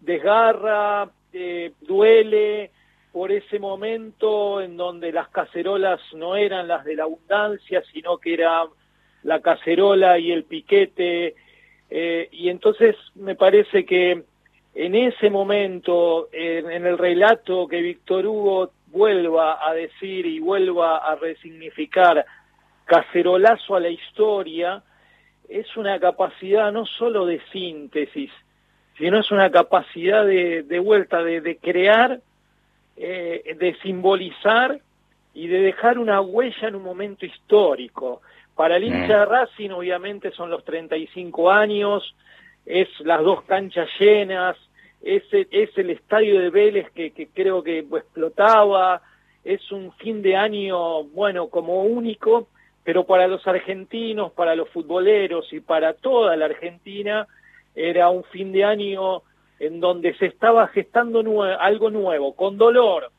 [0.00, 2.70] desgarra, eh, duele,
[3.12, 8.34] por ese momento en donde las cacerolas no eran las de la abundancia, sino que
[8.34, 8.64] era
[9.24, 11.34] la cacerola y el piquete,
[11.90, 14.22] eh, y entonces me parece que
[14.74, 20.98] en ese momento, en, en el relato que Víctor Hugo vuelva a decir y vuelva
[20.98, 22.24] a resignificar
[22.84, 24.82] cacerolazo a la historia,
[25.48, 28.30] es una capacidad no solo de síntesis,
[29.00, 32.20] sino es una capacidad de, de vuelta, de, de crear,
[32.98, 34.78] eh, de simbolizar
[35.32, 38.20] y de dejar una huella en un momento histórico.
[38.54, 42.14] Para el hincha de Racing obviamente son los 35 años,
[42.66, 44.58] es las dos canchas llenas,
[45.00, 49.00] es, es el estadio de Vélez que, que creo que explotaba,
[49.44, 52.48] es un fin de año, bueno, como único,
[52.84, 57.26] pero para los argentinos, para los futboleros y para toda la Argentina
[57.88, 59.22] era un fin de año
[59.58, 63.10] en donde se estaba gestando algo nuevo, con dolor,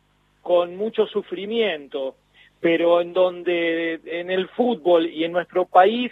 [0.42, 2.16] con mucho sufrimiento,
[2.60, 6.12] pero en donde en el fútbol y en nuestro país,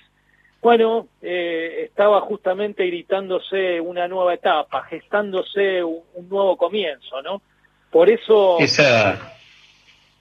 [0.62, 7.42] bueno, eh, estaba justamente gritándose una nueva etapa, gestándose un, un nuevo comienzo, ¿no?
[7.90, 8.58] Por eso...
[8.60, 9.34] Esa,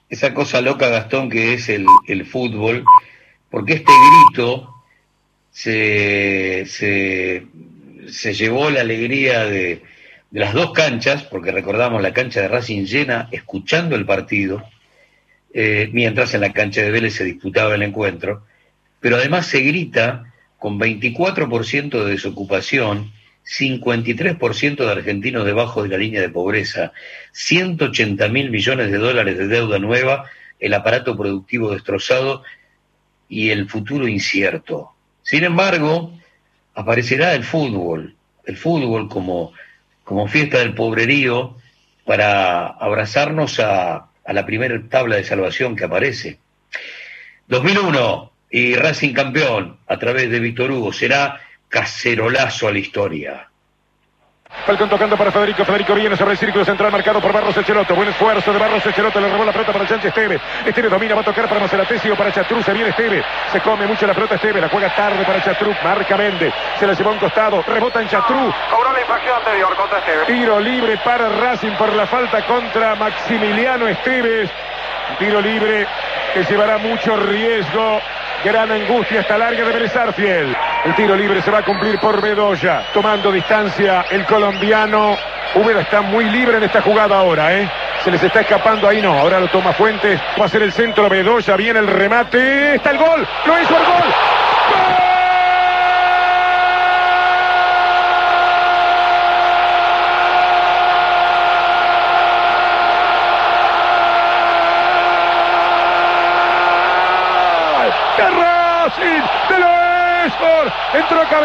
[0.08, 2.84] esa cosa loca, Gastón, que es el, el fútbol,
[3.50, 4.72] porque este grito
[5.50, 7.46] se, se,
[8.10, 9.82] se llevó la alegría de,
[10.30, 14.64] de, las dos canchas, porque recordamos la cancha de Racing llena, escuchando el partido,
[15.52, 18.44] eh, mientras en la cancha de Vélez se disputaba el encuentro,
[19.00, 23.12] pero además se grita con 24% de desocupación,
[23.44, 26.92] 53% de argentinos debajo de la línea de pobreza,
[27.32, 30.26] 180 mil millones de dólares de deuda nueva,
[30.60, 32.42] el aparato productivo destrozado
[33.28, 34.90] y el futuro incierto.
[35.22, 36.12] Sin embargo,
[36.78, 38.14] aparecerá el fútbol,
[38.44, 39.52] el fútbol como,
[40.04, 41.56] como fiesta del pobrerío
[42.04, 46.38] para abrazarnos a, a la primera tabla de salvación que aparece.
[47.48, 53.47] 2001 y Racing campeón a través de Víctor Hugo será cacerolazo a la historia.
[54.66, 55.64] Falcón tocando para Federico.
[55.64, 57.94] Federico viene sobre el círculo central marcado por Barros Echeloto.
[57.94, 59.20] Buen esfuerzo de Barros Echeloto.
[59.20, 60.40] Le robó la pelota para Sánchez Esteve.
[60.66, 62.62] Esteve domina, va a tocar para Maceratesi o para Chatrú.
[62.62, 63.24] Se viene Esteve.
[63.50, 64.60] Se come mucho la pelota Esteve.
[64.60, 65.74] La juega tarde para Chatrú.
[65.82, 66.52] Marca Méndez.
[66.78, 67.62] Se la llevó a un costado.
[67.62, 68.52] Rebota en Chatrú.
[68.70, 70.24] Cobró la infracción anterior contra Esteve.
[70.26, 74.50] Tiro libre para Racing por la falta contra Maximiliano Esteves.
[75.18, 75.86] Tiro libre
[76.34, 78.00] que llevará mucho riesgo.
[78.44, 80.56] Gran angustia hasta larga de Vélez Arfiel.
[80.84, 82.84] El tiro libre se va a cumplir por Bedoya.
[82.94, 85.16] Tomando distancia el colombiano.
[85.54, 87.68] Úbeda está muy libre en esta jugada ahora, ¿eh?
[88.04, 89.12] Se les está escapando ahí, no.
[89.12, 90.20] Ahora lo toma Fuentes.
[90.40, 91.56] Va a ser el centro Bedoya.
[91.56, 92.76] Viene el remate.
[92.76, 93.26] Está el gol.
[93.44, 94.14] Lo hizo el gol.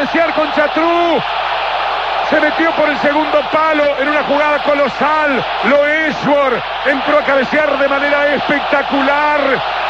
[0.04, 1.43] Cabecear con Chatrú.
[2.30, 5.44] Se metió por el segundo palo en una jugada colosal.
[5.66, 9.40] Loesford entró a cabecear de manera espectacular.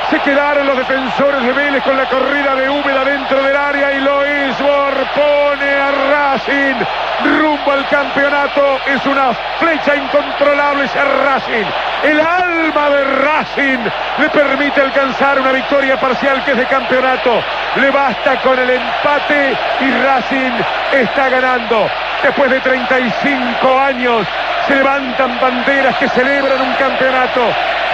[0.10, 4.02] Se quedaron los defensores de Vélez con la corrida de Úbeda dentro del área y
[4.02, 6.86] Loesford pone a Racing
[7.24, 8.80] rumbo al campeonato.
[8.88, 11.66] Es una flecha incontrolable ese Racing.
[12.04, 17.42] El alma de Racing le permite alcanzar una victoria parcial que es de campeonato.
[17.76, 20.52] Le basta con el empate y Racing
[20.92, 21.90] está ganando.
[22.24, 24.26] Después de 35 años
[24.66, 27.42] se levantan banderas que celebran un campeonato.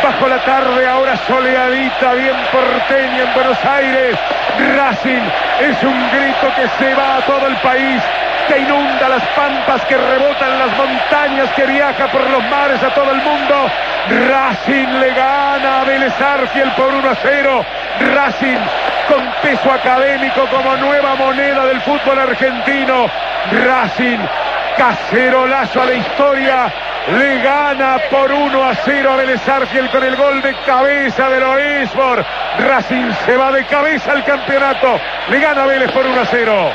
[0.03, 4.15] Bajo la tarde ahora soleadita, bien porteña en Buenos Aires.
[4.75, 5.23] Racing
[5.61, 8.01] es un grito que se va a todo el país
[8.49, 13.11] que inunda las pampas, que rebotan las montañas, que viaja por los mares a todo
[13.11, 13.69] el mundo.
[14.27, 17.65] Racing le gana a Vélez Arfiel por 1 a 0.
[18.15, 18.57] Racing
[19.07, 23.05] con peso académico como nueva moneda del fútbol argentino.
[23.51, 24.19] Racing,
[24.77, 26.73] cacerolazo a la historia.
[27.07, 31.39] Le gana por 1 a 0 a Vélez Arfiel con el gol de cabeza de
[31.39, 32.25] Loesbor.
[32.57, 34.99] Racing se va de cabeza al campeonato.
[35.29, 36.71] Le gana a Vélez por 1 a 0.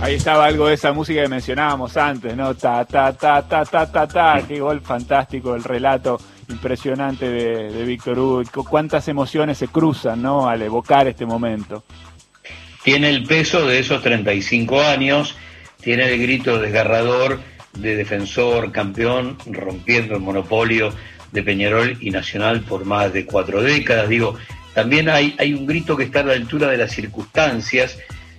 [0.00, 2.54] Ahí estaba algo de esa música que mencionábamos antes, ¿no?
[2.54, 4.42] Ta, ta, ta, ta, ta, ta, ta.
[4.46, 8.42] Qué gol fantástico, el relato impresionante de, Víctor Hugo.
[8.64, 10.48] Cuántas emociones se cruzan, ¿no?
[10.48, 11.82] Al evocar este momento.
[12.84, 15.34] Tiene el peso de esos 35 años,
[15.80, 17.40] tiene el grito desgarrador
[17.72, 20.92] de defensor, campeón, rompiendo el monopolio
[21.32, 24.08] de Peñarol y Nacional por más de cuatro décadas.
[24.08, 24.36] Digo,
[24.74, 27.98] también hay, hay un grito que está a la altura de las circunstancias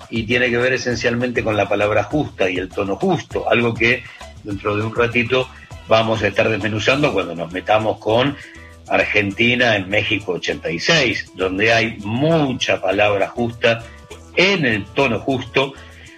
[0.10, 4.04] y tiene que ver esencialmente con la palabra justa y el tono justo, algo que
[4.44, 5.48] dentro de un ratito
[5.88, 8.36] vamos a estar desmenuzando cuando nos metamos con
[8.88, 13.84] Argentina en México 86, donde hay mucha palabra justa
[14.36, 15.74] en el tono justo,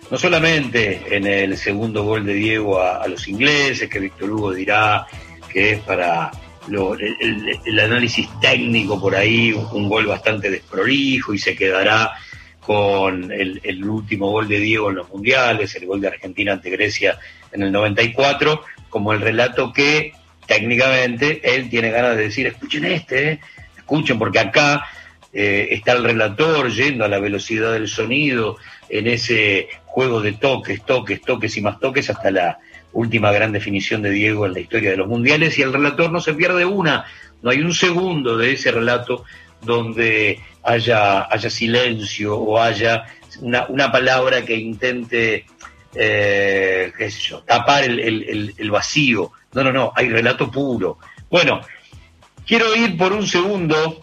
[0.09, 5.07] no solamente en el segundo gol de Diego a, los ingleses, que Víctor Hugo dirá
[5.51, 6.31] que es para
[6.68, 12.13] lo, el análisis técnico por ahí, un gol bastante desprolijo y se quedará
[12.61, 17.17] con el, último gol de Diego en los mundiales, el gol de Argentina ante Grecia
[17.51, 20.13] en el 94, como el relato que
[20.45, 23.39] técnicamente él tiene ganas de decir, escuchen este, eh,
[23.77, 24.85] escuchen, porque acá
[25.33, 28.57] eh, está el relator yendo a la velocidad del sonido
[28.89, 32.59] en ese juego de toques, toques, toques y más toques hasta la
[32.93, 36.19] última gran definición de Diego en la historia de los mundiales y el relator no
[36.19, 37.05] se pierde una,
[37.41, 39.23] no hay un segundo de ese relato
[39.61, 43.05] donde haya, haya silencio o haya
[43.39, 45.45] una, una palabra que intente,
[45.95, 49.31] eh, qué sé yo, tapar el, el, el, vacío.
[49.53, 50.97] No, no, no, hay relato puro.
[51.29, 51.61] Bueno,
[52.45, 54.01] quiero ir por un segundo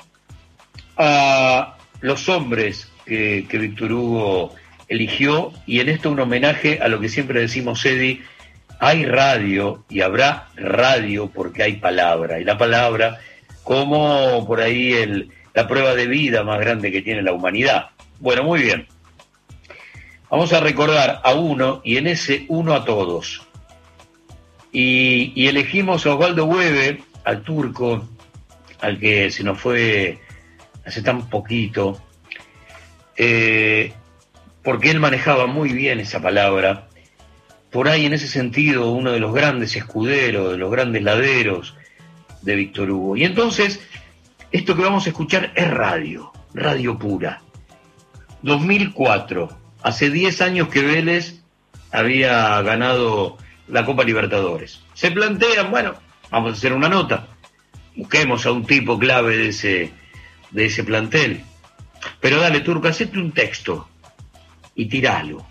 [0.97, 4.55] a los hombres que, que Víctor Hugo
[4.89, 8.23] eligió y en esto un homenaje a lo que siempre decimos, Eddie,
[8.81, 12.41] hay radio y habrá radio porque hay palabra.
[12.41, 13.19] Y la palabra,
[13.65, 17.89] como por ahí el, la prueba de vida más grande que tiene la humanidad.
[18.21, 18.87] Bueno, muy bien.
[20.31, 23.43] Vamos a recordar a uno y en ese uno a todos.
[24.71, 28.09] Y, elegimos a Osvaldo Weber, al turco,
[28.81, 30.21] al que se nos fue
[30.87, 32.01] hace tan poquito,
[33.17, 33.93] eh,
[34.63, 36.87] porque él manejaba muy bien esa palabra.
[37.73, 41.75] Por ahí, en ese sentido, uno de los grandes escuderos, de los grandes laderos
[42.43, 43.17] de Víctor Hugo.
[43.17, 43.81] Y entonces
[44.51, 47.43] esto que vamos a escuchar es radio, radio pura.
[48.43, 49.49] 2004,
[49.83, 51.41] hace 10 años que Vélez
[51.93, 54.81] había ganado la Copa Libertadores.
[54.95, 55.95] Se plantean, bueno,
[56.31, 57.27] vamos a hacer una nota.
[57.97, 59.93] Busquemos a un tipo clave de ese,
[60.51, 61.43] de ese plantel.
[62.21, 63.89] Pero dale, Turco, hacete un texto
[64.75, 65.45] y tiralo.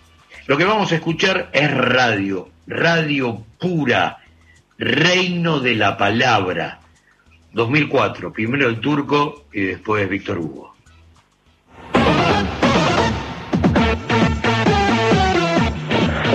[0.46, 4.18] Lo que vamos a escuchar es radio, radio pura,
[4.78, 6.80] reino de la palabra
[7.52, 10.74] 2004, primero el turco y después Víctor Hugo.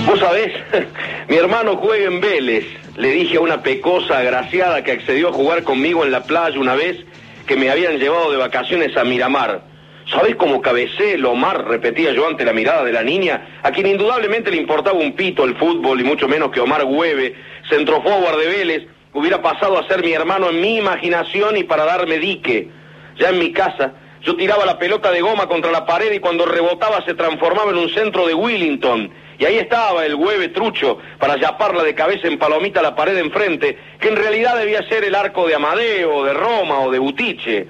[0.06, 0.52] Vos sabés,
[1.28, 2.66] mi hermano juega en Vélez.
[2.96, 6.74] Le dije a una pecosa agraciada que accedió a jugar conmigo en la playa una
[6.74, 7.04] vez
[7.46, 9.62] que me habían llevado de vacaciones a Miramar.
[10.10, 11.66] ¿Sabés cómo cabecé Lomar?
[11.66, 15.44] repetía yo ante la mirada de la niña, a quien indudablemente le importaba un pito
[15.44, 17.34] el fútbol y mucho menos que Omar Hueve,
[17.68, 22.18] centroforward de Vélez, hubiera pasado a ser mi hermano en mi imaginación y para darme
[22.18, 22.68] dique.
[23.16, 26.44] Ya en mi casa, yo tiraba la pelota de goma contra la pared y cuando
[26.44, 29.10] rebotaba se transformaba en un centro de Willington.
[29.38, 33.16] Y ahí estaba el hueve trucho para yaparla de cabeza en palomita a la pared
[33.16, 37.66] enfrente, que en realidad debía ser el arco de Amadeo, de Roma o de Butiche.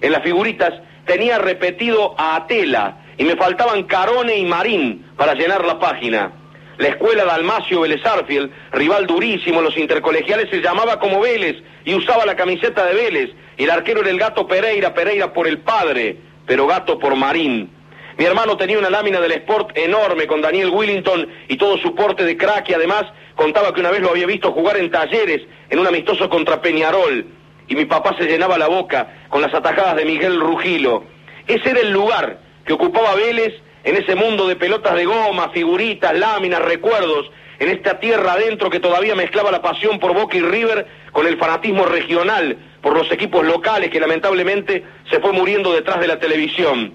[0.00, 0.74] En las figuritas
[1.06, 6.32] tenía repetido a Atela y me faltaban Carone y Marín para llenar la página.
[6.78, 12.26] La escuela Dalmacio Vélez Arfield, rival durísimo los intercolegiales, se llamaba como Vélez y usaba
[12.26, 13.30] la camiseta de Vélez.
[13.56, 17.70] El arquero era el gato Pereira, Pereira por el padre, pero gato por Marín.
[18.18, 22.24] Mi hermano tenía una lámina del Sport enorme con Daniel Willington y todo su porte
[22.24, 23.04] de crack y además
[23.36, 27.26] contaba que una vez lo había visto jugar en talleres en un amistoso contra Peñarol.
[27.68, 31.04] Y mi papá se llenaba la boca con las atajadas de Miguel Rugilo.
[31.46, 36.18] Ese era el lugar que ocupaba Vélez en ese mundo de pelotas de goma, figuritas,
[36.18, 40.86] láminas, recuerdos, en esta tierra adentro que todavía mezclaba la pasión por Boca y River
[41.12, 46.08] con el fanatismo regional por los equipos locales que lamentablemente se fue muriendo detrás de
[46.08, 46.94] la televisión.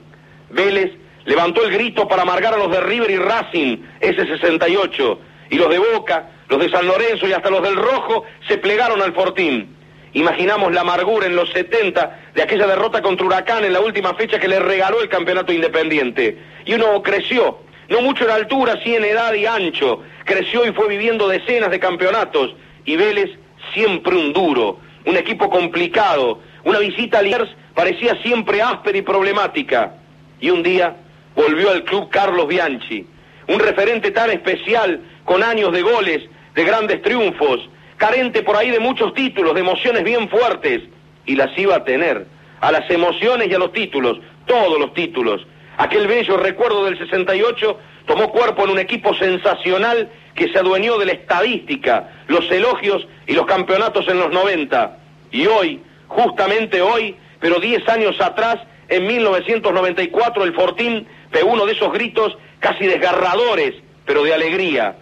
[0.50, 0.92] Vélez
[1.26, 5.20] levantó el grito para amargar a los de River y Racing, ese 68,
[5.52, 9.02] y los de Boca, los de San Lorenzo y hasta los del Rojo se plegaron
[9.02, 9.76] al Fortín.
[10.14, 14.40] Imaginamos la amargura en los 70 de aquella derrota contra Huracán en la última fecha
[14.40, 16.38] que le regaló el campeonato independiente.
[16.66, 17.60] Y uno creció,
[17.90, 20.02] no mucho en altura, sí en edad y ancho.
[20.26, 22.56] Creció y fue viviendo decenas de campeonatos.
[22.86, 23.30] Y Vélez
[23.74, 26.40] siempre un duro, un equipo complicado.
[26.64, 29.94] Una visita a Liniers parecía siempre áspera y problemática.
[30.40, 30.96] Y un día
[31.36, 33.06] volvió al club Carlos Bianchi,
[33.48, 36.24] un referente tan especial, con años de goles,
[36.56, 37.70] de grandes triunfos,
[38.00, 40.82] carente por ahí de muchos títulos, de emociones bien fuertes,
[41.26, 42.26] y las iba a tener,
[42.62, 44.18] a las emociones y a los títulos,
[44.48, 45.46] todos los títulos.
[45.78, 47.78] Aquel bello recuerdo del 68
[48.08, 53.34] tomó cuerpo en un equipo sensacional que se adueñó de la estadística, los elogios y
[53.34, 54.98] los campeonatos en los 90.
[55.32, 58.58] Y hoy, justamente hoy, pero 10 años atrás,
[58.88, 64.96] en 1994, el Fortín pegó uno de esos gritos casi desgarradores, pero de alegría.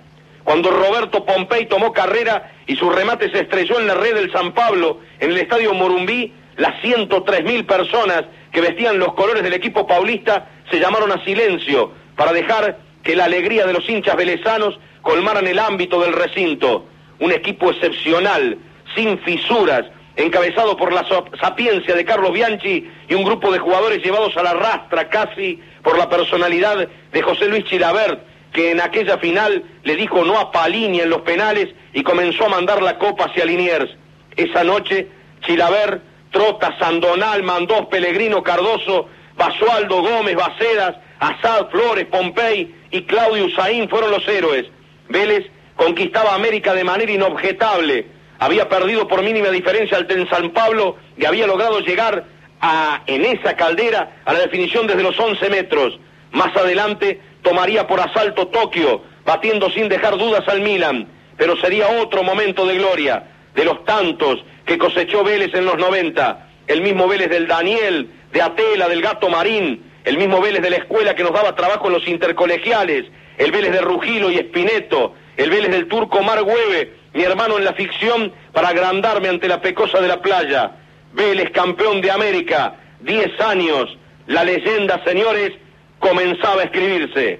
[0.43, 4.53] Cuando Roberto Pompey tomó carrera y su remate se estrelló en la red del San
[4.53, 9.87] Pablo, en el estadio Morumbí, las 103 mil personas que vestían los colores del equipo
[9.87, 15.47] paulista se llamaron a silencio para dejar que la alegría de los hinchas velezanos colmaran
[15.47, 16.85] el ámbito del recinto.
[17.19, 18.57] Un equipo excepcional,
[18.95, 19.85] sin fisuras,
[20.17, 21.05] encabezado por la
[21.39, 25.97] sapiencia de Carlos Bianchi y un grupo de jugadores llevados a la rastra casi por
[25.97, 28.19] la personalidad de José Luis Chilabert,
[28.57, 32.49] que en aquella final le dijo no a Palini en los penales y comenzó a
[32.49, 33.95] mandar la copa hacia Liniers.
[34.35, 35.09] Esa noche,
[35.45, 36.01] Chilabert,
[36.31, 44.09] Trota, Sandonal, Mandós, Pellegrino, Cardoso, Basualdo, Gómez, Bacedas, Asad, Flores, Pompey y Claudio Usaín fueron
[44.09, 44.65] los héroes.
[45.07, 48.07] Vélez conquistaba América de manera inobjetable.
[48.39, 52.25] Había perdido por mínima diferencia al San Pablo y había logrado llegar
[52.59, 55.99] a, en esa caldera a la definición desde los 11 metros.
[56.31, 61.07] Más adelante tomaría por asalto Tokio, batiendo sin dejar dudas al Milan.
[61.37, 63.23] Pero sería otro momento de gloria,
[63.53, 66.47] de los tantos que cosechó Vélez en los 90.
[66.67, 70.77] El mismo Vélez del Daniel, de Atela, del Gato Marín, el mismo Vélez de la
[70.77, 73.05] escuela que nos daba trabajo en los intercolegiales,
[73.37, 77.65] el Vélez de Rugilo y Espineto, el Vélez del turco Mar Hueve, mi hermano en
[77.65, 80.71] la ficción, para agrandarme ante la pecosa de la playa.
[81.13, 83.97] Vélez, campeón de América, 10 años.
[84.27, 85.53] La leyenda, señores,
[85.99, 87.39] comenzaba a escribirse.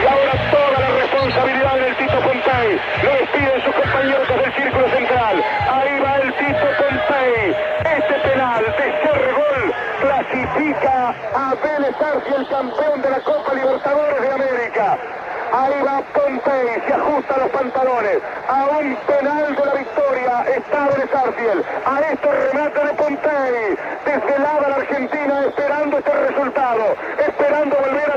[0.00, 2.80] Y ahora toda la responsabilidad del Tito Pompey.
[3.02, 5.44] Lo despiden sus compañeros del círculo central.
[5.70, 7.56] Ahí va el Tito Pompey.
[7.98, 8.72] Este penal de
[9.02, 11.96] ser gol clasifica a Vélez
[12.36, 14.31] el campeón de la Copa Libertadores.
[15.52, 18.18] Ahí va Pompey, se ajusta los pantalones.
[18.48, 21.64] A un penal de la victoria está Vélez Arfiel.
[21.84, 23.78] A este remate de Pompey.
[24.06, 26.96] Desvelada la Argentina esperando este resultado.
[27.18, 28.11] Esperando volver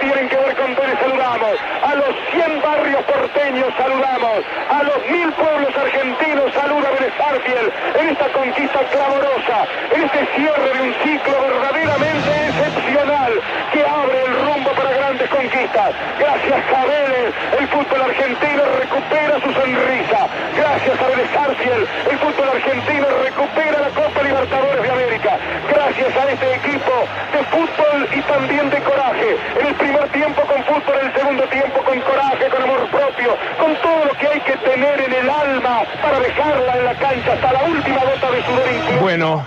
[0.00, 5.32] tienen que ver con Pérez saludamos, a los 100 barrios porteños saludamos, a los mil
[5.32, 12.30] pueblos argentinos saluda Vélez Arfiel en esta conquista clamorosa, este cierre de un ciclo verdaderamente
[12.48, 13.32] excepcional
[13.72, 14.90] que abre el rumbo para
[15.28, 15.94] grandes conquistas.
[16.18, 20.26] Gracias a Vélez, el fútbol argentino recupera su sonrisa.
[20.56, 25.38] Gracias a Vélez Sarsfield, el fútbol argentino recupera la Copa Libertadores de América.
[25.68, 26.92] Gracias a este equipo
[27.32, 29.36] de fútbol y también de coraje.
[29.60, 33.36] En el primer tiempo con fútbol, en el segundo tiempo con coraje, con amor propio,
[33.58, 37.32] con todo lo que hay que tener en el alma para dejarla en la cancha
[37.32, 39.00] hasta la última gota de sudor.
[39.00, 39.46] Bueno,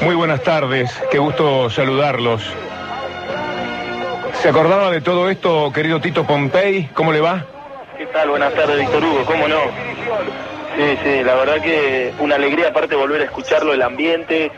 [0.00, 2.42] muy buenas tardes, qué gusto saludarlos.
[4.42, 6.88] ¿Se acordaba de todo esto, querido Tito Pompey?
[6.94, 7.44] ¿Cómo le va?
[7.96, 8.28] ¿Qué tal?
[8.28, 9.56] Buenas tardes, Víctor Hugo, ¿cómo no?
[10.76, 14.52] Sí, sí, la verdad que una alegría aparte volver a escucharlo, el ambiente,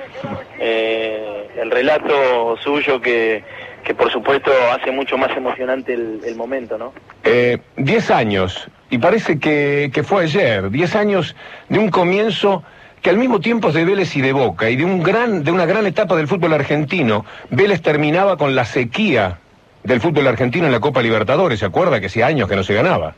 [0.59, 3.43] eh, el relato suyo que,
[3.83, 6.93] que por supuesto hace mucho más emocionante el, el momento, ¿no?
[7.25, 11.35] Eh, diez años, y parece que, que fue ayer, diez años
[11.71, 12.63] de un comienzo
[13.01, 15.51] que al mismo tiempo es de Vélez y de Boca, y de, un gran, de
[15.53, 17.25] una gran etapa del fútbol argentino.
[17.49, 19.39] Vélez terminaba con la sequía
[19.83, 22.75] del fútbol argentino en la Copa Libertadores, ¿se acuerda que hacía años que no se
[22.75, 23.15] ganaba?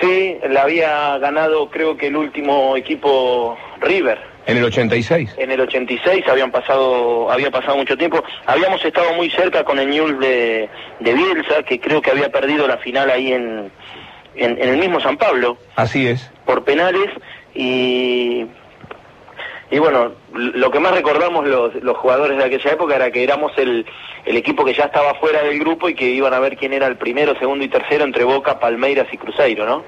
[0.00, 4.18] Sí, la había ganado creo que el último equipo River.
[4.46, 5.34] En el 86.
[5.36, 8.24] En el 86 habían pasado, había pasado mucho tiempo.
[8.46, 10.68] Habíamos estado muy cerca con el Newell's de,
[10.98, 13.70] de Bielsa, que creo que había perdido la final ahí en,
[14.34, 15.58] en, en el mismo San Pablo.
[15.76, 16.28] Así es.
[16.44, 17.10] Por penales
[17.54, 18.46] y
[19.72, 23.52] y bueno, lo que más recordamos los, los jugadores de aquella época era que éramos
[23.56, 23.86] el,
[24.26, 26.86] el equipo que ya estaba fuera del grupo y que iban a ver quién era
[26.86, 29.82] el primero, segundo y tercero entre Boca, Palmeiras y Cruzeiro, ¿no?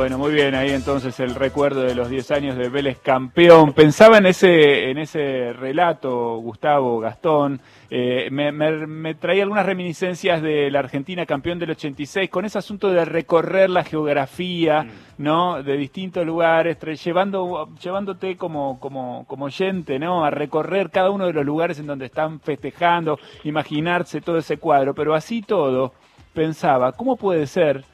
[0.00, 3.74] Bueno, muy bien, ahí entonces el recuerdo de los 10 años de Vélez campeón.
[3.74, 7.60] Pensaba en ese, en ese relato, Gustavo, Gastón,
[7.90, 12.56] eh, me, me- me traía algunas reminiscencias de la Argentina campeón del 86, con ese
[12.56, 14.86] asunto de recorrer la geografía,
[15.18, 15.62] ¿no?
[15.62, 20.24] De distintos lugares, llevando, llevándote como, como, como oyente, ¿no?
[20.24, 24.94] A recorrer cada uno de los lugares en donde están festejando, imaginarse todo ese cuadro,
[24.94, 25.92] pero así todo,
[26.32, 27.84] pensaba, ¿cómo puede ser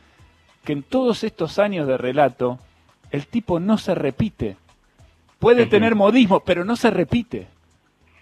[0.67, 2.59] que en todos estos años de relato
[3.11, 4.57] el tipo no se repite.
[5.39, 7.47] Puede tener modismo, pero no se repite.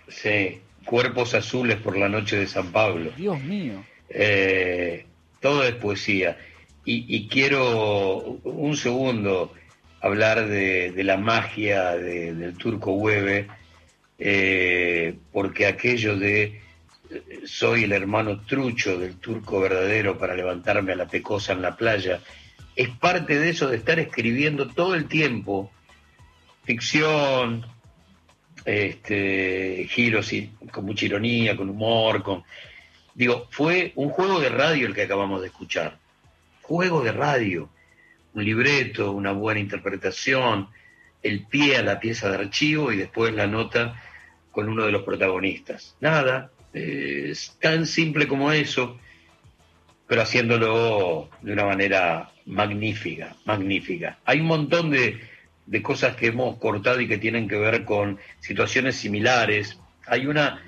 [0.08, 3.10] Sí, Cuerpos Azules por la Noche de San Pablo.
[3.16, 3.82] Dios mío.
[4.10, 5.06] Eh,
[5.40, 6.36] todo es poesía.
[6.84, 9.52] Y, y quiero un segundo
[10.02, 13.46] hablar de, de la magia de- del turco Hueve,
[14.18, 16.60] eh, porque aquello de
[17.46, 22.20] soy el hermano trucho del turco verdadero para levantarme a la pecosa en la playa,
[22.74, 25.70] es parte de eso de estar escribiendo todo el tiempo
[26.64, 27.64] ficción,
[28.64, 32.42] este, giros y- con mucha ironía, con humor, con...
[33.14, 35.98] Digo, fue un juego de radio el que acabamos de escuchar.
[36.62, 37.68] Juego de radio.
[38.32, 40.68] Un libreto, una buena interpretación,
[41.22, 44.02] el pie a la pieza de archivo y después la nota
[44.50, 45.96] con uno de los protagonistas.
[46.00, 48.98] Nada, es tan simple como eso,
[50.06, 54.18] pero haciéndolo de una manera magnífica, magnífica.
[54.24, 55.20] Hay un montón de,
[55.66, 59.78] de cosas que hemos cortado y que tienen que ver con situaciones similares.
[60.06, 60.62] Hay una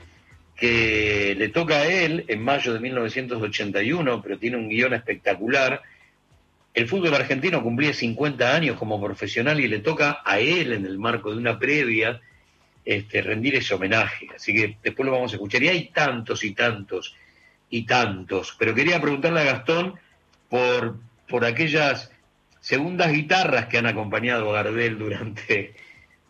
[0.56, 5.82] que le toca a él en mayo de 1981, pero tiene un guion espectacular.
[6.72, 10.98] El fútbol argentino cumplía 50 años como profesional y le toca a él en el
[10.98, 12.20] marco de una previa
[12.86, 14.28] este, rendir ese homenaje.
[14.34, 15.62] Así que después lo vamos a escuchar.
[15.62, 17.14] Y hay tantos y tantos
[17.68, 18.54] y tantos.
[18.58, 19.96] Pero quería preguntarle a Gastón
[20.48, 20.96] por,
[21.28, 22.12] por aquellas
[22.60, 25.74] segundas guitarras que han acompañado a Gardel durante,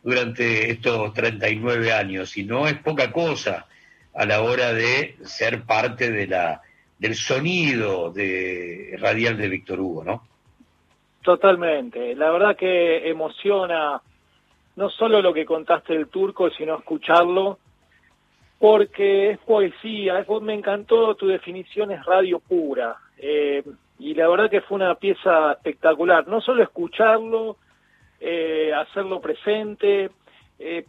[0.03, 2.37] durante estos 39 años.
[2.39, 3.67] Y no es poca cosa
[4.15, 6.63] a la hora de ser parte de la,
[6.99, 10.27] del sonido de radial de Víctor Hugo, ¿no?
[11.21, 12.15] Totalmente.
[12.15, 14.01] La verdad que emociona
[14.77, 17.59] no solo lo que contaste del turco, sino escucharlo,
[18.59, 20.19] porque es poesía.
[20.21, 22.97] Es- Me encantó tu definición, es radio pura.
[23.19, 23.63] Eh,
[23.99, 26.27] y la verdad que fue una pieza espectacular.
[26.29, 27.57] No solo escucharlo,
[28.21, 30.11] eh, hacerlo presente,
[30.59, 30.85] eh,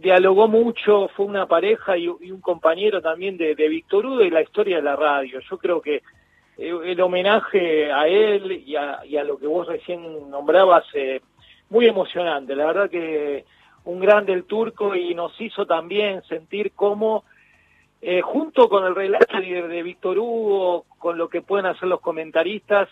[0.00, 4.42] dialogó mucho, fue una pareja y, un compañero también de, de Víctor Hugo y la
[4.42, 5.40] historia de la radio.
[5.40, 6.02] Yo creo que
[6.58, 10.84] el homenaje a él y a, y a lo que vos recién nombrabas,
[11.70, 12.54] muy emocionante.
[12.54, 13.44] La verdad que
[13.84, 17.24] un grande el turco y nos hizo también sentir cómo,
[18.02, 22.00] eh, junto con el relato de, de Víctor Hugo, con lo que pueden hacer los
[22.00, 22.88] comentaristas,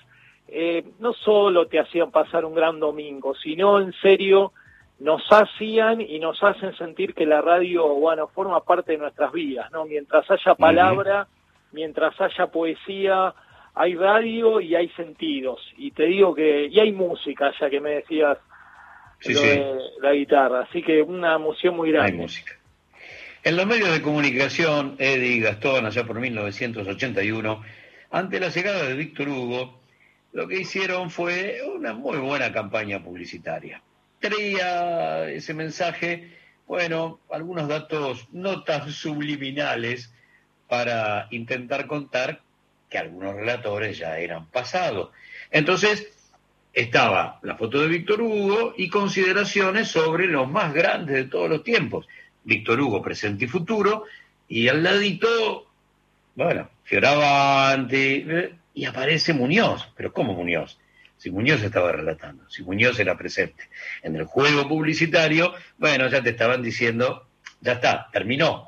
[0.49, 4.53] eh, no solo te hacían pasar un gran domingo, sino en serio
[4.99, 9.71] nos hacían y nos hacen sentir que la radio, bueno, forma parte de nuestras vidas,
[9.73, 9.85] ¿no?
[9.85, 11.27] Mientras haya palabra,
[11.73, 13.35] mientras haya poesía,
[13.75, 15.61] hay radio y hay sentidos.
[15.77, 18.39] Y te digo que, y hay música, ya que me decías
[19.21, 19.61] Sí, lo sí.
[20.01, 20.63] la guitarra.
[20.63, 22.13] Así que una emoción muy grande.
[22.13, 22.53] Hay música.
[23.43, 27.63] En los medios de comunicación, Eddie y Gastón, allá por 1981,
[28.11, 29.81] ante la llegada de Víctor Hugo,
[30.33, 33.83] lo que hicieron fue una muy buena campaña publicitaria.
[34.19, 36.37] Traía ese mensaje,
[36.67, 40.13] bueno, algunos datos no tan subliminales
[40.69, 42.41] para intentar contar
[42.91, 45.11] que algunos relatores ya eran pasados.
[45.51, 46.16] Entonces,
[46.77, 51.65] estaba la foto de Víctor Hugo y consideraciones sobre los más grandes de todos los
[51.65, 52.07] tiempos.
[52.45, 54.05] Víctor Hugo, presente y futuro,
[54.47, 55.69] y al ladito,
[56.35, 58.27] bueno, Fioravanti,
[58.75, 59.89] y aparece Muñoz.
[59.97, 60.79] Pero ¿cómo Muñoz?
[61.17, 63.71] Si Muñoz estaba relatando, si Muñoz era presente.
[64.03, 67.27] En el juego publicitario, bueno, ya te estaban diciendo,
[67.63, 68.67] ya está, terminó.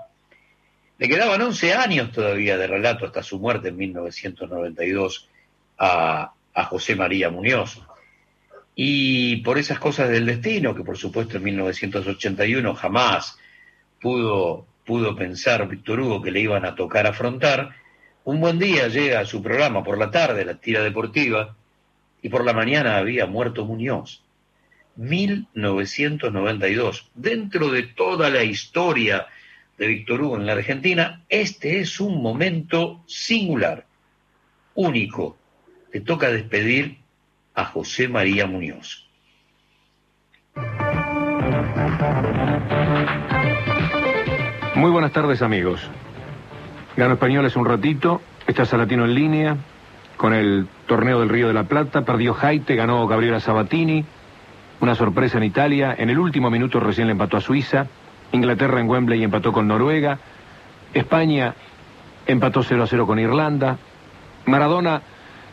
[0.97, 5.29] Le quedaban 11 años todavía de relato hasta su muerte en 1992
[5.77, 7.83] a, a José María Muñoz.
[8.81, 13.37] Y por esas cosas del destino, que por supuesto en 1981 jamás
[14.01, 17.75] pudo, pudo pensar Víctor Hugo que le iban a tocar afrontar,
[18.23, 21.57] un buen día llega a su programa por la tarde, la tira deportiva,
[22.23, 24.23] y por la mañana había muerto Muñoz.
[24.95, 27.11] 1992.
[27.17, 29.27] Dentro de toda la historia
[29.77, 33.87] de Víctor Hugo en la Argentina, este es un momento singular,
[34.77, 35.37] único.
[35.93, 37.08] Le toca despedir
[37.59, 39.05] a José María Muñoz.
[44.77, 45.83] Muy buenas tardes amigos.
[46.97, 49.57] Gano Españoles un ratito, está Salatino en línea,
[50.17, 54.05] con el torneo del Río de la Plata, perdió Jaite, ganó Gabriela Sabatini,
[54.81, 57.89] una sorpresa en Italia, en el último minuto recién le empató a Suiza,
[58.31, 60.21] Inglaterra en Wembley empató con Noruega,
[60.95, 61.55] España
[62.25, 63.79] empató 0 a 0 con Irlanda,
[64.47, 65.03] Maradona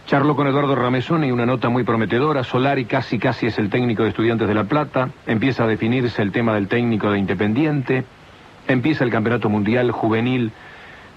[0.05, 4.09] charló con Eduardo Ramesoni, una nota muy prometedora, Solari casi casi es el técnico de
[4.09, 8.05] Estudiantes de La Plata, empieza a definirse el tema del técnico de Independiente,
[8.67, 10.51] empieza el Campeonato Mundial Juvenil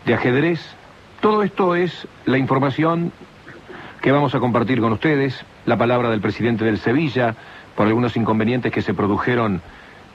[0.06, 0.74] de Ajedrez,
[1.20, 3.12] todo esto es la información
[4.00, 7.34] que vamos a compartir con ustedes, la palabra del presidente del Sevilla,
[7.76, 9.60] por algunos inconvenientes que se produjeron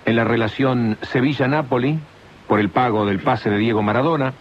[0.05, 1.99] en la relación Sevilla-Napoli,
[2.47, 4.33] por el pago del pase de Diego Maradona,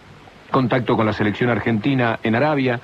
[0.49, 2.79] contacto con la selección argentina en Arabia,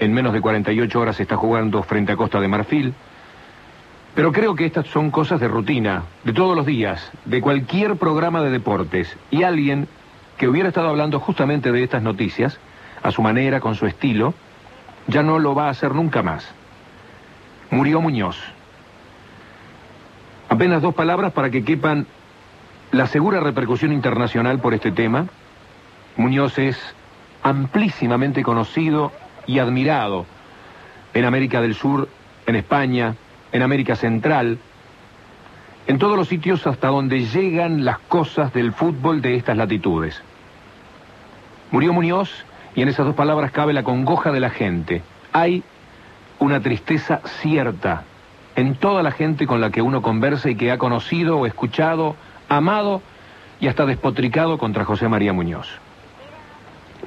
[0.00, 2.94] en menos de 48 horas está jugando frente a Costa de Marfil.
[4.14, 8.42] Pero creo que estas son cosas de rutina, de todos los días, de cualquier programa
[8.42, 9.14] de deportes.
[9.30, 9.86] Y alguien
[10.36, 12.58] que hubiera estado hablando justamente de estas noticias,
[13.02, 14.34] a su manera, con su estilo,
[15.06, 16.50] ya no lo va a hacer nunca más.
[17.70, 18.36] Murió Muñoz.
[20.48, 22.06] Apenas dos palabras para que quepan
[22.90, 25.26] la segura repercusión internacional por este tema.
[26.16, 26.78] Muñoz es
[27.42, 29.12] amplísimamente conocido
[29.50, 30.26] y admirado
[31.12, 32.08] en América del Sur,
[32.46, 33.16] en España,
[33.50, 34.58] en América Central,
[35.88, 40.22] en todos los sitios hasta donde llegan las cosas del fútbol de estas latitudes.
[41.72, 42.30] Murió Muñoz
[42.76, 45.02] y en esas dos palabras cabe la congoja de la gente.
[45.32, 45.64] Hay
[46.38, 48.04] una tristeza cierta
[48.54, 52.14] en toda la gente con la que uno conversa y que ha conocido o escuchado,
[52.48, 53.02] amado
[53.60, 55.66] y hasta despotricado contra José María Muñoz.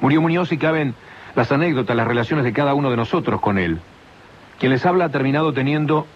[0.02, 0.94] Murió Muñoz y caben
[1.34, 3.80] las anécdotas, las relaciones de cada uno de nosotros con él.
[4.58, 6.06] Quien les habla ha terminado teniendo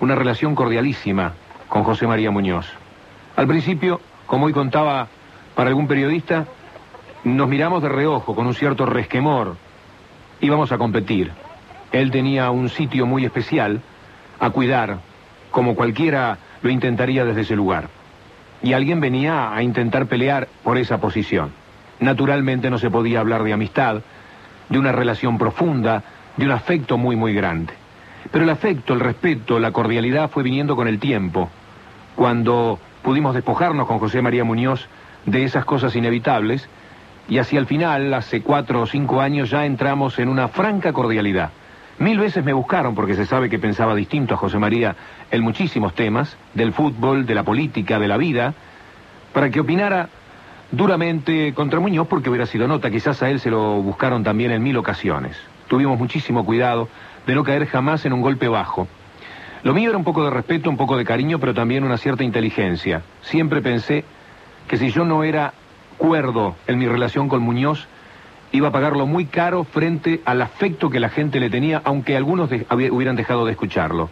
[0.00, 1.32] una relación cordialísima
[1.68, 2.66] con José María Muñoz.
[3.36, 5.08] Al principio, como hoy contaba
[5.54, 6.46] para algún periodista,
[7.24, 9.56] nos miramos de reojo con un cierto resquemor.
[10.40, 11.30] Íbamos a competir.
[11.92, 13.80] Él tenía un sitio muy especial
[14.40, 14.98] a cuidar,
[15.50, 17.88] como cualquiera lo intentaría desde ese lugar.
[18.62, 21.52] Y alguien venía a intentar pelear por esa posición.
[22.00, 24.02] Naturalmente no se podía hablar de amistad,
[24.72, 26.02] de una relación profunda,
[26.36, 27.74] de un afecto muy, muy grande.
[28.30, 31.50] Pero el afecto, el respeto, la cordialidad fue viniendo con el tiempo,
[32.16, 34.88] cuando pudimos despojarnos con José María Muñoz
[35.26, 36.68] de esas cosas inevitables,
[37.28, 41.50] y hacia el final, hace cuatro o cinco años, ya entramos en una franca cordialidad.
[41.98, 44.96] Mil veces me buscaron porque se sabe que pensaba distinto a José María
[45.30, 48.54] en muchísimos temas, del fútbol, de la política, de la vida,
[49.34, 50.08] para que opinara
[50.72, 54.62] duramente contra Muñoz porque hubiera sido nota, quizás a él se lo buscaron también en
[54.62, 55.36] mil ocasiones.
[55.68, 56.88] Tuvimos muchísimo cuidado
[57.26, 58.88] de no caer jamás en un golpe bajo.
[59.62, 62.24] Lo mío era un poco de respeto, un poco de cariño, pero también una cierta
[62.24, 63.02] inteligencia.
[63.20, 64.04] Siempre pensé
[64.66, 65.52] que si yo no era
[65.98, 67.86] cuerdo en mi relación con Muñoz,
[68.50, 72.50] iba a pagarlo muy caro frente al afecto que la gente le tenía, aunque algunos
[72.50, 74.10] hubieran dejado de escucharlo.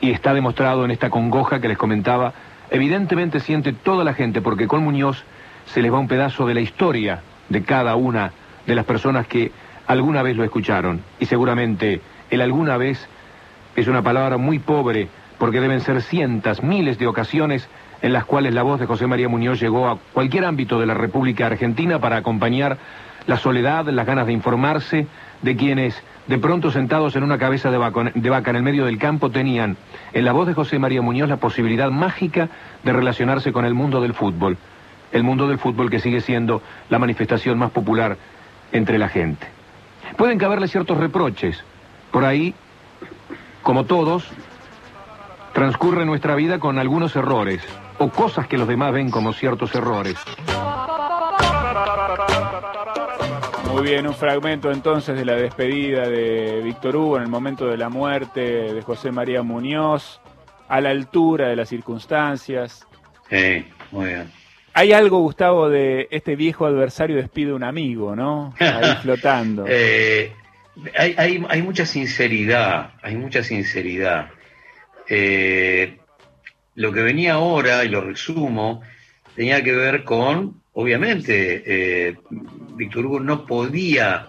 [0.00, 2.32] y está demostrado en esta congoja que les comentaba,
[2.70, 5.24] evidentemente siente toda la gente, porque con Muñoz
[5.66, 8.32] se les va un pedazo de la historia de cada una
[8.66, 9.52] de las personas que
[9.86, 11.02] alguna vez lo escucharon.
[11.18, 12.00] Y seguramente
[12.30, 13.08] el alguna vez
[13.76, 15.08] es una palabra muy pobre,
[15.38, 17.68] porque deben ser cientos, miles de ocasiones
[18.02, 20.94] en las cuales la voz de José María Muñoz llegó a cualquier ámbito de la
[20.94, 22.78] República Argentina para acompañar
[23.26, 25.06] la soledad, las ganas de informarse
[25.42, 28.84] de quienes de pronto sentados en una cabeza de vaca, de vaca en el medio
[28.84, 29.76] del campo tenían
[30.12, 32.50] en la voz de José María Muñoz la posibilidad mágica
[32.84, 34.58] de relacionarse con el mundo del fútbol,
[35.10, 38.18] el mundo del fútbol que sigue siendo la manifestación más popular
[38.72, 39.46] entre la gente.
[40.16, 41.64] Pueden caberle ciertos reproches,
[42.10, 42.54] por ahí,
[43.62, 44.28] como todos,
[45.54, 47.62] transcurre nuestra vida con algunos errores,
[47.98, 50.16] o cosas que los demás ven como ciertos errores.
[53.78, 57.76] Muy bien, un fragmento entonces de la despedida de Víctor Hugo en el momento de
[57.76, 60.20] la muerte de José María Muñoz,
[60.66, 62.84] a la altura de las circunstancias.
[63.30, 64.32] Sí, muy bien.
[64.74, 68.52] Hay algo, Gustavo, de este viejo adversario despide un amigo, ¿no?
[68.58, 69.64] Ahí flotando.
[69.68, 70.32] Eh,
[70.96, 74.30] hay, hay, hay mucha sinceridad, hay mucha sinceridad.
[75.08, 75.98] Eh,
[76.74, 78.82] lo que venía ahora, y lo resumo,
[79.36, 81.62] tenía que ver con, obviamente,
[82.08, 82.16] eh,
[82.78, 84.28] Víctor Hugo no podía,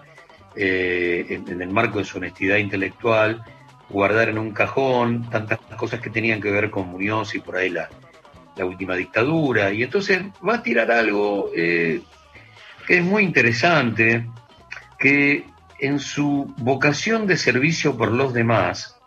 [0.54, 3.42] eh, en, el marco de su honestidad intelectual,
[3.88, 7.70] guardar en un cajón tantas cosas que tenían que ver con Muñoz y por ahí
[7.70, 7.88] la,
[8.56, 9.72] la última dictadura.
[9.72, 12.02] Y entonces va a tirar algo eh,
[12.86, 14.26] que es muy interesante,
[14.98, 15.44] que
[15.78, 19.00] en su vocación de servicio por los demás,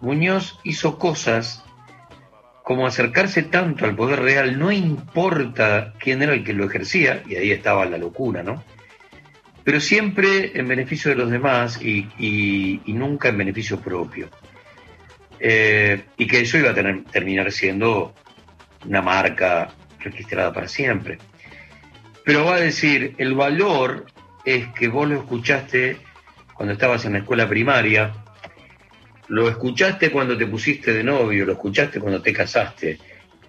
[0.00, 1.61] Muñoz hizo cosas
[2.62, 7.36] como acercarse tanto al poder real, no importa quién era el que lo ejercía, y
[7.36, 8.62] ahí estaba la locura, ¿no?
[9.64, 14.28] Pero siempre en beneficio de los demás y, nunca en beneficio propio.
[15.38, 18.14] Eh, y que eso iba a terminar siendo
[18.86, 19.70] una marca
[20.00, 21.18] registrada para siempre.
[22.24, 24.06] Pero va a decir, el valor
[24.44, 25.96] es que vos lo escuchaste
[26.54, 28.12] cuando estabas en la escuela primaria,
[29.32, 32.98] lo escuchaste cuando te pusiste de novio, lo escuchaste cuando te casaste,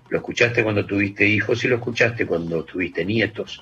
[0.07, 3.61] lo escuchaste cuando tuviste hijos y lo escuchaste cuando tuviste nietos.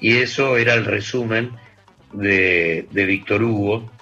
[0.00, 1.50] Y eso era el resumen
[2.14, 3.92] de, Víctor Hugo,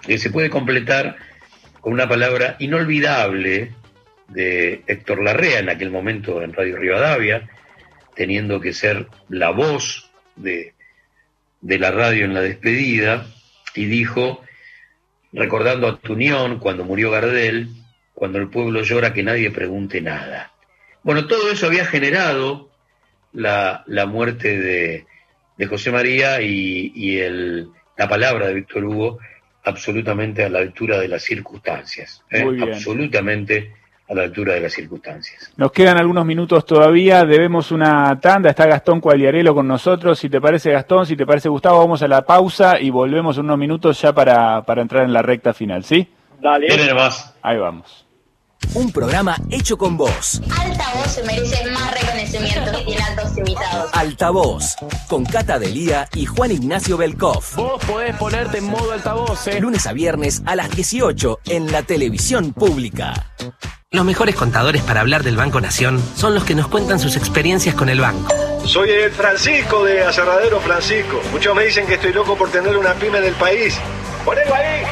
[0.00, 1.16] que se puede completar
[1.82, 3.74] con una palabra inolvidable
[4.28, 7.50] de Héctor Larrea en aquel momento en Radio Rivadavia,
[8.16, 10.72] teniendo que ser la voz de
[11.60, 13.26] la radio en la despedida,
[13.74, 14.42] y dijo,
[15.32, 17.68] recordando a Tunión cuando murió Gardel,
[18.14, 20.52] cuando el pueblo llora que nadie pregunte nada.
[21.02, 22.70] Bueno, todo eso había generado
[23.32, 25.06] la, la muerte de,
[25.56, 29.18] de, José María y, y el, la palabra de Víctor Hugo
[29.64, 32.24] absolutamente a la altura de las circunstancias.
[32.30, 32.44] ¿eh?
[32.62, 33.72] Absolutamente
[34.08, 35.52] a la altura de las circunstancias.
[35.56, 40.40] Nos quedan algunos minutos todavía, debemos una tanda, está Gastón Cuagliarello con nosotros, si te
[40.40, 44.00] parece Gastón, si te parece Gustavo, vamos a la pausa y volvemos en unos minutos
[44.00, 46.08] ya para, para entrar en la recta final, ¿sí?
[46.40, 46.68] Dale.
[47.42, 48.06] Ahí vamos.
[48.74, 50.42] Un programa hecho con vos.
[50.58, 53.90] Altavoz se merece más reconocimiento y tiene altos invitados.
[53.92, 54.76] Altavoz,
[55.08, 57.42] con Cata Delía y Juan Ignacio Belkov.
[57.56, 59.60] Vos podés ponerte en modo altavoz, ¿eh?
[59.60, 63.32] Lunes a viernes a las 18 en la televisión pública.
[63.90, 67.74] Los mejores contadores para hablar del Banco Nación son los que nos cuentan sus experiencias
[67.74, 68.34] con el banco.
[68.66, 71.20] Soy el Francisco de Aserradero Francisco.
[71.32, 73.78] Muchos me dicen que estoy loco por tener una pyme del país.
[74.26, 74.82] Ponelo ahí.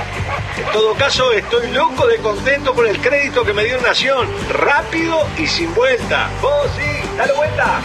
[0.56, 4.26] En todo caso, estoy loco de contento por el crédito que me dio Nación.
[4.48, 6.30] Rápido y sin vuelta.
[6.40, 7.80] Vos sí, dale vuelta.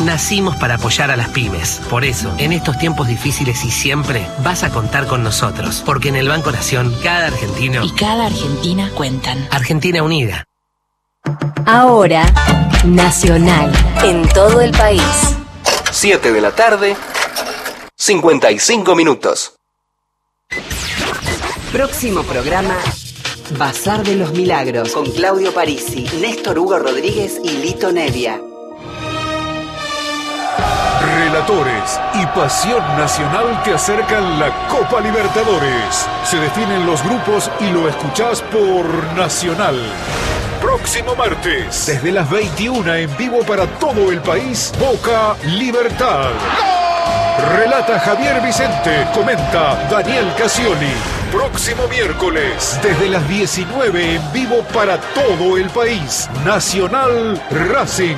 [0.00, 1.80] Nacimos para apoyar a las pymes.
[1.88, 5.82] Por eso, en estos tiempos difíciles y siempre, vas a contar con nosotros.
[5.86, 9.48] Porque en el Banco Nación, cada argentino y cada argentina cuentan.
[9.50, 10.44] Argentina Unida.
[11.64, 12.26] Ahora,
[12.84, 13.72] Nacional.
[14.02, 15.02] En todo el país.
[15.90, 16.96] 7 de la tarde,
[17.96, 19.61] 55 minutos.
[21.72, 22.76] Próximo programa.
[23.58, 28.38] Bazar de los Milagros con Claudio Parisi, Néstor Hugo Rodríguez y Lito Nevia.
[31.16, 36.06] Relatores y pasión nacional que acercan la Copa Libertadores.
[36.24, 38.84] Se definen los grupos y lo escuchás por
[39.16, 39.80] Nacional.
[40.60, 46.32] Próximo martes, desde las 21 en vivo para todo el país, Boca Libertad.
[47.56, 51.21] Relata Javier Vicente, comenta Daniel Casioli.
[51.32, 58.16] Próximo miércoles, desde las 19 en vivo para todo el país, Nacional Racing.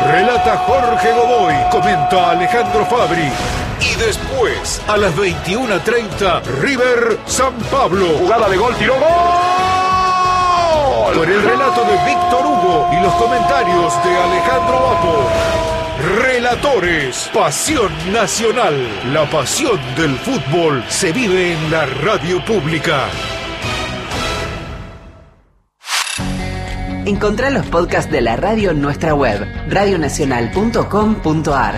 [0.00, 3.30] Relata Jorge Godoy, comenta Alejandro Fabri.
[3.80, 8.16] Y después, a las 21.30, River San Pablo.
[8.18, 9.04] Jugada de gol, tiró gol.
[11.14, 15.73] Con el relato de Víctor Hugo y los comentarios de Alejandro Apo.
[16.00, 18.74] Relatores, Pasión Nacional.
[19.12, 23.06] La pasión del fútbol se vive en la radio pública.
[27.06, 31.74] Encontrá los podcasts de la radio en nuestra web, radionacional.com.ar.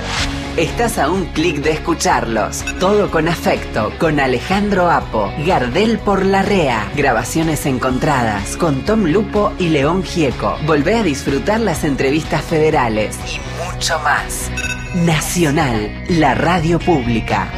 [0.57, 2.65] Estás a un clic de escucharlos.
[2.81, 6.91] Todo con afecto, con Alejandro Apo, Gardel por la Rea.
[6.97, 10.57] Grabaciones encontradas con Tom Lupo y León Gieco.
[10.65, 14.51] Volvé a disfrutar las entrevistas federales y mucho más.
[14.95, 17.53] Nacional, la radio pública.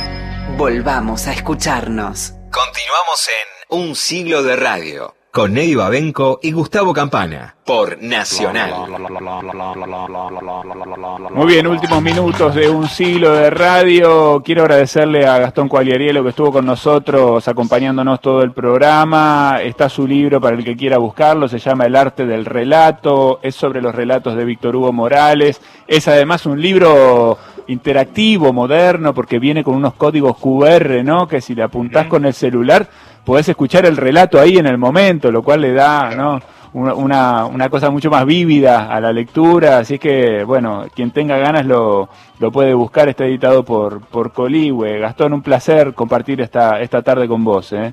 [0.57, 2.33] Volvamos a escucharnos.
[2.51, 8.73] Continuamos en Un siglo de radio con Ney Babenco y Gustavo Campana por Nacional.
[11.35, 14.43] Muy bien, últimos minutos de un siglo de radio.
[14.43, 19.59] Quiero agradecerle a Gastón Cualiarielo que estuvo con nosotros acompañándonos todo el programa.
[19.63, 23.55] Está su libro para el que quiera buscarlo, se llama El arte del relato, es
[23.55, 25.61] sobre los relatos de Víctor Hugo Morales.
[25.87, 27.37] Es además un libro
[27.67, 31.29] interactivo, moderno, porque viene con unos códigos QR, ¿no?
[31.29, 32.89] Que si le apuntás con el celular
[33.24, 36.40] podés escuchar el relato ahí en el momento, lo cual le da ¿no?
[36.73, 41.66] una, una cosa mucho más vívida a la lectura, así que bueno, quien tenga ganas
[41.66, 42.09] lo,
[42.39, 44.99] lo puede buscar, está editado por, por Coligüe.
[44.99, 47.73] Gastón, un placer compartir esta, esta tarde con vos.
[47.73, 47.93] ¿eh?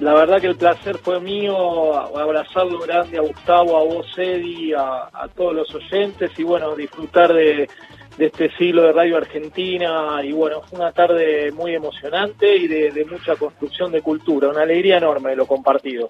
[0.00, 5.08] La verdad que el placer fue mío, abrazarlo grande a Gustavo, a vos, Eddie, a,
[5.12, 7.68] a todos los oyentes y bueno, disfrutar de,
[8.16, 13.06] de este siglo de Radio Argentina y bueno, fue una tarde muy emocionante y de,
[13.10, 16.08] mucha construcción de cultura, una alegría enorme de lo compartido.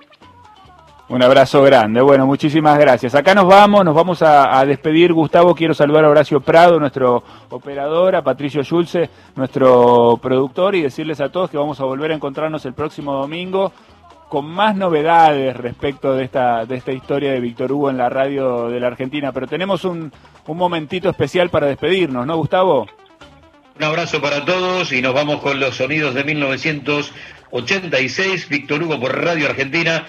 [1.06, 2.00] Un abrazo grande.
[2.00, 3.14] Bueno, muchísimas gracias.
[3.14, 5.12] Acá nos vamos, nos vamos a, despedir.
[5.12, 11.20] Gustavo, quiero saludar a Horacio Prado, nuestro operador, a Patricio Schulze, nuestro productor, y decirles
[11.20, 13.70] a todos que vamos a volver a encontrarnos el próximo domingo
[14.28, 18.68] con más novedades respecto de esta, de esta historia de Víctor Hugo en la radio
[18.68, 19.32] de la Argentina.
[19.32, 20.12] Pero tenemos un,
[20.46, 22.86] un momentito especial para despedirnos, ¿no, Gustavo?
[23.76, 28.48] Un abrazo para todos y nos vamos con los sonidos de 1986.
[28.48, 30.06] Víctor Hugo por Radio Argentina.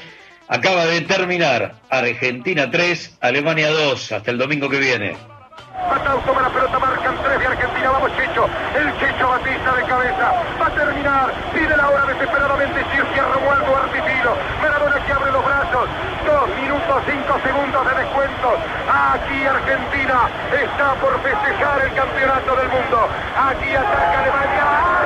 [0.47, 4.11] Acaba de terminar Argentina 3, Alemania 2.
[4.11, 5.17] Hasta el domingo que viene.
[5.89, 8.47] Matau toma la pelota, marcan tres de Argentina, vamos Checho,
[8.79, 14.35] el Checho Batista de cabeza, va a terminar, pide la hora desesperadamente Circe Romualdo Artifilo,
[14.61, 15.89] Maradona que abre los brazos,
[16.95, 18.57] dos minutos, cinco segundos de descuento,
[18.88, 25.05] aquí Argentina está por festejar el campeonato del mundo, aquí ataca Alemania.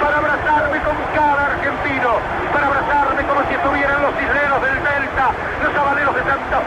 [0.00, 2.10] para abrazarme con cada argentino,
[2.52, 5.30] para abrazarme como si estuvieran los isleros del Delta,
[5.62, 6.60] los abaleros de Santa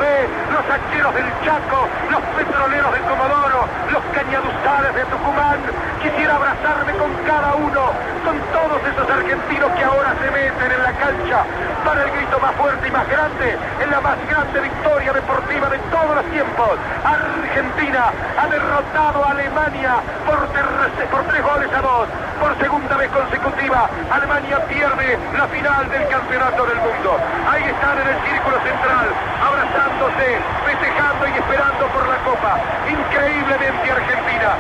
[0.72, 5.60] Hacheros del Chaco, los petroleros del Comodoro, los cañaduzales de Tucumán.
[6.02, 7.92] Quisiera abrazarme con cada uno,
[8.24, 11.44] con todos esos argentinos que ahora se meten en la cancha
[11.86, 15.78] para el grito más fuerte y más grande, en la más grande victoria deportiva de
[15.92, 16.72] todos los tiempos.
[17.04, 19.96] Argentina ha derrotado a Alemania
[20.26, 22.08] por, por tres goles a dos,
[22.40, 23.90] por segunda vez consecutiva.
[24.10, 27.18] Alemania pierde la final del campeonato del mundo.
[27.50, 29.08] Ahí están en el círculo central,
[29.42, 32.58] abrazándose, festejando y esperando por la copa.
[32.90, 34.52] Increíblemente Argentina.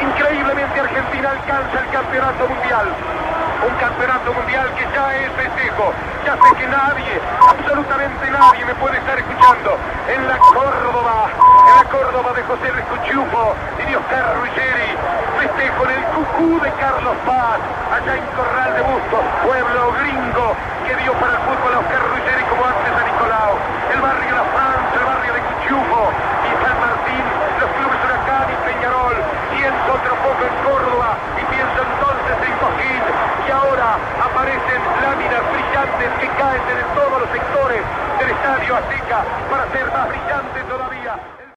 [0.00, 2.86] Increíblemente Argentina alcanza el campeonato mundial
[3.66, 5.92] un campeonato mundial que ya es festejo.
[6.24, 9.76] Ya sé que nadie, absolutamente nadie me puede estar escuchando.
[10.08, 11.26] En la Córdoba,
[11.66, 14.90] en la Córdoba de José Luis Cuchufo y de Oscar Ruggeri,
[15.42, 17.58] festejo en el Cucú de Carlos Paz,
[17.90, 20.46] allá en Corral de Bustos, pueblo gringo
[20.86, 23.52] que dio para el fútbol a Oscar Ruggeri como antes a Nicolau.
[23.90, 26.02] El barrio La Francia, el barrio de Cuchufo
[26.46, 27.24] y San Martín,
[27.58, 28.56] los clubes Huracán y
[29.58, 33.02] Pienso otro poco en Córdoba y pienso entonces en Coquín
[33.44, 37.82] y ahora aparecen láminas brillantes que caen de todos los sectores
[38.20, 41.37] del estadio Azteca para ser más brillantes todavía.